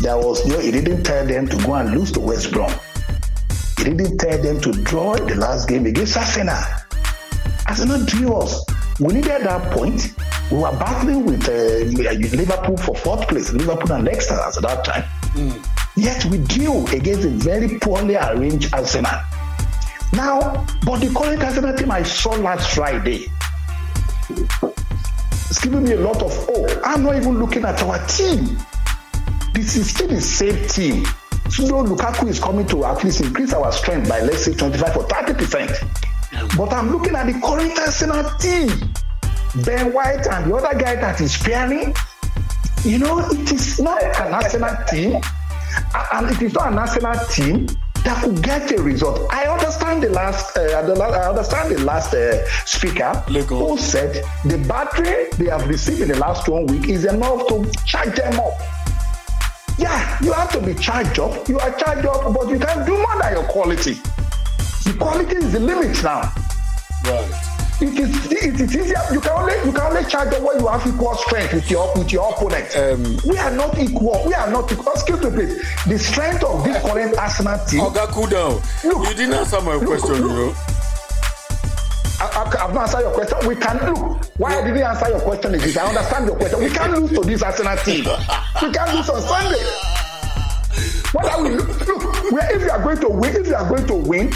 there 0.00 0.16
was 0.16 0.44
no, 0.46 0.58
he 0.58 0.70
didn't 0.70 1.02
tell 1.04 1.26
them 1.26 1.48
to 1.48 1.56
go 1.64 1.74
and 1.74 1.92
lose 1.92 2.12
to 2.12 2.20
West 2.20 2.52
Brom. 2.52 2.72
He 3.78 3.84
didn't 3.84 4.18
tell 4.18 4.40
them 4.42 4.60
to 4.60 4.72
draw 4.84 5.14
the 5.16 5.34
last 5.36 5.68
game 5.68 5.86
against 5.86 6.16
Arsenal. 6.16 6.62
Arsenal 7.66 8.04
drew 8.04 8.34
us. 8.34 8.64
We 9.00 9.14
needed 9.14 9.42
that 9.42 9.72
point. 9.72 10.14
We 10.50 10.58
were 10.58 10.72
battling 10.72 11.24
with 11.26 11.48
uh, 11.48 11.84
Liverpool 12.36 12.76
for 12.76 12.94
fourth 12.96 13.26
place, 13.28 13.52
Liverpool 13.52 13.92
and 13.92 14.04
Leicester 14.04 14.34
at 14.34 14.54
that 14.62 14.84
time. 14.84 15.04
Yet 15.96 16.24
we 16.26 16.38
drew 16.38 16.86
against 16.88 17.24
a 17.24 17.30
very 17.30 17.78
poorly 17.78 18.16
arranged 18.16 18.72
Arsenal. 18.74 19.20
Now, 20.12 20.64
but 20.84 21.00
the 21.00 21.12
current 21.14 21.42
Arsenal 21.42 21.74
team 21.74 21.90
I 21.90 22.02
saw 22.02 22.30
last 22.32 22.74
Friday, 22.74 23.26
It's 24.30 25.60
giving 25.62 25.84
me 25.84 25.92
a 25.92 26.00
lot 26.00 26.22
of 26.22 26.32
hope. 26.46 26.70
I'm 26.84 27.02
not 27.02 27.16
even 27.16 27.38
looking 27.38 27.64
at 27.64 27.82
our 27.82 28.04
team. 28.06 28.58
This 29.54 29.76
is 29.76 29.90
still 29.90 30.08
the 30.08 30.20
same 30.20 30.66
team. 30.66 31.04
So 31.48 31.62
Lukaku 31.84 32.28
is 32.28 32.40
coming 32.40 32.66
to 32.66 32.84
at 32.86 33.04
least 33.04 33.20
increase 33.20 33.52
our 33.52 33.70
strength 33.70 34.08
by 34.08 34.20
let's 34.20 34.44
say 34.44 34.52
25 34.52 34.96
or 34.96 35.04
30 35.04 35.34
percent. 35.34 35.70
But 36.56 36.72
I'm 36.72 36.90
looking 36.90 37.14
at 37.14 37.26
the 37.26 37.38
current 37.40 37.78
Arsenal 37.78 38.24
team. 38.38 38.68
Ben 39.64 39.92
White 39.92 40.26
and 40.26 40.50
the 40.50 40.56
other 40.56 40.76
guy 40.76 40.96
that 40.96 41.20
is 41.20 41.36
pairing. 41.38 41.94
You 42.82 42.98
know, 42.98 43.20
it 43.30 43.52
is 43.52 43.78
not 43.80 44.02
an 44.02 44.34
Arsenal 44.34 44.74
team, 44.88 45.20
and 46.12 46.30
it 46.30 46.42
is 46.42 46.52
not 46.54 46.72
an 46.72 46.78
Arsenal 46.78 47.14
team 47.26 47.68
that 48.02 48.24
could 48.24 48.42
get 48.42 48.72
a 48.72 48.82
result. 48.82 49.20
I 49.32 49.46
understand 49.46 50.02
the 50.02 50.10
last, 50.10 50.56
uh, 50.56 50.62
I 50.62 51.28
understand 51.28 51.76
the 51.76 51.84
last 51.84 52.12
uh, 52.12 52.44
speaker 52.66 53.14
who 53.48 53.78
said 53.78 54.24
the 54.44 54.58
battery 54.66 55.28
they 55.38 55.48
have 55.48 55.68
received 55.68 56.00
in 56.00 56.08
the 56.08 56.18
last 56.18 56.48
one 56.48 56.66
week 56.66 56.88
is 56.88 57.04
enough 57.04 57.46
to 57.46 57.70
charge 57.86 58.16
them 58.16 58.40
up. 58.40 58.73
Yeah, 59.84 60.18
you 60.22 60.32
have 60.32 60.50
to 60.52 60.60
be 60.62 60.72
charged 60.72 61.18
up. 61.18 61.46
You 61.46 61.58
are 61.58 61.70
charged 61.72 62.06
up, 62.06 62.32
but 62.32 62.48
you 62.48 62.58
can 62.58 62.86
do 62.86 62.96
more 62.96 63.20
than 63.20 63.34
your 63.34 63.44
quality. 63.44 63.92
The 64.88 64.96
quality 64.98 65.36
is 65.36 65.52
the 65.52 65.60
limit 65.60 66.02
now. 66.02 66.32
Right. 67.04 67.50
It 67.82 67.98
is 67.98 68.32
it 68.32 68.60
is 68.62 68.76
easier. 68.76 69.02
You 69.12 69.20
can 69.20 69.32
only 69.32 69.54
you 69.66 69.72
can 69.72 69.82
only 69.82 70.08
charge 70.08 70.32
up 70.32 70.40
when 70.40 70.58
you 70.58 70.68
have 70.68 70.86
equal 70.86 71.14
strength 71.16 71.52
with 71.52 71.70
your 71.70 71.92
with 71.98 72.10
your 72.10 72.32
opponent. 72.32 72.74
Um, 72.74 73.18
we 73.28 73.36
are 73.36 73.50
not 73.50 73.78
equal. 73.78 74.22
We 74.24 74.32
are 74.32 74.50
not 74.50 74.72
equal. 74.72 74.92
Excuse 74.94 75.20
me, 75.20 75.30
please. 75.30 75.84
The 75.86 75.98
strength 75.98 76.44
of 76.44 76.64
this 76.64 76.80
current 76.80 77.18
Arsenal 77.18 77.58
team. 77.66 77.80
Oga, 77.80 78.06
cool 78.08 78.26
down. 78.26 78.62
Look, 78.84 79.06
you 79.08 79.14
didn't 79.14 79.34
answer 79.34 79.60
my 79.60 79.74
look, 79.74 79.84
question, 79.84 80.14
look, 80.14 80.30
you 80.30 80.46
know. 80.46 80.54
I, 82.32 82.56
have 82.58 82.74
not 82.74 82.82
answered 82.82 83.00
your 83.00 83.12
question. 83.12 83.48
We 83.48 83.56
can 83.56 83.76
look. 83.86 84.24
Why 84.38 84.58
I 84.58 84.64
didn't 84.64 84.82
answer 84.82 85.08
your 85.08 85.20
question 85.20 85.54
is 85.54 85.76
I 85.76 85.86
understand 85.86 86.26
your 86.26 86.36
question. 86.36 86.60
We 86.60 86.70
can't 86.70 86.92
lose 86.92 87.10
to 87.12 87.20
this 87.20 87.42
Arsenal 87.42 87.76
team. 87.78 88.04
We 88.62 88.72
can't 88.72 88.94
lose 88.94 89.08
on 89.10 89.20
Sunday. 89.20 89.64
What 91.12 91.26
are 91.26 91.42
we 91.42 91.50
look? 91.50 91.68
look 91.86 92.04
if 92.50 92.62
you 92.62 92.70
are 92.70 92.82
going 92.82 92.98
to 93.00 93.08
win, 93.08 93.36
if 93.36 93.46
you 93.46 93.54
are 93.54 93.68
going 93.68 93.86
to 93.86 93.94
win, 93.94 94.32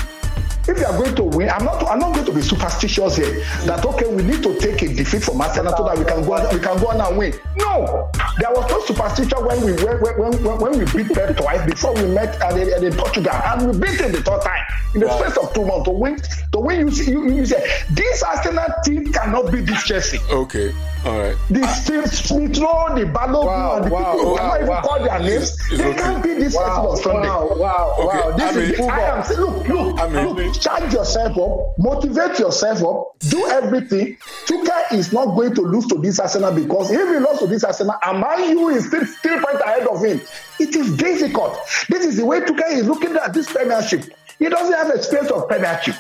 if 0.68 0.78
you 0.78 0.86
are 0.86 0.96
going 0.96 1.14
to 1.16 1.24
win, 1.24 1.48
I'm 1.48 1.64
not 1.64 1.82
I'm 1.88 1.98
not 1.98 2.14
going 2.14 2.26
to 2.26 2.32
be 2.32 2.42
superstitious 2.42 3.16
here. 3.16 3.44
That 3.64 3.84
okay, 3.84 4.08
we 4.14 4.22
need 4.22 4.42
to 4.42 4.58
take 4.58 4.82
a 4.82 4.88
defeat 4.94 5.22
from 5.22 5.40
Arsenal 5.40 5.74
so 5.76 5.84
that 5.84 5.98
we 5.98 6.04
can 6.04 6.22
go 6.22 6.36
we 6.52 6.60
can 6.60 6.78
go 6.78 6.88
on 6.88 7.00
and 7.00 7.16
win. 7.16 7.32
No, 7.56 8.10
there 8.38 8.50
was 8.50 8.68
no 8.70 8.80
superstition 8.84 9.44
when 9.44 9.64
we 9.64 9.72
when 9.72 10.42
when, 10.42 10.58
when 10.60 10.78
we 10.78 10.84
beat 10.92 11.14
Pep 11.14 11.36
twice 11.36 11.64
before 11.64 11.94
we 11.94 12.06
met 12.08 12.40
at, 12.42 12.56
at, 12.56 12.84
at 12.84 12.92
Portugal 12.96 13.32
and 13.32 13.70
we 13.70 13.78
beat 13.78 14.00
him 14.00 14.12
the 14.12 14.22
third 14.22 14.42
time 14.42 14.64
in 14.94 15.00
the 15.00 15.06
wow. 15.06 15.18
space 15.18 15.36
of 15.36 15.52
two 15.54 15.64
months 15.64 15.84
to 15.84 15.90
win 15.90 16.16
to 16.52 16.58
win. 16.58 16.88
You 16.88 16.90
see, 16.90 17.10
you, 17.10 17.32
you 17.32 17.46
say 17.46 17.82
this 17.90 18.22
Arsenal 18.22 18.68
team 18.84 19.12
cannot 19.12 19.50
beat 19.52 19.66
this 19.66 19.82
Chelsea. 19.84 20.18
Okay. 20.30 20.74
All 21.04 21.18
right. 21.18 21.36
The 21.48 21.64
Smith 21.68 22.58
Rowe, 22.58 22.94
the 22.94 23.04
Balogun, 23.04 23.46
wow, 23.46 23.76
and 23.76 23.86
the 23.86 23.90
wow, 23.90 24.12
people 24.12 24.34
wow, 24.34 24.58
who 24.58 24.66
wow. 24.66 24.80
call 24.82 24.98
their 24.98 25.18
names, 25.20 25.50
it's, 25.50 25.70
it's 25.70 25.78
they 25.78 25.88
okay. 25.90 25.98
can't 25.98 26.22
be 26.24 26.34
this 26.34 26.54
wow, 26.54 26.88
on 26.88 26.96
Sunday. 26.96 27.28
Wow, 27.28 27.56
wow, 27.56 27.96
okay. 27.98 28.30
wow. 28.30 28.36
This 28.36 28.56
I 28.56 28.60
is, 28.60 28.80
I 28.80 29.00
am 29.16 29.24
saying, 29.24 29.40
look, 29.40 29.68
look, 29.68 30.00
I 30.00 30.08
mean, 30.08 30.26
look, 30.26 30.54
charge 30.60 30.92
yourself 30.92 31.36
up, 31.38 31.78
motivate 31.78 32.38
yourself 32.38 32.82
up, 32.84 33.18
do 33.30 33.46
everything. 33.46 34.16
Tuka 34.46 34.92
is 34.92 35.12
not 35.12 35.36
going 35.36 35.54
to 35.54 35.62
lose 35.62 35.86
to 35.86 35.98
this 35.98 36.18
Arsenal 36.18 36.52
because 36.52 36.90
if 36.90 37.08
he 37.08 37.18
lost 37.18 37.40
to 37.40 37.46
this 37.46 37.64
Arsenal, 37.64 37.96
and 38.04 38.20
Man 38.20 38.50
U 38.58 38.68
is 38.68 38.86
still 38.86 39.04
three 39.04 39.38
points 39.38 39.60
ahead 39.62 39.86
of 39.86 40.04
him. 40.04 40.20
It 40.60 40.74
is 40.74 40.96
difficult. 40.96 41.58
This 41.88 42.04
is 42.04 42.16
the 42.16 42.24
way 42.24 42.40
Tuka 42.40 42.70
is 42.70 42.86
looking 42.86 43.16
at 43.16 43.32
this 43.32 43.50
premiership. 43.50 44.04
He 44.38 44.48
doesn't 44.48 44.74
have 44.74 44.90
experience 44.94 45.30
of 45.30 45.48
premiership. 45.48 45.94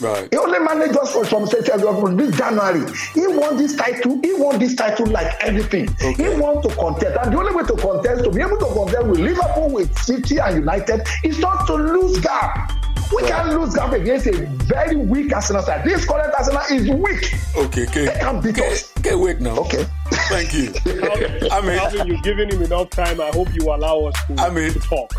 Right. 0.00 0.28
He 0.30 0.38
only 0.38 0.60
managed 0.60 0.96
us 0.96 1.12
for 1.12 1.24
some 1.24 1.46
state 1.46 1.64
this 1.64 2.36
January. 2.36 2.86
He 3.14 3.26
won 3.26 3.56
this 3.56 3.74
title. 3.74 4.20
He 4.22 4.32
won 4.34 4.58
this 4.58 4.76
title 4.76 5.06
like 5.06 5.34
everything. 5.40 5.88
Okay. 5.88 6.34
He 6.34 6.40
wants 6.40 6.68
to 6.68 6.74
contest. 6.76 7.16
And 7.20 7.32
the 7.32 7.38
only 7.38 7.52
way 7.52 7.64
to 7.64 7.76
contest, 7.76 8.24
to 8.24 8.30
be 8.30 8.40
able 8.40 8.58
to 8.58 8.66
contest 8.66 9.06
with 9.06 9.18
Liverpool, 9.18 9.70
with 9.70 9.98
City 9.98 10.38
and 10.38 10.56
United, 10.56 11.06
is 11.24 11.38
not 11.40 11.66
to 11.66 11.74
lose 11.74 12.18
gap. 12.20 12.72
We 13.14 13.22
right. 13.22 13.32
can 13.32 13.58
lose 13.58 13.74
gap 13.74 13.92
against 13.92 14.26
a 14.26 14.32
very 14.66 14.96
weak 14.96 15.32
Arsenal 15.34 15.62
side. 15.62 15.84
This 15.84 16.04
current 16.04 16.32
Arsenal 16.38 16.62
is 16.70 16.90
weak. 16.90 17.34
Okay, 17.56 17.86
okay. 17.86 18.04
They 18.06 18.18
can 18.20 18.40
beat 18.42 18.58
okay. 18.58 18.72
us. 18.72 18.92
Okay, 18.98 19.14
wait 19.14 19.40
now. 19.40 19.56
Okay. 19.60 19.86
Thank 20.28 20.52
you. 20.52 20.74
I 21.50 21.60
mean, 21.62 21.78
Alvin, 21.78 22.06
you've 22.06 22.22
given 22.22 22.50
him 22.50 22.62
enough 22.62 22.90
time. 22.90 23.20
I 23.20 23.28
hope 23.28 23.48
you 23.54 23.62
allow 23.62 24.06
us 24.06 24.14
to, 24.26 24.34
I 24.36 24.50
mean, 24.50 24.72
to 24.72 24.80
talk. 24.80 25.10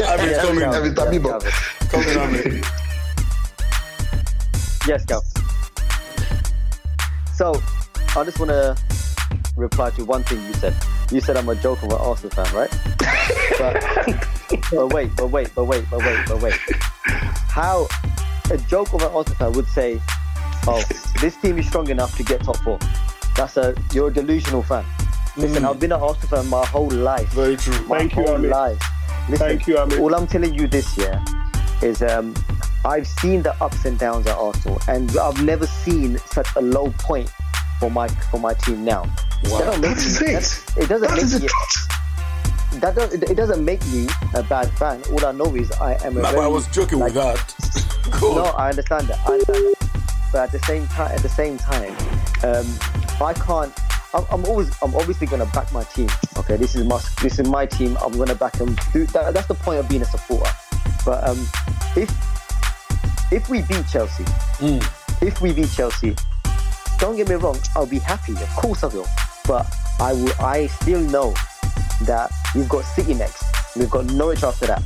I 0.00 0.16
mean, 0.16 0.30
yeah, 0.30 0.42
coming. 0.42 0.62
Every 0.64 0.94
time, 0.94 1.40
coming 1.88 2.16
on 2.16 2.32
me. 2.32 2.62
Yes, 4.86 5.04
go. 5.04 5.20
So, 7.34 7.60
I 8.16 8.24
just 8.24 8.38
want 8.38 8.50
to 8.50 8.76
reply 9.56 9.90
to 9.90 10.04
one 10.04 10.22
thing 10.24 10.44
you 10.46 10.52
said. 10.54 10.74
You 11.10 11.20
said 11.20 11.36
I'm 11.36 11.48
a 11.48 11.54
joke 11.54 11.82
of 11.82 11.90
an 11.90 11.98
Arsenal 11.98 12.30
fan, 12.30 12.54
right? 12.54 12.70
but, 13.58 14.28
but 14.70 14.92
wait, 14.92 15.10
but 15.16 15.30
wait, 15.30 15.50
but 15.54 15.64
wait, 15.64 15.84
but 15.90 16.00
wait, 16.00 16.18
but 16.26 16.42
wait. 16.42 16.54
How 17.04 17.86
a 18.50 18.56
joke 18.56 18.92
of 18.92 19.02
an 19.02 19.12
Arsenal 19.12 19.38
fan 19.38 19.52
would 19.52 19.68
say, 19.68 20.00
"Oh, 20.66 20.82
this 21.20 21.36
team 21.36 21.58
is 21.58 21.66
strong 21.66 21.88
enough 21.90 22.16
to 22.16 22.22
get 22.22 22.42
top 22.42 22.56
four. 22.58 22.78
That's 23.36 23.56
a 23.56 23.74
you're 23.92 24.08
a 24.08 24.12
delusional 24.12 24.62
fan. 24.62 24.84
Listen, 25.36 25.62
mm. 25.62 25.70
I've 25.70 25.80
been 25.80 25.92
an 25.92 26.00
Arsenal 26.00 26.42
fan 26.42 26.50
my 26.50 26.64
whole 26.66 26.90
life. 26.90 27.28
Very 27.32 27.56
true. 27.56 27.86
My 27.86 27.98
Thank 27.98 28.12
whole 28.12 28.24
you, 28.24 28.48
Amit. 28.48 28.50
life. 28.50 28.82
Listen, 29.28 29.48
Thank 29.48 29.66
you, 29.66 29.74
Amit. 29.76 30.00
All 30.00 30.14
I'm 30.14 30.26
telling 30.26 30.54
you 30.54 30.66
this 30.66 30.96
year 30.96 31.22
is 31.82 32.02
um, 32.02 32.34
I've 32.84 33.06
seen 33.06 33.42
the 33.42 33.54
ups 33.62 33.84
and 33.84 33.98
downs 33.98 34.26
at 34.26 34.36
Arsenal, 34.36 34.80
and 34.88 35.16
I've 35.16 35.42
never 35.44 35.66
seen 35.66 36.18
such 36.18 36.48
a 36.56 36.60
low 36.60 36.92
point 36.98 37.30
for 37.80 37.90
my 37.90 38.06
for 38.30 38.38
my 38.38 38.54
team 38.54 38.84
now. 38.84 39.02
Wow. 39.44 39.58
That 39.58 39.66
don't 39.66 39.80
make 39.80 39.96
me, 39.96 40.04
that, 40.04 40.74
it 40.76 40.88
doesn't 40.88 41.08
that 41.08 41.16
make 41.16 41.42
me. 41.42 41.48
That 42.80 42.94
does, 42.94 43.12
it 43.14 43.34
doesn't 43.34 43.64
make 43.64 43.84
me 43.86 44.06
a 44.34 44.42
bad 44.44 44.70
fan. 44.78 45.02
All 45.10 45.26
I 45.26 45.32
know 45.32 45.56
is 45.56 45.72
I 45.72 45.94
am 46.04 46.18
a. 46.18 46.22
No, 46.22 46.30
very, 46.30 46.44
I 46.44 46.46
was 46.46 46.68
joking 46.68 47.00
like, 47.00 47.14
with 47.14 47.24
that. 47.24 48.04
cool. 48.12 48.36
No, 48.36 48.44
I 48.44 48.68
understand 48.68 49.08
that. 49.08 49.18
I 49.26 49.32
understand 49.32 49.64
that. 49.64 50.28
But 50.32 50.40
at 50.42 50.52
the 50.52 50.60
same 50.60 50.86
time, 50.86 51.10
at 51.10 51.22
the 51.22 51.28
same 51.28 51.58
time, 51.58 51.96
um, 52.44 52.66
I 53.20 53.32
can't. 53.34 53.72
I'm, 54.12 54.24
I'm, 54.30 54.44
always, 54.46 54.70
I'm 54.82 54.94
obviously 54.94 55.26
going 55.26 55.44
to 55.44 55.52
back 55.52 55.72
my 55.72 55.84
team. 55.84 56.08
Okay, 56.36 56.56
this 56.56 56.74
is 56.74 56.84
my, 56.84 57.00
this 57.22 57.38
is 57.38 57.48
my 57.48 57.64
team. 57.64 57.96
I'm 58.02 58.12
going 58.12 58.28
to 58.28 58.34
back 58.34 58.52
them. 58.52 58.74
That, 58.92 59.32
that's 59.34 59.46
the 59.46 59.54
point 59.54 59.80
of 59.80 59.88
being 59.88 60.02
a 60.02 60.04
supporter. 60.04 60.50
But 61.04 61.26
um, 61.28 61.38
if 61.96 62.10
if 63.32 63.48
we 63.48 63.62
beat 63.62 63.86
Chelsea, 63.88 64.24
mm. 64.58 65.22
if 65.22 65.40
we 65.40 65.52
beat 65.52 65.70
Chelsea, 65.70 66.14
don't 67.00 67.16
get 67.16 67.28
me 67.28 67.34
wrong, 67.34 67.58
I'll 67.74 67.86
be 67.86 67.98
happy. 67.98 68.32
Of 68.32 68.48
course 68.50 68.84
I 68.84 68.88
will. 68.88 69.06
But 69.46 69.66
I 69.98 70.12
will. 70.12 70.32
I 70.38 70.66
still 70.66 71.00
know 71.00 71.34
that 72.02 72.30
we've 72.54 72.68
got 72.68 72.84
City 72.84 73.14
next. 73.14 73.42
We've 73.74 73.90
got 73.90 74.04
Norwich 74.06 74.42
after 74.42 74.66
that. 74.66 74.82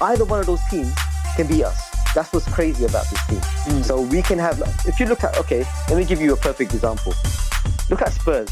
Either 0.00 0.26
one 0.26 0.40
of 0.40 0.46
those 0.46 0.60
teams 0.70 0.92
can 1.34 1.46
beat 1.46 1.64
us. 1.64 1.90
That's 2.14 2.32
what's 2.32 2.48
crazy 2.52 2.84
about 2.84 3.06
this 3.08 3.26
team. 3.26 3.40
Mm. 3.40 3.84
So 3.84 4.02
we 4.02 4.22
can 4.22 4.38
have. 4.38 4.60
If 4.86 5.00
you 5.00 5.06
look 5.06 5.24
at, 5.24 5.36
okay, 5.38 5.64
let 5.88 5.96
me 5.96 6.04
give 6.04 6.20
you 6.20 6.34
a 6.34 6.36
perfect 6.36 6.74
example. 6.74 7.14
Look 7.88 8.02
at 8.02 8.12
Spurs. 8.12 8.50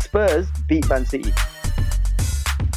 Spurs 0.00 0.46
beat 0.68 0.88
Man 0.88 1.04
City, 1.04 1.32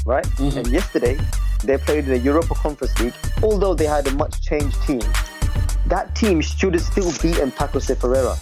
right? 0.05 0.25
Mm-hmm. 0.25 0.57
And 0.57 0.67
yesterday 0.67 1.19
they 1.63 1.77
played 1.77 2.05
in 2.05 2.09
the 2.09 2.19
Europa 2.19 2.55
Conference 2.55 2.99
League, 2.99 3.13
although 3.43 3.75
they 3.75 3.85
had 3.85 4.07
a 4.07 4.11
much 4.15 4.41
changed 4.41 4.81
team. 4.83 5.01
That 5.85 6.15
team 6.15 6.41
should 6.41 6.73
have 6.73 6.83
still 6.83 7.11
beaten 7.21 7.51
Paco 7.51 7.79
Ferreira. 7.79 8.35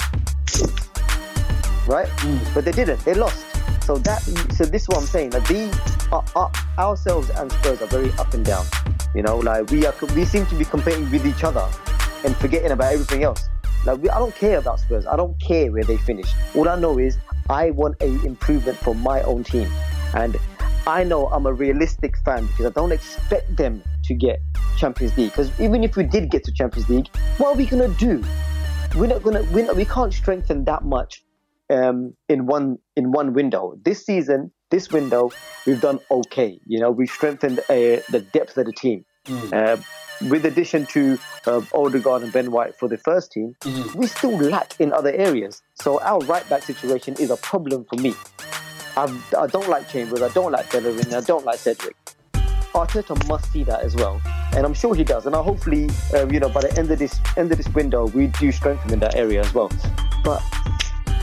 Right? 1.87 2.07
Mm. 2.07 2.53
But 2.53 2.65
they 2.65 2.71
didn't. 2.71 3.03
They 3.05 3.13
lost. 3.13 3.45
So 3.85 3.97
that 3.99 4.21
so 4.55 4.65
this 4.65 4.83
is 4.83 4.87
what 4.89 4.97
I'm 4.97 5.05
saying. 5.05 5.31
Like 5.31 5.47
the 5.47 5.69
uh, 6.11 6.21
uh, 6.35 6.49
ourselves 6.79 7.29
and 7.29 7.51
Spurs 7.51 7.81
are 7.81 7.87
very 7.87 8.11
up 8.13 8.33
and 8.33 8.43
down. 8.43 8.65
You 9.13 9.21
know, 9.21 9.37
like 9.37 9.69
we 9.69 9.85
are 9.85 9.93
we 10.15 10.25
seem 10.25 10.45
to 10.47 10.55
be 10.55 10.65
competing 10.65 11.09
with 11.11 11.25
each 11.25 11.43
other 11.43 11.67
and 12.23 12.35
forgetting 12.37 12.71
about 12.71 12.93
everything 12.93 13.23
else. 13.23 13.47
Like 13.85 14.01
we, 14.01 14.09
I 14.09 14.17
don't 14.17 14.33
care 14.35 14.57
about 14.57 14.79
Spurs. 14.79 15.05
I 15.05 15.15
don't 15.15 15.39
care 15.39 15.71
where 15.71 15.83
they 15.83 15.97
finish. 15.97 16.31
All 16.55 16.67
I 16.67 16.79
know 16.79 16.97
is 16.97 17.17
I 17.49 17.69
want 17.71 18.01
a 18.01 18.07
improvement 18.25 18.77
for 18.79 18.95
my 18.95 19.21
own 19.21 19.43
team, 19.43 19.69
and 20.15 20.35
I 20.87 21.03
know 21.03 21.27
I'm 21.27 21.45
a 21.45 21.53
realistic 21.53 22.17
fan 22.25 22.47
because 22.47 22.65
I 22.65 22.69
don't 22.69 22.91
expect 22.91 23.55
them 23.55 23.83
to 24.05 24.13
get 24.15 24.41
Champions 24.77 25.15
League. 25.17 25.31
Because 25.31 25.51
even 25.59 25.83
if 25.83 25.95
we 25.95 26.03
did 26.03 26.31
get 26.31 26.43
to 26.45 26.51
Champions 26.51 26.89
League, 26.89 27.07
what 27.37 27.49
are 27.53 27.55
we 27.55 27.67
gonna 27.67 27.87
do? 27.89 28.23
We're 28.95 29.07
not 29.07 29.23
gonna. 29.23 29.43
We're 29.51 29.65
not, 29.65 29.75
we 29.75 29.83
can't 29.83 30.13
strengthen 30.13 30.63
that 30.65 30.85
much 30.85 31.21
um, 31.69 32.15
in 32.29 32.45
one 32.45 32.77
in 32.95 33.11
one 33.11 33.33
window. 33.33 33.77
This 33.83 34.05
season, 34.05 34.51
this 34.69 34.89
window, 34.89 35.31
we've 35.65 35.81
done 35.81 35.99
okay. 36.09 36.59
You 36.65 36.79
know, 36.79 36.91
we've 36.91 37.09
strengthened 37.09 37.59
uh, 37.59 37.99
the 38.09 38.25
depth 38.31 38.57
of 38.57 38.65
the 38.65 38.71
team. 38.71 39.03
Mm. 39.25 39.53
Uh, 39.53 39.81
with 40.29 40.45
addition 40.45 40.85
to 40.87 41.19
uh, 41.45 41.61
Odegaard 41.73 42.23
and 42.23 42.31
Ben 42.31 42.51
White 42.51 42.75
for 42.79 42.87
the 42.87 42.97
first 42.97 43.33
team, 43.33 43.53
mm. 43.61 43.95
we 43.95 44.07
still 44.07 44.37
lack 44.37 44.79
in 44.79 44.93
other 44.93 45.11
areas. 45.11 45.61
So 45.73 45.99
our 45.99 46.19
right 46.19 46.47
back 46.49 46.63
situation 46.63 47.15
is 47.19 47.29
a 47.31 47.37
problem 47.37 47.85
for 47.89 47.97
me. 47.97 48.13
I've, 48.95 49.33
I 49.33 49.47
do 49.47 49.59
not 49.59 49.67
like 49.67 49.89
Chambers, 49.89 50.21
I 50.21 50.29
don't 50.29 50.53
like 50.53 50.71
Bellerin, 50.71 51.13
I 51.13 51.19
don't 51.19 51.43
like 51.43 51.59
Cedric. 51.59 51.97
Arteta 52.75 53.15
must 53.29 53.51
see 53.53 53.63
that 53.63 53.81
as 53.81 53.95
well, 53.95 54.21
and 54.53 54.65
I'm 54.65 54.73
sure 54.73 54.93
he 54.93 55.05
does. 55.05 55.25
And 55.25 55.35
I 55.35 55.41
hopefully, 55.41 55.89
uh, 56.13 56.27
you 56.27 56.41
know, 56.41 56.49
by 56.49 56.61
the 56.61 56.77
end 56.77 56.91
of 56.91 56.99
this 56.99 57.19
end 57.37 57.51
of 57.51 57.57
this 57.57 57.69
window, 57.69 58.07
we 58.07 58.27
do 58.27 58.51
strengthen 58.51 58.91
in 58.91 58.99
that 58.99 59.15
area 59.15 59.41
as 59.41 59.53
well. 59.53 59.71
But 60.23 60.43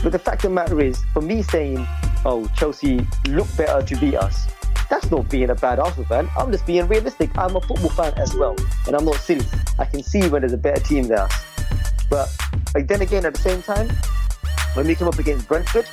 But 0.01 0.11
the 0.11 0.19
fact 0.19 0.43
of 0.43 0.49
the 0.49 0.55
matter 0.55 0.81
is, 0.81 0.97
for 1.13 1.21
me 1.21 1.43
saying, 1.43 1.85
"Oh, 2.25 2.49
Chelsea 2.57 3.07
look 3.27 3.47
better 3.55 3.85
to 3.85 3.95
beat 4.01 4.15
us," 4.15 4.47
that's 4.89 5.11
not 5.11 5.29
being 5.29 5.51
a 5.51 5.55
bad 5.55 5.79
Arsenal 5.79 6.05
fan. 6.05 6.27
I'm 6.37 6.51
just 6.51 6.65
being 6.65 6.87
realistic. 6.87 7.29
I'm 7.37 7.55
a 7.55 7.61
football 7.61 7.91
fan 7.91 8.13
as 8.17 8.33
well, 8.35 8.55
and 8.87 8.95
I'm 8.95 9.05
not 9.05 9.15
silly. 9.15 9.45
I 9.77 9.85
can 9.85 10.01
see 10.01 10.27
when 10.27 10.41
there's 10.41 10.53
a 10.53 10.57
better 10.57 10.81
team 10.81 11.11
us. 11.11 11.31
But 12.09 12.35
like, 12.73 12.87
then 12.87 13.01
again, 13.01 13.25
at 13.25 13.33
the 13.35 13.41
same 13.41 13.61
time, 13.61 13.89
when 14.73 14.87
we 14.87 14.95
come 14.95 15.07
up 15.07 15.19
against 15.19 15.47
Brentford, 15.47 15.87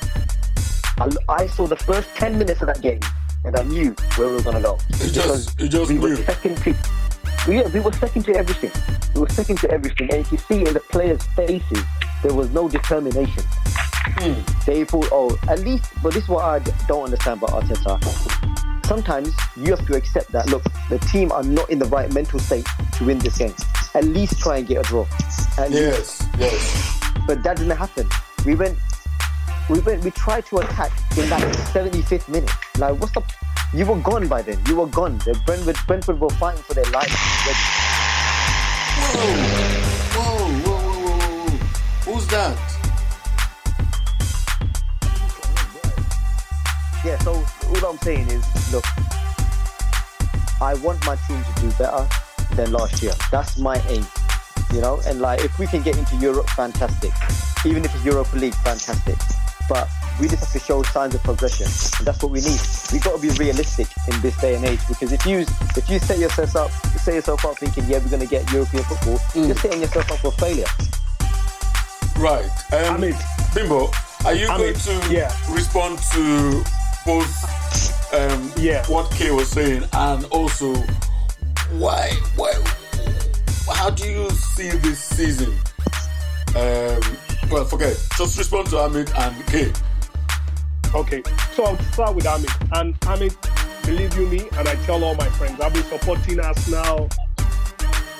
I, 0.97 1.09
I 1.29 1.47
saw 1.47 1.67
the 1.67 1.75
first 1.75 2.09
10 2.15 2.37
minutes 2.37 2.61
of 2.61 2.67
that 2.67 2.81
game 2.81 2.99
and 3.45 3.55
I 3.55 3.63
knew 3.63 3.95
where 4.15 4.27
we 4.29 4.35
were 4.35 4.41
going 4.41 4.55
to 4.57 4.61
go. 4.61 4.77
You 5.03 5.09
just, 5.11 5.59
you 5.59 5.67
just 5.67 5.89
we 5.91 5.97
knew. 5.97 6.09
were 6.09 6.15
second 6.17 6.57
to, 6.57 6.69
yeah, 7.47 7.67
we 7.69 7.79
were 7.79 7.91
second 7.93 8.23
to 8.25 8.35
everything. 8.35 8.71
We 9.15 9.21
were 9.21 9.29
second 9.29 9.57
to 9.59 9.71
everything. 9.71 10.11
And 10.11 10.19
if 10.21 10.31
you 10.31 10.37
see 10.37 10.59
in 10.65 10.73
the 10.73 10.79
players' 10.79 11.23
faces, 11.35 11.83
there 12.23 12.33
was 12.33 12.49
no 12.51 12.69
determination. 12.69 13.43
Hmm. 13.47 14.33
They 14.65 14.83
thought, 14.85 15.09
oh, 15.11 15.37
at 15.49 15.59
least, 15.61 15.85
but 16.03 16.13
this 16.13 16.23
is 16.23 16.29
what 16.29 16.43
I 16.43 16.59
don't 16.87 17.05
understand 17.05 17.41
about 17.41 17.63
Arteta. 17.63 18.85
Sometimes 18.85 19.33
you 19.55 19.71
have 19.75 19.85
to 19.87 19.95
accept 19.95 20.31
that, 20.33 20.47
look, 20.49 20.63
the 20.89 20.99
team 20.99 21.31
are 21.31 21.43
not 21.43 21.69
in 21.69 21.79
the 21.79 21.85
right 21.85 22.11
mental 22.13 22.39
state 22.39 22.65
to 22.97 23.05
win 23.05 23.19
this 23.19 23.37
game. 23.37 23.53
At 23.95 24.03
least 24.05 24.39
try 24.39 24.57
and 24.57 24.67
get 24.67 24.79
a 24.79 24.83
draw. 24.83 25.05
At 25.57 25.71
least 25.71 25.81
Yes, 25.81 26.27
yes. 26.37 27.01
but 27.25 27.41
that 27.43 27.57
didn't 27.57 27.75
happen. 27.77 28.07
We 28.45 28.55
went, 28.55 28.77
we 29.71 29.79
went, 29.79 30.03
we 30.03 30.11
tried 30.11 30.45
to 30.47 30.57
attack 30.57 30.91
in 31.17 31.29
that 31.29 31.41
75th 31.73 32.27
minute. 32.27 32.51
Like, 32.77 32.99
what's 32.99 33.15
up? 33.15 33.23
You 33.73 33.85
were 33.85 33.99
gone 33.99 34.27
by 34.27 34.41
then. 34.41 34.59
You 34.67 34.75
were 34.75 34.87
gone. 34.87 35.17
The 35.19 35.39
Brentford, 35.45 35.77
Brentford 35.87 36.19
were 36.19 36.29
fighting 36.31 36.61
for 36.63 36.73
their 36.73 36.83
lives. 36.91 37.13
Whoa, 38.97 39.31
whoa, 40.13 40.35
whoa, 40.35 40.51
whoa, 40.61 40.81
whoa, 41.05 41.47
whoa. 41.47 42.13
Who's 42.13 42.27
that? 42.27 42.71
yeah. 47.05 47.17
So 47.19 47.31
all 47.33 47.91
I'm 47.91 47.97
saying 47.99 48.27
is, 48.27 48.73
look, 48.73 48.83
I 50.61 50.73
want 50.83 51.03
my 51.05 51.15
team 51.27 51.41
to 51.41 51.61
do 51.61 51.71
better 51.77 52.07
than 52.55 52.73
last 52.73 53.01
year. 53.01 53.13
That's 53.31 53.57
my 53.57 53.81
aim. 53.87 54.05
You 54.73 54.81
know, 54.81 55.01
and 55.07 55.21
like 55.21 55.45
if 55.45 55.57
we 55.59 55.65
can 55.67 55.81
get 55.81 55.97
into 55.97 56.17
Europe, 56.17 56.49
fantastic. 56.49 57.11
Even 57.65 57.85
if 57.85 57.95
it's 57.95 58.03
Europa 58.03 58.35
League, 58.35 58.55
fantastic. 58.55 59.17
But 59.71 59.87
we 60.19 60.27
just 60.27 60.43
have 60.43 60.51
to 60.51 60.59
show 60.59 60.83
signs 60.83 61.15
of 61.15 61.23
progression, 61.23 61.65
and 61.65 62.05
that's 62.05 62.21
what 62.21 62.29
we 62.33 62.41
need. 62.41 62.59
We've 62.91 63.01
got 63.01 63.15
to 63.15 63.21
be 63.21 63.29
realistic 63.39 63.87
in 64.11 64.19
this 64.19 64.35
day 64.41 64.55
and 64.55 64.65
age 64.65 64.81
because 64.89 65.13
if 65.13 65.25
you 65.25 65.45
if 65.77 65.89
you 65.89 65.97
set 65.97 66.19
yourself 66.19 66.53
up, 66.57 66.71
set 66.99 67.13
yourself 67.15 67.45
up 67.45 67.57
thinking, 67.57 67.85
yeah, 67.85 67.99
we're 67.99 68.09
going 68.09 68.19
to 68.21 68.27
get 68.27 68.51
European 68.51 68.83
football, 68.83 69.17
you're 69.33 69.55
setting 69.55 69.79
yourself 69.79 70.11
up 70.11 70.17
for 70.19 70.31
failure. 70.33 70.65
Right. 72.19 72.43
Um, 72.73 72.95
I 72.95 72.97
mean- 72.97 73.15
Bimbo, 73.55 73.89
are 74.25 74.33
you 74.33 74.49
I 74.49 74.57
going 74.57 74.73
to 74.73 75.07
yeah. 75.09 75.31
respond 75.49 75.99
to 76.11 76.63
both 77.05 78.13
um, 78.13 78.51
Yeah. 78.57 78.85
what 78.87 79.09
Kay 79.11 79.31
was 79.31 79.47
saying 79.49 79.85
and 79.93 80.25
also 80.25 80.73
why, 81.79 82.11
why, 82.35 82.51
how 83.73 83.89
do 83.89 84.05
you 84.05 84.29
see 84.31 84.69
this 84.69 84.99
season? 85.01 85.53
Um, 86.57 87.01
well, 87.51 87.65
forget. 87.65 87.97
Just 88.17 88.37
respond 88.37 88.67
to 88.67 88.77
Amit 88.77 89.11
and 89.19 89.47
Kay. 89.47 89.73
Okay, 90.95 91.21
so 91.53 91.65
I'll 91.65 91.77
start 91.91 92.15
with 92.15 92.23
Amit. 92.23 92.79
And 92.79 92.97
Amit, 93.01 93.35
believe 93.85 94.15
you 94.17 94.27
me, 94.27 94.47
and 94.57 94.67
I 94.67 94.75
tell 94.85 95.03
all 95.03 95.15
my 95.15 95.27
friends, 95.31 95.59
I've 95.59 95.73
been 95.73 95.83
supporting 95.83 96.39
us 96.39 96.69
now 96.69 97.09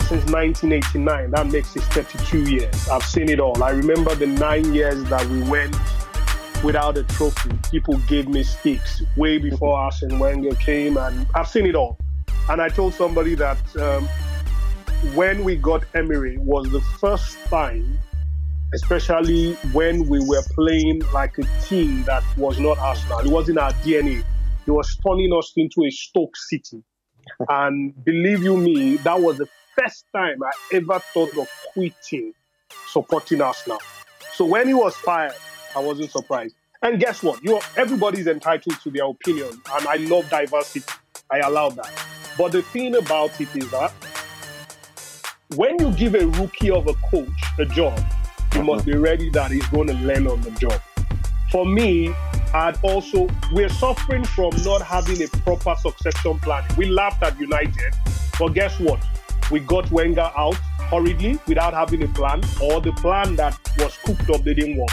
since 0.08 0.26
1989. 0.30 1.32
That 1.32 1.48
makes 1.48 1.76
it 1.78 1.84
32 1.84 2.52
years. 2.52 2.90
I've 2.90 3.04
seen 3.04 3.30
it 3.30 3.40
all. 3.40 3.64
I 3.64 3.70
remember 3.72 4.14
the 4.16 4.28
nine 4.28 4.74
years 4.74 5.02
that 5.06 5.26
we 5.28 5.42
went 5.44 5.76
without 6.62 6.98
a 6.98 7.04
trophy. 7.04 7.52
People 7.72 7.98
gave 8.08 8.28
me 8.28 8.44
sticks 8.44 9.02
way 9.16 9.38
before 9.38 9.82
us, 9.88 10.04
Arsene 10.04 10.20
Wenger 10.20 10.56
came, 10.56 10.98
and 10.98 11.26
I've 11.34 11.48
seen 11.48 11.66
it 11.66 11.76
all. 11.76 11.98
And 12.50 12.62
I 12.62 12.68
told 12.68 12.94
somebody 12.94 13.36
that 13.36 13.78
um, 13.78 14.08
when 15.16 15.46
we 15.46 15.56
got 15.56 15.86
Emery 15.94 16.38
was 16.38 16.70
the 16.70 16.82
first 17.00 17.38
time 17.46 17.98
especially 18.74 19.54
when 19.74 20.08
we 20.08 20.20
were 20.26 20.44
playing 20.56 21.02
like 21.14 21.38
a 21.38 21.44
team 21.64 22.04
that 22.04 22.24
was 22.38 22.60
not 22.60 22.78
Arsenal. 22.80 23.20
It 23.20 23.28
wasn't 23.28 23.58
our 23.58 23.72
DNA. 23.84 24.24
It 24.66 24.72
was 24.72 24.98
turning 25.06 25.34
us 25.38 25.52
into 25.58 25.86
a 25.86 25.92
Stoke 25.92 26.36
City. 26.38 26.84
and 27.50 27.94
believe 28.04 28.44
you 28.44 28.58
me, 28.58 28.98
that 28.98 29.20
was 29.20 29.38
the 29.38 29.48
first 29.78 30.06
time 30.16 30.38
I 30.44 30.76
ever 30.78 31.00
thought 31.00 31.38
of 31.38 31.50
quitting 31.74 32.34
supporting 32.88 33.42
Arsenal. 33.42 33.82
So 34.34 34.46
when 34.46 34.68
he 34.68 34.74
was 34.74 34.96
fired, 34.96 35.34
I 35.76 35.80
wasn't 35.80 36.12
surprised. 36.12 36.56
And 36.82 37.00
guess 37.00 37.22
what? 37.22 37.44
You 37.44 37.60
everybody's 37.78 38.28
entitled 38.28 38.80
to 38.82 38.90
their 38.90 39.06
opinion, 39.06 39.50
and 39.50 39.88
I 39.88 39.98
love 39.98 40.30
diversity. 40.30 40.86
I 41.30 41.40
allow 41.40 41.70
that. 41.70 41.92
But 42.38 42.54
the 42.54 42.62
thing 42.62 42.96
about 42.96 43.40
it 43.40 43.56
is 43.56 43.70
that 43.72 43.94
when 45.56 45.80
you 45.80 45.92
give 45.94 46.16
a 46.16 46.26
rookie 46.26 46.72
of 46.72 46.88
a 46.88 46.94
coach 46.94 47.28
a 47.60 47.66
job, 47.66 48.00
you 48.56 48.64
must 48.64 48.86
be 48.86 48.96
ready 48.96 49.30
that 49.30 49.52
he's 49.52 49.66
going 49.68 49.88
to 49.88 49.94
learn 49.94 50.28
on 50.28 50.42
the 50.42 50.52
job. 50.52 50.82
For 51.52 51.66
me, 51.66 52.14
I'd 52.54 52.78
also, 52.84 53.28
we're 53.52 53.70
suffering 53.70 54.24
from 54.24 54.52
not 54.64 54.82
having 54.82 55.22
a 55.22 55.28
proper 55.28 55.76
succession 55.80 56.40
plan. 56.40 56.64
We 56.78 56.86
laughed 56.86 57.24
at 57.24 57.40
United, 57.40 57.94
but 58.40 58.50
guess 58.50 58.80
what? 58.80 59.00
We 59.50 59.60
got 59.60 59.90
Wenger 59.92 60.32
out 60.38 60.56
hurriedly 60.92 61.40
without 61.48 61.74
having 61.74 62.04
a 62.04 62.08
plan, 62.10 62.42
or 62.62 62.82
the 62.82 62.92
plan 62.94 63.36
that 63.38 63.58
was 63.78 63.98
cooked 64.04 64.30
up, 64.30 64.44
they 64.44 64.54
didn't 64.54 64.78
work. 64.78 64.90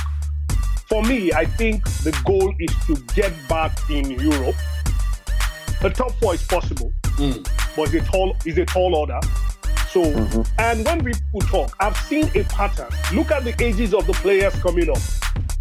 For 0.89 1.03
me, 1.03 1.33
I 1.33 1.45
think 1.45 1.85
the 2.03 2.19
goal 2.25 2.55
is 2.59 2.75
to 2.87 2.97
get 3.15 3.33
back 3.49 3.79
in 3.91 4.11
Europe. 4.11 4.57
The 5.83 5.91
top 5.91 6.13
four 6.21 6.35
is 6.35 6.43
possible, 6.45 6.93
hmm. 7.05 7.43
but 7.77 7.93
it's 7.93 8.07
a 8.07 8.11
tall, 8.11 8.37
it's 8.45 8.59
a 8.59 8.65
tall 8.65 8.95
order. 8.95 9.21
So, 9.91 10.03
and 10.59 10.85
when 10.85 11.03
people 11.03 11.41
talk, 11.41 11.75
I've 11.81 11.97
seen 11.97 12.31
a 12.35 12.45
pattern. 12.45 12.91
Look 13.15 13.31
at 13.31 13.45
the 13.45 13.55
ages 13.63 13.95
of 13.95 14.07
the 14.07 14.13
players 14.13 14.55
coming 14.57 14.91
up. 14.91 14.99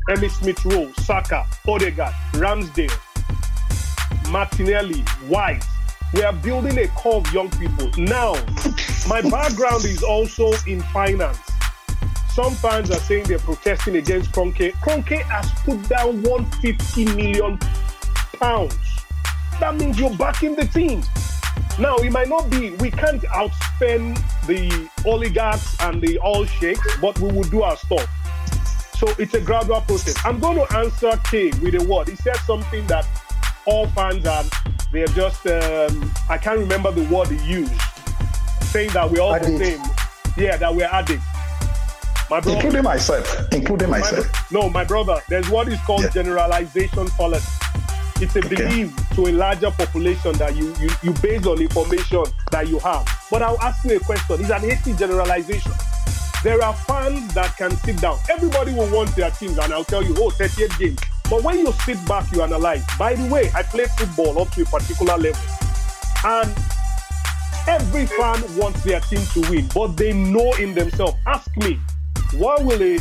Emile 0.10 0.30
Smith 0.30 0.66
Rowe, 0.66 0.92
Saka, 1.00 1.46
Odegaard, 1.66 2.14
Ramsdale, 2.34 2.92
Martinelli, 4.30 5.00
White. 5.28 5.64
We 6.14 6.24
are 6.24 6.34
building 6.34 6.78
a 6.78 6.88
core 6.90 7.18
of 7.18 7.34
young 7.34 7.50
people. 7.52 7.90
Now, 7.98 8.34
my 9.08 9.22
background 9.22 9.86
is 9.86 10.04
also 10.04 10.52
in 10.68 10.82
finance. 10.94 11.40
Some 12.30 12.54
fans 12.56 12.92
are 12.92 13.00
saying 13.00 13.26
they're 13.26 13.40
protesting 13.40 13.96
against 13.96 14.32
Kroenke. 14.32 14.74
Kroenke 14.74 15.22
has 15.24 15.50
put 15.64 15.88
down 15.88 16.22
150 16.24 17.06
million 17.16 17.58
pounds. 18.34 18.76
That 19.60 19.76
means 19.76 19.98
you're 20.00 20.16
backing 20.18 20.56
the 20.56 20.66
team. 20.66 21.02
Now, 21.80 21.96
it 21.98 22.12
might 22.12 22.28
not 22.28 22.50
be, 22.50 22.72
we 22.72 22.90
can't 22.90 23.22
outspend 23.24 24.18
the 24.48 24.90
oligarchs 25.06 25.76
and 25.82 26.02
the 26.02 26.18
all 26.20 26.46
sheikhs, 26.46 26.98
but 27.00 27.18
we 27.20 27.32
will 27.32 27.44
do 27.44 27.62
our 27.62 27.78
stuff. 27.78 28.08
So 28.98 29.08
it's 29.20 29.36
a 29.36 29.42
gradual 29.42 29.82
process. 29.82 30.16
I'm 30.26 30.40
going 30.40 30.58
to 30.58 30.78
answer 30.78 31.12
K 31.30 31.52
with 31.62 31.76
a 31.76 31.84
word. 31.86 32.08
He 32.10 32.16
said 32.16 32.36
something 32.38 32.86
that 32.88 33.06
all 33.66 33.86
fans 33.88 34.26
are, 34.26 34.44
they're 34.92 35.06
just, 35.08 35.46
um, 35.46 36.12
I 36.30 36.40
can't 36.40 36.58
remember 36.60 36.92
the 36.92 37.04
word 37.14 37.28
he 37.28 37.38
used, 37.48 37.80
saying 38.64 38.90
that 38.94 39.12
we're 39.12 39.22
all 39.22 39.34
the 39.34 39.46
Addicts. 39.46 39.60
same. 39.60 39.82
Yeah, 40.44 40.58
that 40.58 40.74
we're 40.74 40.86
addicts. 40.92 41.26
My 42.30 42.40
brother, 42.42 42.56
including 42.58 42.84
myself, 42.84 43.54
including 43.54 43.90
my, 43.90 44.00
myself. 44.00 44.52
no, 44.52 44.70
my 44.70 44.84
brother, 44.84 45.22
there's 45.30 45.48
what 45.50 45.68
is 45.68 45.80
called 45.82 46.04
Yeah. 46.04 46.10
generalization 46.10 47.08
fallacy. 47.10 47.48
It's 48.20 48.36
a 48.36 48.40
Okay. 48.40 48.50
belief 48.56 48.94
to 49.18 49.26
a 49.26 49.32
larger 49.32 49.72
population 49.72 50.32
that 50.34 50.56
you, 50.56 50.72
you, 50.80 50.90
you 51.02 51.12
base 51.24 51.44
on 51.48 51.60
information 51.60 52.24
that 52.52 52.68
you 52.68 52.78
have. 52.78 53.04
But 53.32 53.42
I'll 53.42 53.60
ask 53.62 53.84
you 53.84 53.98
a 53.98 54.00
question. 54.00 54.40
It's 54.40 54.52
an 54.52 54.62
hasty 54.62 54.94
generalization. 54.94 55.72
There 56.44 56.64
are 56.64 56.76
fans 56.76 57.34
that 57.34 57.58
can 57.58 57.72
sit 57.78 58.00
down. 58.00 58.20
Everybody 58.30 58.74
will 58.74 58.90
want 58.92 59.16
their 59.16 59.32
teams, 59.32 59.58
and 59.58 59.74
I'll 59.74 59.84
tell 59.84 60.04
you, 60.04 60.14
oh, 60.20 60.30
38 60.30 60.72
games. 60.78 61.00
But 61.32 61.42
when 61.42 61.58
you 61.58 61.72
sit 61.84 61.98
back, 62.08 62.32
you 62.32 62.44
analyze. 62.44 62.86
By 63.00 63.16
the 63.16 63.28
way, 63.34 63.50
I 63.56 63.64
play 63.64 63.86
football 63.98 64.40
up 64.40 64.52
to 64.52 64.62
a 64.62 64.66
particular 64.66 65.18
level. 65.18 65.42
And 66.24 66.56
every 67.68 68.06
fan 68.06 68.44
wants 68.56 68.84
their 68.84 69.00
team 69.00 69.26
to 69.34 69.50
win, 69.50 69.68
but 69.74 69.98
they 69.98 70.14
know 70.14 70.54
in 70.60 70.76
themselves. 70.76 71.16
Ask 71.26 71.50
me, 71.58 71.80
why 72.34 72.58
will 72.60 72.84
a, 72.84 73.00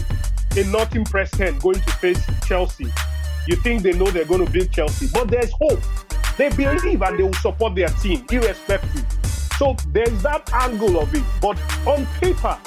a 0.56 0.64
not 0.64 0.96
impressed 0.96 1.36
hand 1.36 1.60
going 1.60 1.80
to 1.80 1.90
face 1.92 2.24
Chelsea? 2.46 2.90
You 3.46 3.56
think 3.56 3.82
they 3.82 3.92
know 3.92 4.10
they're 4.10 4.24
going 4.24 4.44
to 4.44 4.50
beat 4.50 4.72
Chelsea, 4.72 5.08
but 5.12 5.28
there's 5.28 5.50
hope. 5.60 5.80
They 6.36 6.48
believe 6.50 7.02
and 7.02 7.18
they 7.18 7.22
will 7.22 7.32
support 7.34 7.74
their 7.74 7.88
team, 7.88 8.24
irrespective. 8.30 9.06
So 9.58 9.76
there's 9.92 10.22
that 10.22 10.52
angle 10.52 10.98
of 11.00 11.14
it. 11.14 11.24
But 11.40 11.58
on 11.86 12.06
paper, 12.20 12.58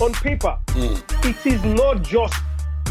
on 0.00 0.12
paper, 0.12 0.58
hmm. 0.70 0.94
it 1.26 1.46
is 1.46 1.64
not 1.64 2.02
just 2.02 2.34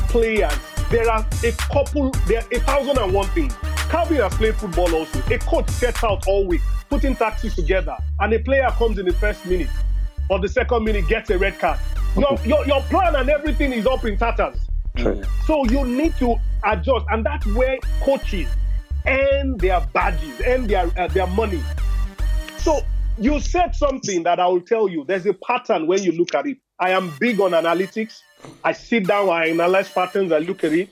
players. 0.09 0.57
There 0.89 1.09
are 1.09 1.25
a 1.43 1.51
couple, 1.71 2.09
there 2.27 2.41
are 2.41 2.47
a 2.51 2.59
thousand 2.61 2.97
and 2.97 3.13
one 3.13 3.27
things. 3.29 3.55
Calvin 3.89 4.17
has 4.17 4.33
played 4.35 4.55
football 4.55 4.93
also. 4.93 5.19
A 5.33 5.37
coach 5.39 5.69
sets 5.69 6.03
out 6.03 6.27
all 6.27 6.45
week, 6.47 6.61
putting 6.89 7.15
tactics 7.15 7.55
together, 7.55 7.95
and 8.19 8.33
a 8.33 8.39
player 8.39 8.69
comes 8.71 8.97
in 8.97 9.05
the 9.05 9.13
first 9.13 9.45
minute 9.45 9.69
or 10.29 10.39
the 10.39 10.47
second 10.47 10.85
minute 10.85 11.07
gets 11.07 11.29
a 11.29 11.37
red 11.37 11.59
card. 11.59 11.77
Your, 12.17 12.39
your, 12.45 12.65
your 12.65 12.81
plan 12.83 13.15
and 13.15 13.29
everything 13.29 13.73
is 13.73 13.85
up 13.85 14.05
in 14.05 14.17
tatters. 14.17 14.57
True. 15.01 15.21
So 15.45 15.65
you 15.65 15.85
need 15.85 16.15
to 16.17 16.35
adjust, 16.63 17.05
and 17.09 17.25
that's 17.25 17.45
where 17.47 17.77
coaches 18.01 18.47
earn 19.07 19.57
their 19.57 19.81
badges, 19.93 20.41
earn 20.45 20.67
their 20.67 20.91
uh, 20.97 21.07
their 21.07 21.27
money. 21.27 21.61
So 22.59 22.81
you 23.17 23.39
said 23.39 23.75
something 23.75 24.23
that 24.23 24.39
I 24.39 24.47
will 24.47 24.61
tell 24.61 24.87
you. 24.87 25.03
There's 25.05 25.25
a 25.25 25.33
pattern 25.33 25.87
when 25.87 26.03
you 26.03 26.11
look 26.11 26.35
at 26.35 26.45
it. 26.45 26.57
I 26.79 26.91
am 26.91 27.13
big 27.19 27.39
on 27.39 27.51
analytics. 27.51 28.21
I 28.63 28.71
sit 28.73 29.07
down, 29.07 29.29
I 29.29 29.47
analyze 29.47 29.89
patterns, 29.89 30.31
I 30.31 30.39
look 30.39 30.63
at 30.63 30.73
it. 30.73 30.89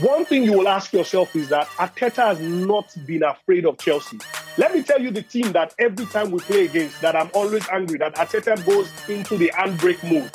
One 0.00 0.24
thing 0.24 0.44
you 0.44 0.52
will 0.52 0.68
ask 0.68 0.92
yourself 0.92 1.34
is 1.34 1.48
that 1.48 1.66
Arteta 1.70 2.24
has 2.28 2.40
not 2.40 2.94
been 3.04 3.24
afraid 3.24 3.66
of 3.66 3.78
Chelsea. 3.78 4.18
Let 4.56 4.72
me 4.72 4.82
tell 4.82 5.00
you 5.00 5.10
the 5.10 5.22
team 5.22 5.50
that 5.52 5.74
every 5.80 6.06
time 6.06 6.30
we 6.30 6.38
play 6.38 6.66
against, 6.66 7.00
that 7.00 7.16
I'm 7.16 7.30
always 7.34 7.68
angry 7.68 7.98
that 7.98 8.14
Arteta 8.14 8.64
goes 8.64 8.88
into 9.08 9.36
the 9.36 9.50
handbrake 9.56 10.02
mode 10.08 10.30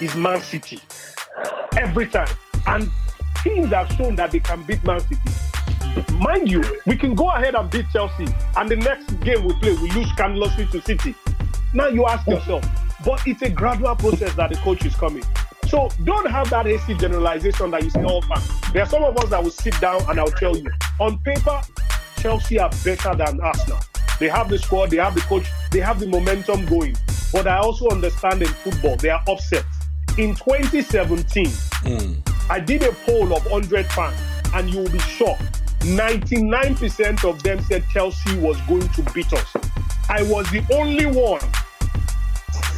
is 0.00 0.14
Man 0.14 0.40
City. 0.40 0.78
Every 1.76 2.06
time. 2.06 2.28
And 2.66 2.90
teams 3.42 3.68
have 3.68 3.90
shown 3.92 4.16
that 4.16 4.30
they 4.30 4.40
can 4.40 4.62
beat 4.62 4.84
Man 4.84 5.00
City. 5.00 5.20
Mind 6.18 6.50
you, 6.50 6.62
we 6.86 6.96
can 6.96 7.14
go 7.14 7.30
ahead 7.30 7.54
and 7.54 7.70
beat 7.70 7.86
Chelsea, 7.92 8.26
and 8.56 8.68
the 8.68 8.76
next 8.76 9.20
game 9.20 9.44
we 9.44 9.52
play, 9.54 9.72
we 9.72 9.90
lose 9.90 10.08
scandalously 10.10 10.66
to 10.68 10.80
City. 10.80 11.14
Now 11.74 11.88
you 11.88 12.06
ask 12.06 12.26
yourself, 12.26 12.64
but 13.04 13.26
it's 13.26 13.42
a 13.42 13.50
gradual 13.50 13.94
process 13.96 14.34
that 14.34 14.50
the 14.50 14.56
coach 14.56 14.84
is 14.86 14.94
coming. 14.94 15.24
So 15.68 15.90
don't 16.04 16.30
have 16.30 16.50
that 16.50 16.66
hasty 16.66 16.94
generalization 16.94 17.70
that 17.72 17.82
you 17.82 17.90
say, 17.90 18.04
oh, 18.06 18.20
man. 18.28 18.40
There 18.72 18.82
are 18.82 18.88
some 18.88 19.04
of 19.04 19.16
us 19.18 19.30
that 19.30 19.42
will 19.42 19.50
sit 19.50 19.78
down 19.80 20.02
and 20.08 20.20
I'll 20.20 20.26
tell 20.26 20.56
you, 20.56 20.70
on 21.00 21.18
paper, 21.20 21.60
Chelsea 22.18 22.58
are 22.58 22.70
better 22.84 23.14
than 23.14 23.40
Arsenal. 23.40 23.80
They 24.20 24.28
have 24.28 24.48
the 24.48 24.58
squad, 24.58 24.90
they 24.90 24.98
have 24.98 25.14
the 25.14 25.22
coach, 25.22 25.46
they 25.70 25.80
have 25.80 25.98
the 25.98 26.06
momentum 26.06 26.64
going. 26.66 26.96
But 27.32 27.46
I 27.46 27.58
also 27.58 27.88
understand 27.88 28.42
in 28.42 28.48
football, 28.48 28.96
they 28.96 29.10
are 29.10 29.22
upset. 29.28 29.64
In 30.18 30.34
2017, 30.34 31.46
hmm. 31.84 32.12
I 32.50 32.60
did 32.60 32.82
a 32.82 32.92
poll 32.92 33.34
of 33.34 33.44
100 33.46 33.86
fans, 33.92 34.20
and 34.52 34.68
you 34.68 34.80
will 34.80 34.90
be 34.90 34.98
shocked. 34.98 35.62
99% 35.80 37.28
of 37.28 37.42
them 37.42 37.62
said 37.62 37.84
Chelsea 37.90 38.38
was 38.38 38.60
going 38.62 38.86
to 38.90 39.02
beat 39.14 39.32
us. 39.32 39.56
I 40.10 40.22
was 40.24 40.50
the 40.50 40.62
only 40.74 41.06
one. 41.06 41.40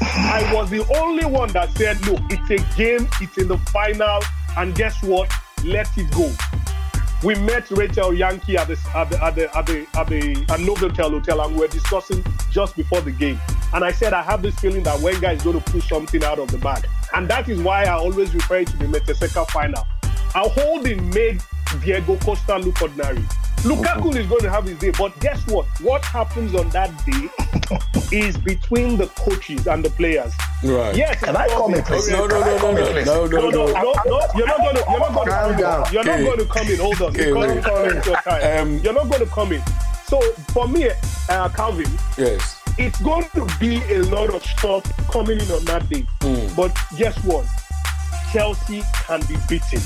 I 0.01 0.49
was 0.55 0.70
the 0.70 0.87
only 0.97 1.24
one 1.24 1.51
that 1.53 1.76
said, 1.76 2.01
look, 2.07 2.20
it's 2.30 2.51
a 2.51 2.76
game, 2.76 3.09
it's 3.20 3.37
in 3.37 3.49
the 3.49 3.59
final, 3.72 4.20
and 4.57 4.72
guess 4.74 5.03
what? 5.03 5.28
Let 5.64 5.89
it 5.99 6.11
go. 6.12 6.32
We 7.24 7.35
met 7.37 7.70
Rachel 7.70 8.14
Yankee 8.14 8.59
at 8.59 8.68
the 8.68 8.78
at 8.95 9.11
the 9.11 9.24
at 9.24 9.35
the 9.35 9.57
at 9.57 9.66
the, 9.66 9.87
at 9.95 10.07
the 10.09 10.30
at 10.53 10.61
Novotel 10.61 11.11
Hotel, 11.11 11.41
and 11.41 11.55
we 11.55 11.62
were 11.62 11.68
discussing 11.68 12.22
just 12.51 12.76
before 12.76 13.01
the 13.01 13.12
game. 13.12 13.41
And 13.72 13.82
I 13.82 13.93
said 13.93 14.12
I 14.12 14.22
have 14.22 14.43
this 14.43 14.55
feeling 14.57 14.82
that 14.82 15.01
Wenger 15.01 15.30
is 15.30 15.43
going 15.43 15.61
to 15.61 15.70
pull 15.70 15.80
something 15.80 16.22
out 16.22 16.39
of 16.39 16.51
the 16.51 16.59
bag, 16.59 16.87
and 17.14 17.28
that 17.28 17.48
is 17.48 17.60
why 17.62 17.84
I 17.84 17.92
always 17.92 18.34
refer 18.34 18.64
to 18.64 18.76
the 18.76 18.84
Mertesacker 18.86 19.48
final. 19.50 19.86
Rob 20.34 20.50
Holding 20.52 21.08
made 21.10 21.40
Diego 21.82 22.16
Costa 22.18 22.56
look 22.58 22.80
ordinary. 22.82 23.22
Lukaku 23.64 24.14
is 24.16 24.26
going 24.26 24.42
to 24.42 24.50
have 24.50 24.64
his 24.64 24.78
day, 24.78 24.90
but 24.98 25.18
guess 25.20 25.44
what? 25.46 25.64
What 25.80 26.04
happens 26.04 26.54
on 26.54 26.68
that 26.70 26.90
day 27.06 27.28
is 28.12 28.36
between 28.36 28.98
the 28.98 29.06
coaches 29.08 29.66
and 29.66 29.82
the 29.82 29.88
players. 29.90 30.32
Right. 30.62 30.94
Yes, 30.94 31.18
Can 31.22 31.34
I 31.36 31.48
comment, 31.48 31.84
please? 31.86 32.10
No, 32.10 32.26
no, 32.26 32.40
no, 32.40 32.56
no, 32.58 32.72
no, 32.72 32.74
no, 32.74 33.26
no, 33.26 33.26
no, 33.26 33.50
no, 33.50 33.50
no. 33.50 33.66
no, 33.72 33.94
no. 34.04 34.20
You're 34.36 34.46
not 34.46 34.58
going 34.58 34.76
to. 34.76 34.84
You're 34.90 35.00
not 35.00 35.14
going 35.14 35.26
to 35.26 35.32
Calm 35.32 35.52
come 35.52 35.56
down. 35.56 35.86
in. 35.86 35.92
You're 35.94 36.04
not 36.04 36.18
going 36.20 36.38
to 36.38 36.44
come 36.46 36.66
in. 36.68 36.78
Hold 36.78 37.02
on. 37.02 37.08
Okay, 37.08 37.24
Because 37.32 37.46
wait. 37.48 37.56
it's 37.96 38.04
to 38.04 38.10
your 38.10 38.20
time. 38.20 38.60
Um, 38.68 38.78
you're 38.80 38.92
not 38.92 39.08
going 39.08 39.20
to 39.26 39.26
come 39.32 39.52
in. 39.52 39.62
So 40.06 40.20
for 40.52 40.68
me, 40.68 40.90
uh, 41.30 41.48
Calvin, 41.50 41.90
Yes. 42.18 42.60
It's 42.79 43.01
going 43.01 43.25
to 43.35 43.47
be 43.61 43.77
a 43.93 44.03
lot 44.05 44.35
of 44.35 44.43
stuff 44.45 44.83
coming 45.11 45.41
in 45.41 45.51
on 45.51 45.64
that 45.66 45.89
day. 45.89 46.07
Mm. 46.20 46.57
But 46.57 46.77
guess 46.97 47.16
what? 47.25 47.47
Chelsea 48.33 48.83
can 49.07 49.20
be 49.27 49.37
beaten. 49.49 49.81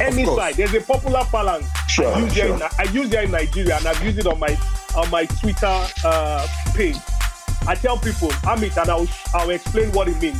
Any 0.00 0.24
side. 0.26 0.54
There's 0.54 0.74
a 0.74 0.80
popular 0.80 1.24
phalanx. 1.24 1.66
Sure, 1.88 2.06
I 2.12 2.20
use 2.20 2.34
sure. 2.34 2.54
in, 2.54 2.62
I 2.62 2.82
use 2.92 3.12
in 3.12 3.30
Nigeria, 3.30 3.76
and 3.78 3.86
I've 3.86 4.02
used 4.04 4.18
it 4.18 4.26
on 4.26 4.38
my 4.38 4.56
on 4.96 5.10
my 5.10 5.24
Twitter 5.26 5.86
uh, 6.04 6.46
page. 6.74 6.96
I 7.66 7.74
tell 7.74 7.98
people, 7.98 8.28
Amit, 8.44 8.76
and 8.80 8.90
I'll 8.90 9.08
I'll 9.34 9.50
explain 9.50 9.90
what 9.92 10.06
it 10.08 10.20
means. 10.20 10.38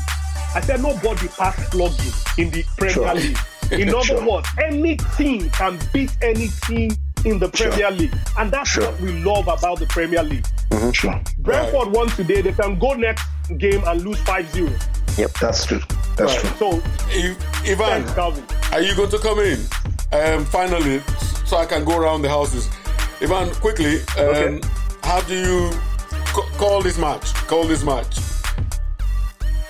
I 0.55 0.61
said 0.61 0.81
nobody 0.83 1.27
pass 1.29 1.57
flogging 1.71 2.13
in 2.39 2.51
the 2.51 2.65
Premier 2.77 2.95
Sure. 2.95 3.15
League. 3.15 3.39
In 3.73 3.89
other 3.91 4.03
Sure. 4.03 4.27
words, 4.31 4.49
any 4.63 4.97
team 5.17 5.51
can 5.51 5.79
beat 5.93 6.17
any 6.23 6.49
team 6.67 6.91
in 7.27 7.39
the 7.39 7.51
Sure. 7.55 7.71
Premier 7.71 7.91
League, 7.91 8.15
and 8.39 8.51
that's 8.51 8.71
Sure. 8.71 8.85
what 8.85 9.01
we 9.01 9.13
love 9.23 9.47
about 9.49 9.79
the 9.79 9.87
Premier 9.87 10.23
League. 10.23 10.47
Sure. 10.93 11.21
Brentford 11.39 11.93
won 11.93 12.09
today. 12.09 12.41
They 12.43 12.53
can 12.53 12.79
go 12.79 12.95
next 12.95 13.25
game 13.59 13.83
and 13.87 14.03
lose 14.03 14.19
5-0. 14.21 14.71
Yep, 15.19 15.33
That's 15.41 15.65
true. 15.67 15.81
That's 16.17 16.33
Right. 16.45 16.57
true. 16.59 16.81
So 16.81 16.83
I- 17.11 17.37
Ivan, 17.71 17.77
thanks, 18.05 18.15
Calvin. 18.15 18.45
are 18.73 18.81
you 18.81 18.95
going 18.95 19.11
to 19.11 19.19
come 19.19 19.39
in? 19.41 19.67
Um, 20.13 20.45
finally, 20.47 21.03
so 21.45 21.57
I 21.57 21.67
can 21.67 21.85
go 21.85 21.97
around 21.99 22.23
the 22.23 22.29
houses. 22.29 22.69
Ivan, 23.21 23.51
quickly, 23.57 24.01
um, 24.17 24.25
Okay. 24.29 24.61
how 25.03 25.21
do 25.23 25.35
you 25.35 25.71
ca- 26.27 26.49
call 26.57 26.83
this 26.83 26.99
match? 26.99 27.35
Call 27.49 27.65
this 27.65 27.83
match. 27.85 28.19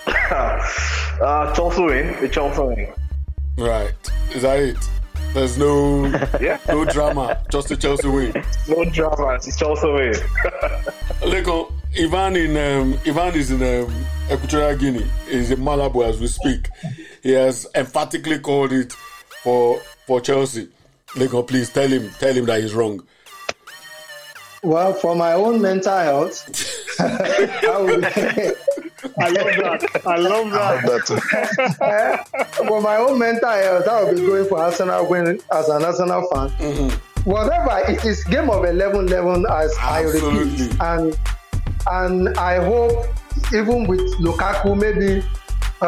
Uh, 1.20 1.52
Chelsea 1.54 1.82
win. 1.82 2.16
The 2.20 2.28
Chelsea 2.28 2.60
win. 2.62 2.86
Right. 3.58 3.92
Is 4.34 4.42
that 4.42 4.58
it? 4.60 4.76
There's 5.38 5.56
no 5.56 6.04
Yeah. 6.40 6.58
no 6.68 6.84
drama. 6.84 7.40
Just 7.48 7.70
a 7.70 7.76
Chelsea 7.76 8.08
win. 8.08 8.32
No 8.66 8.84
drama. 8.86 9.34
It's 9.34 9.56
Chelsea 9.56 9.86
win. 9.86 10.14
Look, 11.44 11.72
Ivan 11.96 12.34
in 12.34 12.56
um, 12.56 12.98
Ivan 13.06 13.34
is 13.36 13.52
in 13.52 13.62
um, 13.62 13.94
Equatorial 14.32 14.76
Guinea. 14.76 15.06
He's 15.28 15.52
in 15.52 15.60
Malabo 15.60 16.04
as 16.08 16.18
we 16.18 16.26
speak. 16.26 16.68
He 17.22 17.30
has 17.32 17.68
emphatically 17.76 18.40
called 18.40 18.72
it 18.72 18.92
for 19.44 19.80
for 20.08 20.20
Chelsea. 20.20 20.68
Lego, 21.14 21.44
please 21.44 21.70
tell 21.70 21.86
him 21.88 22.10
tell 22.18 22.34
him 22.34 22.46
that 22.46 22.60
he's 22.60 22.74
wrong. 22.74 23.00
Well, 24.64 24.92
for 24.92 25.14
my 25.14 25.34
own 25.34 25.62
mental 25.62 25.98
health, 25.98 26.50
I 27.00 27.80
would, 27.80 28.87
I 29.20 29.28
love 29.28 29.80
that. 29.80 30.06
I 30.06 30.16
love 30.16 30.50
that. 30.50 32.26
But, 32.28 32.66
for 32.66 32.80
my 32.80 32.96
own 32.96 33.18
mental 33.18 33.50
health, 33.50 33.86
I 33.88 34.02
will 34.04 34.14
be 34.14 34.26
going 34.26 34.46
for 34.48 34.58
Arsenal 34.58 35.08
win 35.08 35.40
as 35.52 35.68
an 35.68 35.84
Arsenal 35.84 36.28
fan. 36.32 36.90
Whatever 37.24 37.82
it 37.90 38.04
is, 38.04 38.24
game 38.24 38.50
of 38.50 38.62
11-11 38.64 39.44
as 39.50 39.74
I 39.80 40.04
Absolutely. 40.04 40.64
repeat, 40.66 40.80
and 40.80 41.18
and 41.90 42.28
I 42.38 42.64
hope 42.64 43.06
even 43.52 43.86
with 43.86 44.00
Lukaku, 44.20 44.76
maybe 44.78 45.24
uh, 45.80 45.84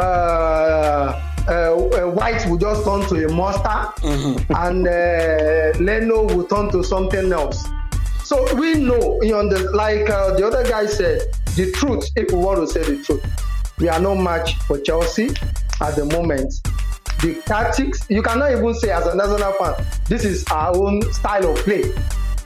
uh, 1.49 1.53
uh, 1.53 2.11
White 2.11 2.47
will 2.49 2.59
just 2.59 2.85
turn 2.85 3.03
to 3.09 3.27
a 3.27 3.33
monster, 3.33 3.93
and 4.57 4.87
uh, 4.87 5.79
Leno 5.79 6.25
will 6.25 6.45
turn 6.45 6.71
to 6.71 6.85
something 6.85 7.33
else. 7.33 7.67
So 8.25 8.55
we 8.55 8.75
know, 8.75 9.19
you 9.23 9.33
know, 9.33 9.49
the, 9.49 9.71
like 9.73 10.09
uh, 10.09 10.35
the 10.37 10.47
other 10.47 10.63
guy 10.63 10.87
said, 10.87 11.23
the 11.61 11.71
truth. 11.73 12.09
If 12.17 12.33
we 12.33 12.39
want 12.39 12.61
to 12.61 12.67
say 12.67 12.83
the 12.83 13.03
truth, 13.03 13.23
we 13.79 13.89
are 13.89 14.01
no 14.01 14.15
match 14.15 14.57
for 14.67 14.79
Chelsea 14.81 15.29
at 15.81 15.95
the 15.95 16.07
moment. 16.07 16.55
The 17.21 17.35
tactics, 17.45 18.07
you 18.09 18.23
cannot 18.23 18.53
even 18.53 18.73
say 18.75 18.91
as 18.91 19.07
a 19.07 19.15
national 19.15 19.53
fan, 19.53 19.75
this 20.09 20.25
is 20.25 20.45
our 20.51 20.75
own 20.75 21.03
style 21.13 21.51
of 21.51 21.57
play. 21.59 21.85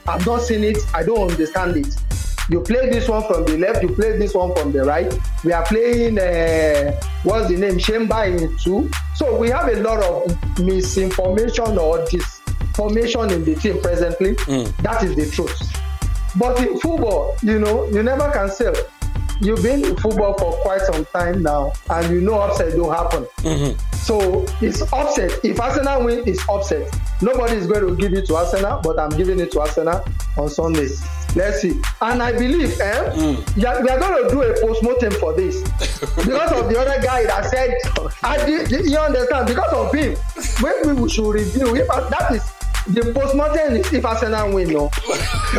I've 0.05 0.25
not 0.25 0.41
seen 0.41 0.63
it. 0.65 0.79
I 0.93 1.03
don't 1.03 1.31
understand 1.31 1.77
it. 1.77 1.95
You 2.49 2.59
play 2.61 2.89
this 2.89 3.07
one 3.07 3.23
from 3.23 3.45
the 3.45 3.57
left, 3.57 3.81
you 3.81 3.89
play 3.89 4.17
this 4.17 4.35
one 4.35 4.53
from 4.53 4.71
the 4.71 4.83
right. 4.83 5.11
We 5.43 5.51
are 5.53 5.63
playing, 5.65 6.19
uh, 6.19 6.99
what's 7.23 7.47
the 7.47 7.55
name, 7.57 7.77
Shemba 7.77 8.27
in 8.27 8.55
two. 8.57 8.91
So 9.15 9.37
we 9.37 9.49
have 9.49 9.67
a 9.69 9.79
lot 9.81 10.03
of 10.03 10.59
misinformation 10.59 11.77
or 11.79 11.99
disinformation 12.05 13.31
in 13.31 13.45
the 13.45 13.55
team 13.55 13.81
presently. 13.81 14.33
That 14.83 15.03
is 15.03 15.15
the 15.15 15.27
truth. 15.31 15.57
But 16.37 16.59
in 16.59 16.77
football, 16.79 17.35
you 17.41 17.59
know, 17.59 17.87
you 17.87 18.03
never 18.03 18.29
can 18.31 18.49
say. 18.49 18.73
You've 19.41 19.61
been 19.61 19.83
in 19.83 19.95
football 19.97 20.37
for 20.37 20.53
quite 20.61 20.81
some 20.81 21.05
time 21.05 21.43
now, 21.43 21.73
and 21.89 22.09
you 22.13 22.21
know 22.21 22.35
upset 22.35 22.75
don't 22.75 22.93
happen. 22.93 23.25
Mm-hmm. 23.39 23.95
So 23.97 24.45
it's 24.61 24.81
upset. 24.93 25.31
If 25.43 25.59
Arsenal 25.59 26.05
win, 26.05 26.23
it's 26.25 26.47
upset. 26.47 26.93
Nobody 27.21 27.55
is 27.55 27.67
going 27.67 27.85
to 27.87 27.95
give 27.95 28.13
it 28.13 28.27
to 28.27 28.35
Arsenal, 28.35 28.79
but 28.81 28.99
I'm 28.99 29.09
giving 29.09 29.39
it 29.39 29.51
to 29.53 29.61
Arsenal 29.61 30.03
on 30.37 30.49
Sunday. 30.49 30.87
Let's 31.35 31.61
see. 31.61 31.81
And 32.01 32.23
I 32.23 32.31
believe, 32.31 32.79
eh, 32.79 33.11
mm. 33.13 33.53
yeah, 33.57 33.81
we 33.81 33.89
are 33.89 33.99
going 33.99 34.23
to 34.23 34.29
do 34.29 34.41
a 34.41 34.53
post-mortem 34.61 35.11
for 35.13 35.33
this 35.33 35.61
because 36.15 36.51
of 36.53 36.69
the 36.69 36.79
other 36.79 37.01
guy 37.01 37.25
that 37.25 37.45
said, 37.45 37.75
I 38.23 38.37
did, 38.45 38.71
you 38.89 38.97
understand? 38.97 39.47
Because 39.47 39.73
of 39.73 39.93
him, 39.93 40.15
maybe 40.63 41.01
we 41.01 41.09
should 41.09 41.29
review. 41.29 41.75
If 41.75 41.89
uh, 41.89 42.07
that 42.09 42.31
is 42.31 42.54
the 42.87 43.11
post-mortem 43.13 43.75
is 43.77 43.91
if 43.93 44.05
Arsenal 44.05 44.53
win, 44.53 44.67
no, 44.69 44.89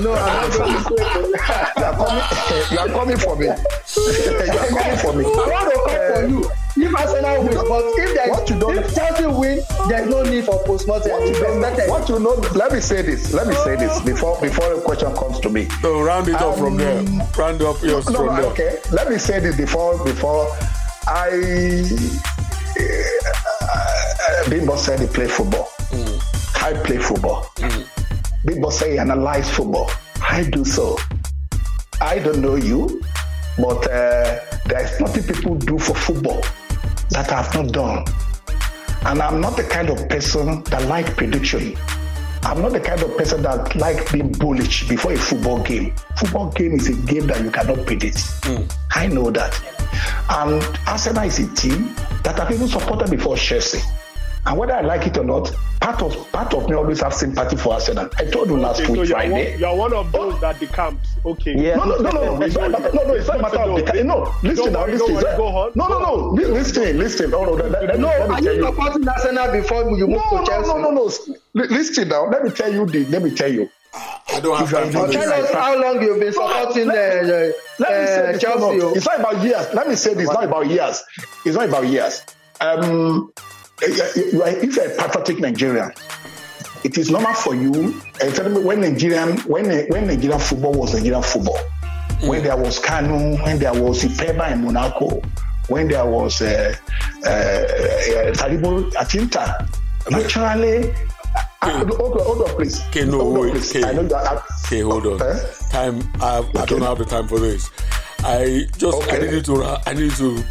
no, 0.00 0.12
I'm 0.14 0.48
not 0.48 0.58
going 0.58 0.74
to 0.76 0.88
do 0.88 0.94
it. 0.94 1.06
you 1.76 1.84
are 1.84 1.96
coming. 1.96 2.24
You 2.70 2.78
are 2.78 2.88
coming 2.88 3.16
for 3.16 3.36
me. 3.36 3.46
you 3.46 3.52
are 3.52 4.68
coming 4.68 4.98
for 4.98 5.12
me. 5.12 5.24
I 5.24 5.28
want 5.50 5.72
to 5.72 5.78
come 5.86 6.14
for 6.14 6.28
you. 6.28 6.50
If 6.78 6.94
Arsenal 6.94 7.42
win, 7.42 7.54
but 7.54 7.84
if 7.98 8.14
there's 8.14 8.30
What 8.30 8.50
you 8.50 8.58
don't- 8.60 8.78
if 8.78 8.94
Chelsea 8.94 9.26
win, 9.26 9.60
there's 9.88 10.08
no 10.08 10.22
need 10.22 10.44
for 10.44 10.62
post-mortem. 10.64 11.10
What 11.10 11.26
you 11.26 11.34
don't- 11.34 11.88
what 11.88 12.08
you 12.08 12.18
know? 12.20 12.34
Let 12.54 12.72
me 12.72 12.80
say 12.80 13.02
this. 13.02 13.32
Let 13.32 13.46
me 13.48 13.54
say 13.56 13.76
this 13.76 13.98
before 14.02 14.38
before 14.40 14.68
the 14.74 14.80
question 14.82 15.14
comes 15.16 15.40
to 15.40 15.48
me. 15.48 15.68
So 15.82 16.00
round 16.02 16.28
it 16.28 16.34
up 16.34 16.56
from 16.56 16.66
Um, 16.66 16.76
there. 16.76 17.02
Round 17.36 17.62
up 17.62 17.82
yours 17.82 18.06
No, 18.10 18.18
from 18.18 18.26
no, 18.26 18.36
there. 18.36 18.44
okay. 18.50 18.78
Let 18.92 19.10
me 19.10 19.18
say 19.18 19.40
this 19.40 19.56
before 19.56 19.96
before 20.04 20.46
I. 21.08 21.82
Uh, 22.78 24.50
Big 24.50 24.66
Boss 24.66 24.84
said 24.84 25.00
he 25.00 25.06
play 25.06 25.26
football. 25.28 25.70
I 26.66 26.72
play 26.82 26.98
football. 26.98 27.46
Big 28.44 28.60
Boss 28.60 28.80
say 28.80 28.98
analyze 28.98 29.48
football. 29.48 29.88
I 30.20 30.42
do 30.50 30.64
so. 30.64 30.98
I 32.00 32.18
don't 32.18 32.40
know 32.40 32.56
you, 32.56 33.00
but 33.56 33.86
uh, 33.88 34.40
there's 34.64 34.98
nothing 34.98 35.22
people 35.32 35.54
do 35.54 35.78
for 35.78 35.94
football 35.94 36.40
that 37.10 37.30
I've 37.30 37.54
not 37.54 37.72
done. 37.72 38.04
And 39.04 39.22
I'm 39.22 39.40
not 39.40 39.56
the 39.56 39.62
kind 39.62 39.90
of 39.90 40.08
person 40.08 40.64
that 40.64 40.88
like 40.88 41.16
prediction. 41.16 41.76
I'm 42.42 42.60
not 42.60 42.72
the 42.72 42.80
kind 42.80 43.00
of 43.00 43.16
person 43.16 43.42
that 43.42 43.76
like 43.76 44.10
being 44.10 44.32
bullish 44.32 44.88
before 44.88 45.12
a 45.12 45.16
football 45.16 45.62
game. 45.62 45.94
Football 46.16 46.50
game 46.50 46.72
is 46.72 46.88
a 46.88 46.94
game 47.06 47.28
that 47.28 47.44
you 47.44 47.52
cannot 47.52 47.86
predict. 47.86 48.24
I 48.92 49.06
know 49.06 49.30
that. 49.30 49.54
And 50.30 50.64
Arsenal 50.88 51.26
is 51.28 51.38
a 51.38 51.46
team 51.54 51.94
that 52.24 52.40
I've 52.40 52.50
even 52.50 52.66
supported 52.66 53.08
before 53.08 53.36
Chelsea. 53.36 53.78
And 54.46 54.56
whether 54.56 54.74
I 54.74 54.80
like 54.82 55.06
it 55.06 55.16
or 55.18 55.24
not, 55.24 55.52
part 55.80 56.00
of 56.02 56.30
part 56.30 56.54
of 56.54 56.68
me 56.68 56.76
always 56.76 57.00
have 57.02 57.12
sympathy 57.12 57.56
for 57.56 57.74
Arsenal. 57.74 58.08
I 58.16 58.24
told 58.26 58.48
you 58.48 58.56
last 58.58 58.80
Okay, 58.80 58.94
so 58.94 59.00
week 59.00 59.08
you're 59.08 59.18
one, 59.18 59.58
you're 59.58 59.74
one 59.76 59.92
of 59.92 60.12
those 60.12 60.40
that 60.40 60.60
decamped. 60.60 61.06
Okay. 61.24 61.54
Yeah. 61.56 61.74
No, 61.76 61.84
no, 61.84 61.96
no, 61.98 62.10
no, 62.10 62.36
no. 62.36 62.42
It's 62.42 62.54
not, 62.54 62.70
no, 62.70 62.78
no, 62.78 63.14
it's 63.14 63.26
not 63.26 63.38
a 63.40 63.42
matter 63.42 63.58
of 63.58 63.84
the 63.86 64.04
No, 64.04 64.32
listen 64.44 64.72
now, 64.72 64.86
listen. 64.86 65.14
go 65.36 65.46
on. 65.48 65.72
No, 65.74 65.88
no, 65.88 65.98
no. 65.98 66.14
Listen, 66.32 66.98
listen. 66.98 67.30
No, 67.30 67.44
no, 67.44 67.52
let, 67.54 67.70
let, 67.72 67.98
No, 67.98 68.08
are 68.08 68.40
you 68.40 68.52
you. 68.52 68.64
supporting 68.66 69.08
Arsenal 69.08 69.50
before 69.52 69.82
you 69.98 70.06
move 70.06 70.20
No, 70.20 70.30
to 70.30 70.36
no, 70.36 70.44
Chelsea? 70.44 70.68
no, 70.68 70.78
no, 70.78 70.90
no. 70.90 71.04
Li- 71.54 71.68
Listen 71.68 72.08
now. 72.08 72.28
Let 72.30 72.44
me 72.44 72.50
tell 72.50 72.72
you 72.72 72.86
the. 72.86 73.04
Let 73.06 73.22
me 73.22 73.30
tell 73.34 73.52
you. 73.52 73.68
I 73.94 74.40
don't 74.40 74.56
have 74.58 74.66
If 74.66 74.92
you 74.92 75.00
time 75.00 75.06
for 75.06 75.12
Tell 75.12 75.32
us 75.44 75.50
how 75.52 75.80
long 75.80 76.02
you've 76.02 76.20
been 76.20 76.32
supporting 76.32 76.90
uh, 76.90 76.94
Let 76.94 78.00
me 78.00 78.06
say 78.06 78.34
uh. 78.34 78.38
Chelsea. 78.38 78.60
no, 78.60 78.72
no, 78.76 78.86
oh. 78.90 78.94
It's 78.94 79.06
not 79.06 79.18
about 79.20 79.42
years. 79.42 79.74
Let 79.74 79.88
me 79.88 79.94
say 79.96 80.14
this. 80.14 80.24
It's 80.24 80.32
not 80.32 80.44
about 80.44 80.66
years. 80.68 81.02
It's 81.44 81.56
not 81.56 81.68
about 81.68 81.86
years. 81.86 82.22
Um, 82.60 83.32
you 83.82 84.42
are, 84.42 84.48
if 84.48 84.76
you're 84.76 84.86
a 84.86 84.96
patriotic 84.96 85.38
Nigerian, 85.40 85.92
it 86.84 86.96
is 86.98 87.10
normal 87.10 87.34
for 87.34 87.54
you. 87.54 87.70
Me 87.72 88.60
when 88.62 88.80
Nigerian, 88.80 89.38
when 89.40 89.66
when 89.88 90.06
Nigerian 90.06 90.38
football 90.38 90.72
was 90.72 90.94
Nigerian 90.94 91.22
football, 91.22 91.58
when 92.22 92.42
there 92.42 92.56
was 92.56 92.78
Kanu, 92.80 93.42
when 93.42 93.58
there 93.58 93.74
was 93.74 94.02
Ikpeba 94.04 94.52
in 94.52 94.64
Monaco, 94.64 95.20
when 95.68 95.88
there 95.88 96.06
was 96.06 96.40
uh, 96.40 96.74
uh, 97.24 97.28
uh, 97.28 98.32
Taribo 98.32 98.90
Atinta, 98.92 99.68
naturally. 100.10 100.94
Hold 101.62 101.90
on, 101.90 102.24
hold 102.24 102.42
on, 102.48 102.54
please. 102.54 102.80
Okay, 102.88 103.04
no, 103.04 103.18
hold 103.18 103.36
on, 103.38 103.42
wait, 103.42 103.52
please. 103.54 103.76
okay. 103.76 103.88
I 103.88 103.92
know 103.92 104.02
that. 104.04 104.42
Okay, 104.66 104.80
hold 104.82 105.06
on. 105.06 105.22
Eh? 105.22 105.40
Time. 105.70 106.02
I, 106.20 106.48
I 106.54 106.64
don't 106.66 106.82
have 106.82 106.98
the 106.98 107.04
time 107.04 107.26
for 107.26 107.40
this. 107.40 107.70
I 108.20 108.66
just. 108.78 109.02
Okay. 109.02 109.28
I 109.28 109.30
need 109.32 109.44
to. 109.46 109.80
I 109.86 109.92
need 109.94 110.12
to. 110.12 110.44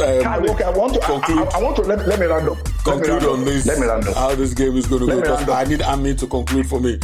I, 0.00 0.18
Um, 0.36 0.48
okay, 0.50 0.64
I 0.64 0.70
want 0.70 0.94
to. 0.94 1.02
I, 1.02 1.06
conclude. 1.06 1.48
I, 1.48 1.58
I 1.58 1.62
want 1.62 1.76
to 1.76 1.82
let, 1.82 2.06
let 2.06 2.18
me 2.20 2.26
round 2.26 2.48
up. 2.48 2.56
Let 2.86 2.98
me 2.98 3.06
conclude 3.06 3.22
up. 3.24 3.30
on 3.38 3.44
this. 3.44 3.66
Let 3.66 3.78
me 3.78 3.86
round 3.86 4.08
up. 4.08 4.14
How 4.16 4.34
this 4.34 4.54
game 4.54 4.76
is 4.76 4.86
going 4.86 5.00
to 5.00 5.06
Let 5.06 5.24
go? 5.24 5.36
Because. 5.36 5.48
I 5.48 5.64
need 5.64 5.82
Ami 5.82 6.14
to 6.14 6.26
conclude 6.26 6.66
for 6.68 6.80
me. 6.80 6.98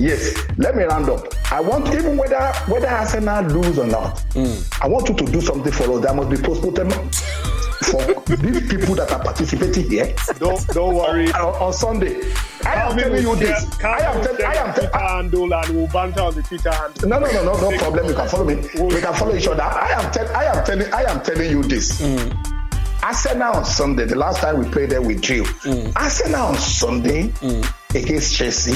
Yes, 0.00 0.34
let 0.56 0.76
me 0.76 0.84
round 0.84 1.10
up. 1.10 1.26
I 1.52 1.60
want 1.60 1.88
even 1.94 2.16
whether 2.16 2.40
whether 2.68 2.88
Arsenal 2.88 3.44
lose 3.44 3.78
or 3.78 3.86
not. 3.86 4.18
Hmm. 4.32 4.56
I 4.80 4.88
want 4.88 5.10
you 5.10 5.14
to 5.14 5.24
do 5.26 5.42
something 5.42 5.70
for 5.70 5.92
us. 5.92 6.02
There 6.02 6.14
must 6.14 6.30
be 6.30 6.38
postmortem 6.38 6.88
for 6.88 8.36
these 8.36 8.66
people 8.66 8.94
that 8.94 9.12
are 9.12 9.22
participating 9.22 9.90
here 9.90 10.14
Don't 10.38 10.66
don't 10.68 10.94
worry. 10.94 11.30
on, 11.32 11.54
on 11.60 11.72
Sunday. 11.74 12.16
I 12.64 12.76
am 12.76 12.96
telling 12.96 13.22
you 13.22 13.36
this. 13.36 13.84
I 13.84 14.00
am 14.00 14.16
will 14.16 14.24
telling. 14.24 14.44
I 14.46 14.54
am 14.54 14.74
telling. 14.74 14.90
handle 14.90 15.52
and 15.52 15.68
we'll 15.76 15.86
banter 15.88 16.22
on 16.22 16.34
the 16.34 16.42
Twitter 16.44 16.72
handle. 16.72 17.06
No, 17.06 17.18
no, 17.18 17.30
no, 17.30 17.44
no, 17.44 17.70
no 17.70 17.78
problem. 17.78 18.06
You 18.06 18.14
can 18.14 18.28
follow 18.28 18.44
me. 18.46 18.54
We 18.56 19.00
can 19.02 19.12
follow 19.12 19.36
each 19.36 19.48
other. 19.48 19.62
I 19.62 19.90
am, 20.00 20.10
tell, 20.12 20.34
I 20.34 20.44
am 20.44 20.64
telling, 20.64 20.94
I 20.94 21.02
am 21.12 21.22
telling 21.22 21.50
you 21.50 21.62
this. 21.62 22.00
Mm. 22.00 23.02
Arsenal 23.02 23.52
on 23.56 23.64
Sunday. 23.66 24.06
The 24.06 24.16
last 24.16 24.40
time 24.40 24.58
we 24.60 24.64
played 24.70 24.88
there 24.90 25.02
with 25.02 25.20
Drew. 25.20 25.44
Mm. 25.44 25.92
Arsenal 25.94 26.46
on 26.48 26.56
Sunday 26.56 27.28
mm. 27.28 27.94
against 27.94 28.34
Chelsea. 28.34 28.72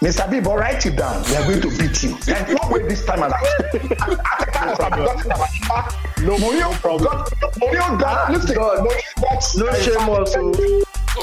Mr. 0.00 0.30
Bibo, 0.30 0.54
write 0.54 0.84
it 0.84 0.96
down. 0.96 1.22
We 1.24 1.36
are 1.36 1.44
going 1.46 1.60
to 1.62 1.70
beat 1.78 2.02
you. 2.02 2.16
There's 2.18 2.48
no 2.48 2.68
way 2.70 2.82
this 2.86 3.04
time 3.06 3.20
around. 3.22 3.32
No, 6.22 6.36
Mourinho 6.36 6.60
no 6.60 6.72
problem. 6.74 7.04
got, 7.04 7.30
Mourinho 7.54 7.98
got, 8.00 8.30
listen, 8.32 8.54
God. 8.56 8.86
Mourinho 8.86 9.22
got, 9.22 9.56
No 9.56 9.72
shame 9.80 10.08
also. 10.08 10.50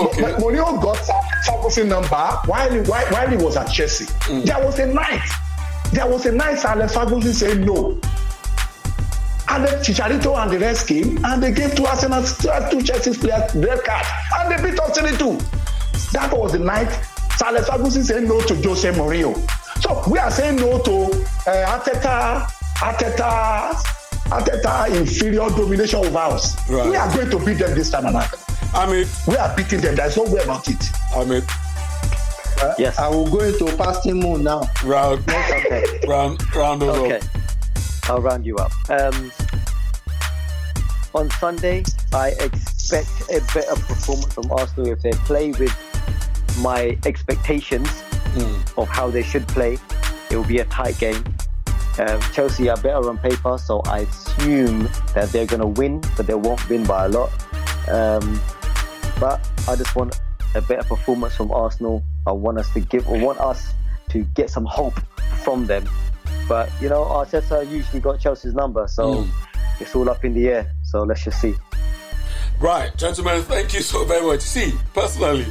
Okay. 0.05 0.21
Mo- 0.21 0.37
Mourinho 0.37 0.81
got 0.81 0.97
Ferguson 1.45 1.87
number 1.89 2.07
while 2.47 2.71
he, 2.71 2.79
while, 2.79 3.05
while 3.07 3.27
he 3.29 3.37
was 3.37 3.57
at 3.57 3.65
Chelsea. 3.65 4.05
There 4.41 4.65
was 4.65 4.79
a 4.79 4.87
night. 4.87 5.21
There 5.91 6.07
was 6.07 6.25
a 6.25 6.31
night 6.31 6.65
Alex 6.65 6.95
Ferguson 6.95 7.33
said 7.33 7.59
no. 7.59 7.91
And 9.49 9.65
then 9.67 9.83
Chicharito 9.83 10.35
and 10.41 10.49
the 10.51 10.57
rest 10.57 10.87
came 10.87 11.23
and 11.23 11.43
they 11.43 11.51
gave 11.51 11.75
to 11.75 11.85
Arsenal 11.85 12.23
two 12.71 12.81
Chelsea 12.81 13.13
players 13.13 13.53
red 13.53 13.83
card 13.83 14.05
and 14.39 14.51
they 14.51 14.71
beat 14.71 14.79
us 14.79 14.97
3-2. 14.97 16.11
That 16.13 16.35
was 16.35 16.53
the 16.53 16.59
night 16.59 16.89
Alex 17.45 17.69
Ferguson 17.69 18.03
said 18.03 18.23
no 18.23 18.41
to 18.41 18.55
Jose 18.55 18.91
Mourinho. 18.93 19.35
So 19.81 20.03
we 20.09 20.17
are 20.19 20.31
saying 20.31 20.57
no 20.57 20.79
to 20.79 21.05
uh, 21.47 21.79
Arteta, 21.79 22.45
Arteta, 22.77 23.73
Arteta 24.29 24.95
inferior 24.97 25.49
domination 25.49 25.99
over 25.99 26.17
us. 26.17 26.55
Right. 26.69 26.89
We 26.89 26.95
are 26.95 27.13
going 27.13 27.29
to 27.31 27.39
beat 27.45 27.55
them 27.59 27.75
this 27.75 27.89
time 27.89 28.05
around. 28.05 28.29
Amit, 28.73 29.27
We 29.27 29.35
are 29.35 29.55
beating 29.55 29.81
them. 29.81 29.95
There's 29.95 30.15
no 30.17 30.23
way 30.23 30.41
about 30.43 30.67
it. 30.67 30.79
Amit, 31.13 31.43
Yes. 32.79 32.97
I 32.97 33.09
will 33.09 33.29
go 33.29 33.39
into 33.41 33.67
fasting 33.75 34.19
mood 34.21 34.41
now. 34.41 34.61
round, 34.85 35.19
Okay. 35.29 35.99
round, 36.07 36.55
round 36.55 36.81
us 36.83 36.97
Okay. 36.97 37.17
up. 37.17 37.23
I'll 38.09 38.21
round 38.21 38.45
you 38.45 38.55
up. 38.55 38.71
Um, 38.89 39.31
on 41.13 41.29
Sunday, 41.31 41.83
I 42.13 42.29
expect 42.39 43.09
a 43.29 43.41
better 43.53 43.75
performance 43.81 44.33
from 44.33 44.49
Arsenal 44.51 44.87
if 44.91 45.01
they 45.01 45.11
play 45.11 45.51
with 45.51 45.71
my 46.59 46.97
expectations 47.05 47.89
of 48.77 48.87
how 48.87 49.09
they 49.09 49.23
should 49.23 49.47
play. 49.47 49.77
It 50.29 50.35
will 50.35 50.45
be 50.45 50.59
a 50.59 50.65
tight 50.65 50.97
game. 50.99 51.23
Um, 51.99 52.19
Chelsea 52.33 52.69
are 52.69 52.77
better 52.77 53.07
on 53.09 53.19
paper, 53.19 53.57
so 53.57 53.81
I 53.85 53.99
assume 53.99 54.89
that 55.13 55.29
they're 55.31 55.45
going 55.45 55.61
to 55.61 55.67
win, 55.67 56.01
but 56.17 56.25
they 56.25 56.33
won't 56.33 56.67
win 56.69 56.83
by 56.83 57.05
a 57.05 57.09
lot. 57.09 57.29
Um, 57.87 58.41
but 59.19 59.47
I 59.67 59.75
just 59.75 59.95
want 59.95 60.19
a 60.55 60.61
better 60.61 60.83
performance 60.83 61.35
from 61.35 61.51
Arsenal. 61.51 62.03
I 62.25 62.31
want 62.31 62.57
us 62.57 62.71
to 62.73 62.79
give, 62.79 63.07
I 63.07 63.21
want 63.21 63.39
us 63.39 63.73
to 64.09 64.23
get 64.35 64.49
some 64.49 64.65
hope 64.65 64.99
from 65.43 65.65
them. 65.67 65.87
But 66.47 66.69
you 66.81 66.89
know, 66.89 67.03
Arteta 67.05 67.69
usually 67.69 67.99
got 67.99 68.19
Chelsea's 68.19 68.53
number, 68.53 68.87
so 68.87 69.27
it's 69.79 69.95
all 69.95 70.09
up 70.09 70.25
in 70.25 70.33
the 70.33 70.47
air. 70.47 70.71
So 70.83 71.03
let's 71.03 71.23
just 71.23 71.39
see. 71.39 71.53
Right, 72.59 72.95
gentlemen, 72.97 73.43
thank 73.43 73.73
you 73.73 73.81
so 73.81 74.05
very 74.05 74.25
much. 74.25 74.41
See, 74.41 74.73
personally, 74.93 75.45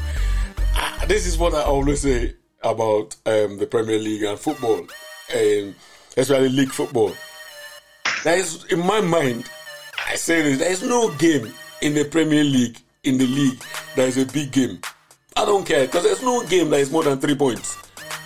this 1.06 1.26
is 1.26 1.36
what 1.38 1.54
I 1.54 1.62
always 1.62 2.02
say 2.02 2.34
about 2.62 3.16
um, 3.26 3.58
the 3.58 3.66
Premier 3.66 3.98
League 3.98 4.22
and 4.22 4.38
football, 4.38 4.80
um, 5.34 5.74
especially 6.16 6.48
league 6.48 6.70
football. 6.70 7.12
There 8.24 8.38
is, 8.38 8.64
in 8.66 8.86
my 8.86 9.00
mind, 9.00 9.50
I 10.08 10.14
say 10.14 10.42
this: 10.42 10.58
there 10.58 10.70
is 10.70 10.82
no 10.82 11.10
game 11.16 11.52
in 11.80 11.94
the 11.94 12.04
Premier 12.04 12.44
League, 12.44 12.78
in 13.04 13.18
the 13.18 13.26
league, 13.26 13.60
that 13.96 14.08
is 14.08 14.18
a 14.18 14.26
big 14.26 14.52
game. 14.52 14.80
I 15.36 15.44
don't 15.44 15.66
care 15.66 15.86
because 15.86 16.04
there's 16.04 16.22
no 16.22 16.46
game 16.46 16.70
that 16.70 16.80
is 16.80 16.90
more 16.90 17.02
than 17.04 17.18
three 17.18 17.34
points. 17.34 17.76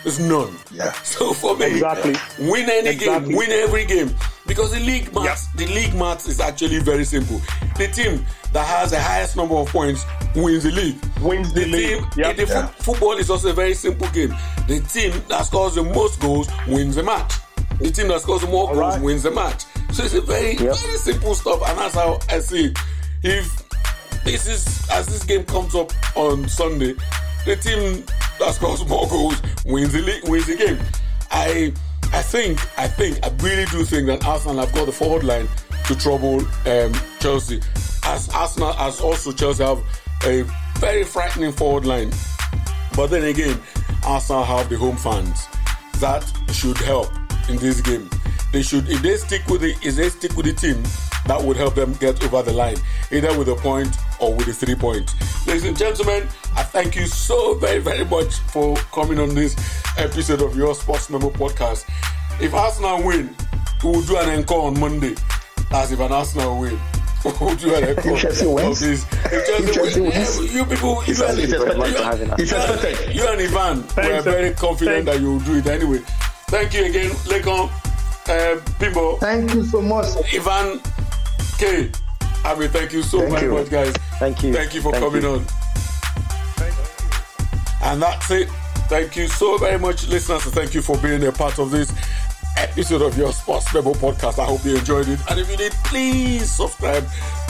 There's 0.06 0.20
none. 0.20 0.54
Yeah. 0.70 0.92
So 1.02 1.32
for 1.34 1.56
me, 1.56 1.66
Exactly. 1.66 2.14
win 2.38 2.70
any 2.70 2.90
Exactly. 2.90 3.28
game, 3.30 3.36
win 3.36 3.50
every 3.50 3.84
game. 3.86 4.14
Because 4.46 4.70
the 4.70 4.78
league 4.78 5.12
maths, 5.12 5.48
the 5.56 5.66
league 5.66 5.94
maths 5.96 6.28
is 6.28 6.38
actually 6.38 6.78
very 6.78 7.04
simple. 7.04 7.40
The 7.76 7.88
team 7.88 8.24
that 8.52 8.64
has 8.64 8.92
the 8.92 9.00
highest 9.00 9.34
number 9.36 9.56
of 9.56 9.66
points 9.68 10.04
wins 10.36 10.62
the 10.62 10.70
league. 10.70 10.94
Wins 11.20 11.52
the 11.52 11.64
league. 11.66 11.98
Team, 11.98 12.10
Yep. 12.18 12.36
the 12.36 12.46
fo- 12.46 12.52
Yeah. 12.54 12.66
football 12.78 13.18
is 13.18 13.30
also 13.30 13.48
a 13.48 13.52
very 13.52 13.74
simple 13.74 14.06
game. 14.10 14.32
The 14.68 14.78
team 14.82 15.12
that 15.28 15.44
scores 15.44 15.74
the 15.74 15.82
most 15.82 16.20
goals 16.20 16.46
wins 16.68 16.94
the 16.94 17.02
match. 17.02 17.32
The 17.80 17.90
team 17.90 18.06
that 18.06 18.20
scores 18.20 18.42
the 18.42 18.46
more 18.46 18.66
goals 18.68 18.78
right. 18.78 19.00
wins 19.02 19.24
the 19.24 19.32
match. 19.32 19.64
So 19.92 20.04
it's 20.04 20.14
a 20.14 20.20
very, 20.20 20.52
Yep. 20.56 20.76
very 20.76 20.98
simple 20.98 21.34
stuff, 21.34 21.68
and 21.68 21.76
that's 21.80 21.96
how 21.96 22.20
I 22.30 22.38
see 22.38 22.66
it. 22.66 22.78
If 23.24 23.50
this 24.24 24.46
is 24.46 24.88
as 24.88 25.06
this 25.06 25.24
game 25.24 25.42
comes 25.42 25.74
up 25.74 25.92
on 26.14 26.48
Sunday, 26.48 26.94
the 27.44 27.56
team 27.56 28.04
that 28.38 28.54
scores 28.54 28.86
more 28.86 29.06
goals 29.08 29.40
wins 29.64 29.92
the 29.92 30.02
league, 30.02 30.28
wins 30.28 30.46
the 30.46 30.56
game. 30.56 30.78
I 31.30 31.72
I 32.12 32.22
think 32.22 32.58
I 32.78 32.86
think 32.86 33.18
I 33.24 33.28
really 33.42 33.64
do 33.66 33.84
think 33.84 34.06
that 34.06 34.24
Arsenal 34.26 34.58
have 34.58 34.72
got 34.72 34.86
the 34.86 34.92
forward 34.92 35.24
line 35.24 35.48
to 35.86 35.96
trouble 35.96 36.40
um, 36.66 36.92
Chelsea. 37.20 37.60
As 38.04 38.28
Arsenal 38.30 38.72
as 38.78 39.00
also 39.00 39.32
Chelsea 39.32 39.64
have 39.64 39.82
a 40.24 40.42
very 40.78 41.04
frightening 41.04 41.52
forward 41.52 41.84
line. 41.84 42.12
But 42.94 43.08
then 43.08 43.24
again, 43.24 43.60
Arsenal 44.04 44.44
have 44.44 44.68
the 44.68 44.76
home 44.76 44.96
fans. 44.96 45.46
That 46.00 46.24
should 46.52 46.78
help 46.78 47.08
in 47.48 47.56
this 47.56 47.80
game. 47.80 48.08
They 48.52 48.62
should 48.62 48.88
if 48.88 49.02
they 49.02 49.16
stick 49.16 49.46
with 49.48 49.62
the 49.62 49.74
if 49.82 49.96
they 49.96 50.08
stick 50.08 50.36
with 50.36 50.46
the 50.46 50.52
team, 50.52 50.82
that 51.26 51.40
would 51.42 51.56
help 51.56 51.74
them 51.74 51.92
get 51.94 52.22
over 52.24 52.42
the 52.42 52.52
line, 52.52 52.76
either 53.10 53.36
with 53.38 53.48
a 53.48 53.56
point 53.56 53.94
or 54.20 54.34
with 54.34 54.48
a 54.48 54.52
three 54.52 54.74
point. 54.74 55.12
Ladies 55.46 55.64
and 55.64 55.76
gentlemen, 55.76 56.22
I 56.56 56.62
thank 56.62 56.96
you 56.96 57.06
so 57.06 57.54
very, 57.54 57.78
very 57.78 58.04
much 58.04 58.34
for 58.52 58.76
coming 58.92 59.18
on 59.18 59.34
this 59.34 59.54
episode 59.98 60.42
of 60.42 60.56
your 60.56 60.74
Sports 60.74 61.10
Memo 61.10 61.30
podcast. 61.30 61.84
If 62.40 62.54
Arsenal 62.54 63.02
win, 63.02 63.34
we 63.82 63.90
will 63.90 64.02
do 64.02 64.16
an 64.16 64.38
encore 64.38 64.66
on 64.68 64.78
Monday. 64.78 65.14
As 65.72 65.90
if 65.92 66.00
an 66.00 66.12
Arsenal 66.12 66.60
win. 66.60 66.78
who 67.26 67.44
will 67.44 67.56
do 67.56 67.74
an 67.74 67.82
echo 67.82 68.16
Chelsea 68.16 68.46
of 68.46 68.52
wins. 68.52 68.82
If 68.82 69.10
Chelsea 69.10 69.52
If 69.64 69.74
Chelsea 69.74 70.00
win- 70.00 70.10
wins. 70.10 70.54
you 70.54 70.64
people, 70.64 70.94
you 71.04 71.10
It's 71.12 71.20
and, 71.20 71.38
it's 71.40 71.52
you, 71.52 71.58
much 71.58 71.88
expected. 71.90 71.96
for 71.96 72.02
having 72.04 72.30
us. 72.30 72.40
It's 72.40 72.52
expected. 72.52 73.16
you 73.16 73.26
and 73.28 73.40
Ivan 73.40 73.76
were 73.78 73.82
Thanks, 73.88 74.24
very 74.24 74.54
confident 74.54 75.06
Thanks. 75.06 75.18
that 75.18 75.20
you 75.20 75.32
will 75.32 75.40
do 75.40 75.54
it 75.56 75.66
anyway. 75.66 75.98
Thank 76.48 76.74
you 76.74 76.84
again, 76.84 77.10
Lekon, 77.26 77.68
uh, 78.28 78.60
Bimbo, 78.78 79.16
Thank 79.16 79.54
you 79.54 79.64
so 79.64 79.82
much. 79.82 80.06
Ivan, 80.32 80.80
K. 81.58 81.90
I 82.44 82.54
mean, 82.58 82.68
thank 82.68 82.92
you 82.92 83.02
so 83.02 83.18
Thank 83.20 83.32
very 83.32 83.46
you. 83.46 83.52
much, 83.54 83.70
guys. 83.70 83.92
Thank 84.18 84.42
you. 84.42 84.52
Thank 84.52 84.74
you 84.74 84.80
for 84.82 84.92
Thank 84.92 85.04
coming 85.04 85.22
you. 85.22 85.28
on. 85.30 85.46
And 87.82 88.02
that's 88.02 88.30
it. 88.30 88.48
Thank 88.88 89.16
you 89.16 89.26
so 89.28 89.58
very 89.58 89.78
much, 89.78 90.06
listeners, 90.08 90.44
and 90.44 90.54
thank 90.54 90.74
you 90.74 90.82
for 90.82 90.96
being 90.98 91.24
a 91.24 91.32
part 91.32 91.58
of 91.58 91.70
this 91.70 91.92
episode 92.56 93.02
of 93.02 93.16
your 93.18 93.32
Sports 93.32 93.72
Memo 93.74 93.92
podcast. 93.94 94.38
I 94.38 94.44
hope 94.46 94.64
you 94.64 94.76
enjoyed 94.76 95.08
it. 95.08 95.18
And 95.28 95.40
if 95.40 95.50
you 95.50 95.56
did, 95.56 95.72
please 95.84 96.50
subscribe 96.50 97.04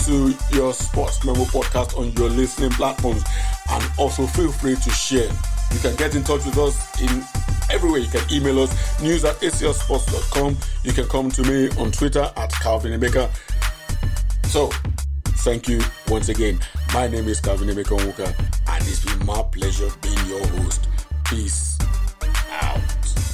to 0.07 0.35
your 0.53 0.73
Sports 0.73 1.25
Memo 1.25 1.45
podcast 1.45 1.99
on 1.99 2.13
your 2.13 2.31
listening 2.31 2.71
platforms. 2.71 3.23
And 3.71 3.85
also 3.99 4.27
feel 4.27 4.51
free 4.53 4.77
to 4.77 4.91
share. 4.91 5.31
You 5.73 5.79
can 5.81 5.95
get 5.97 6.15
in 6.15 6.23
touch 6.25 6.45
with 6.47 6.57
us 6.59 7.01
in 7.03 7.23
everywhere. 7.71 8.01
You 8.01 8.09
can 8.09 8.23
email 8.33 8.61
us 8.63 9.01
news 9.03 9.25
at 9.25 9.37
acsports.com. 9.43 10.57
You 10.85 10.93
can 10.93 11.07
come 11.09 11.31
to 11.33 11.43
me 11.43 11.69
on 11.79 11.93
Twitter 11.93 12.31
at 12.37 12.53
Calvin 12.53 12.99
Emeka. 12.99 13.31
So, 14.49 14.71
thank 15.45 15.69
you 15.69 15.81
once 16.09 16.29
again. 16.29 16.59
My 16.95 17.07
name 17.09 17.29
is 17.29 17.41
Calvin 17.41 17.69
Emeka 17.69 17.99
Onwuka, 17.99 18.27
and 18.69 18.89
it's 18.89 19.05
been 19.05 19.27
my 19.27 19.43
pleasure 19.43 19.91
being 20.01 20.27
your 20.27 20.47
host. 20.47 20.89
Peace 21.25 21.79
out. 22.51 23.26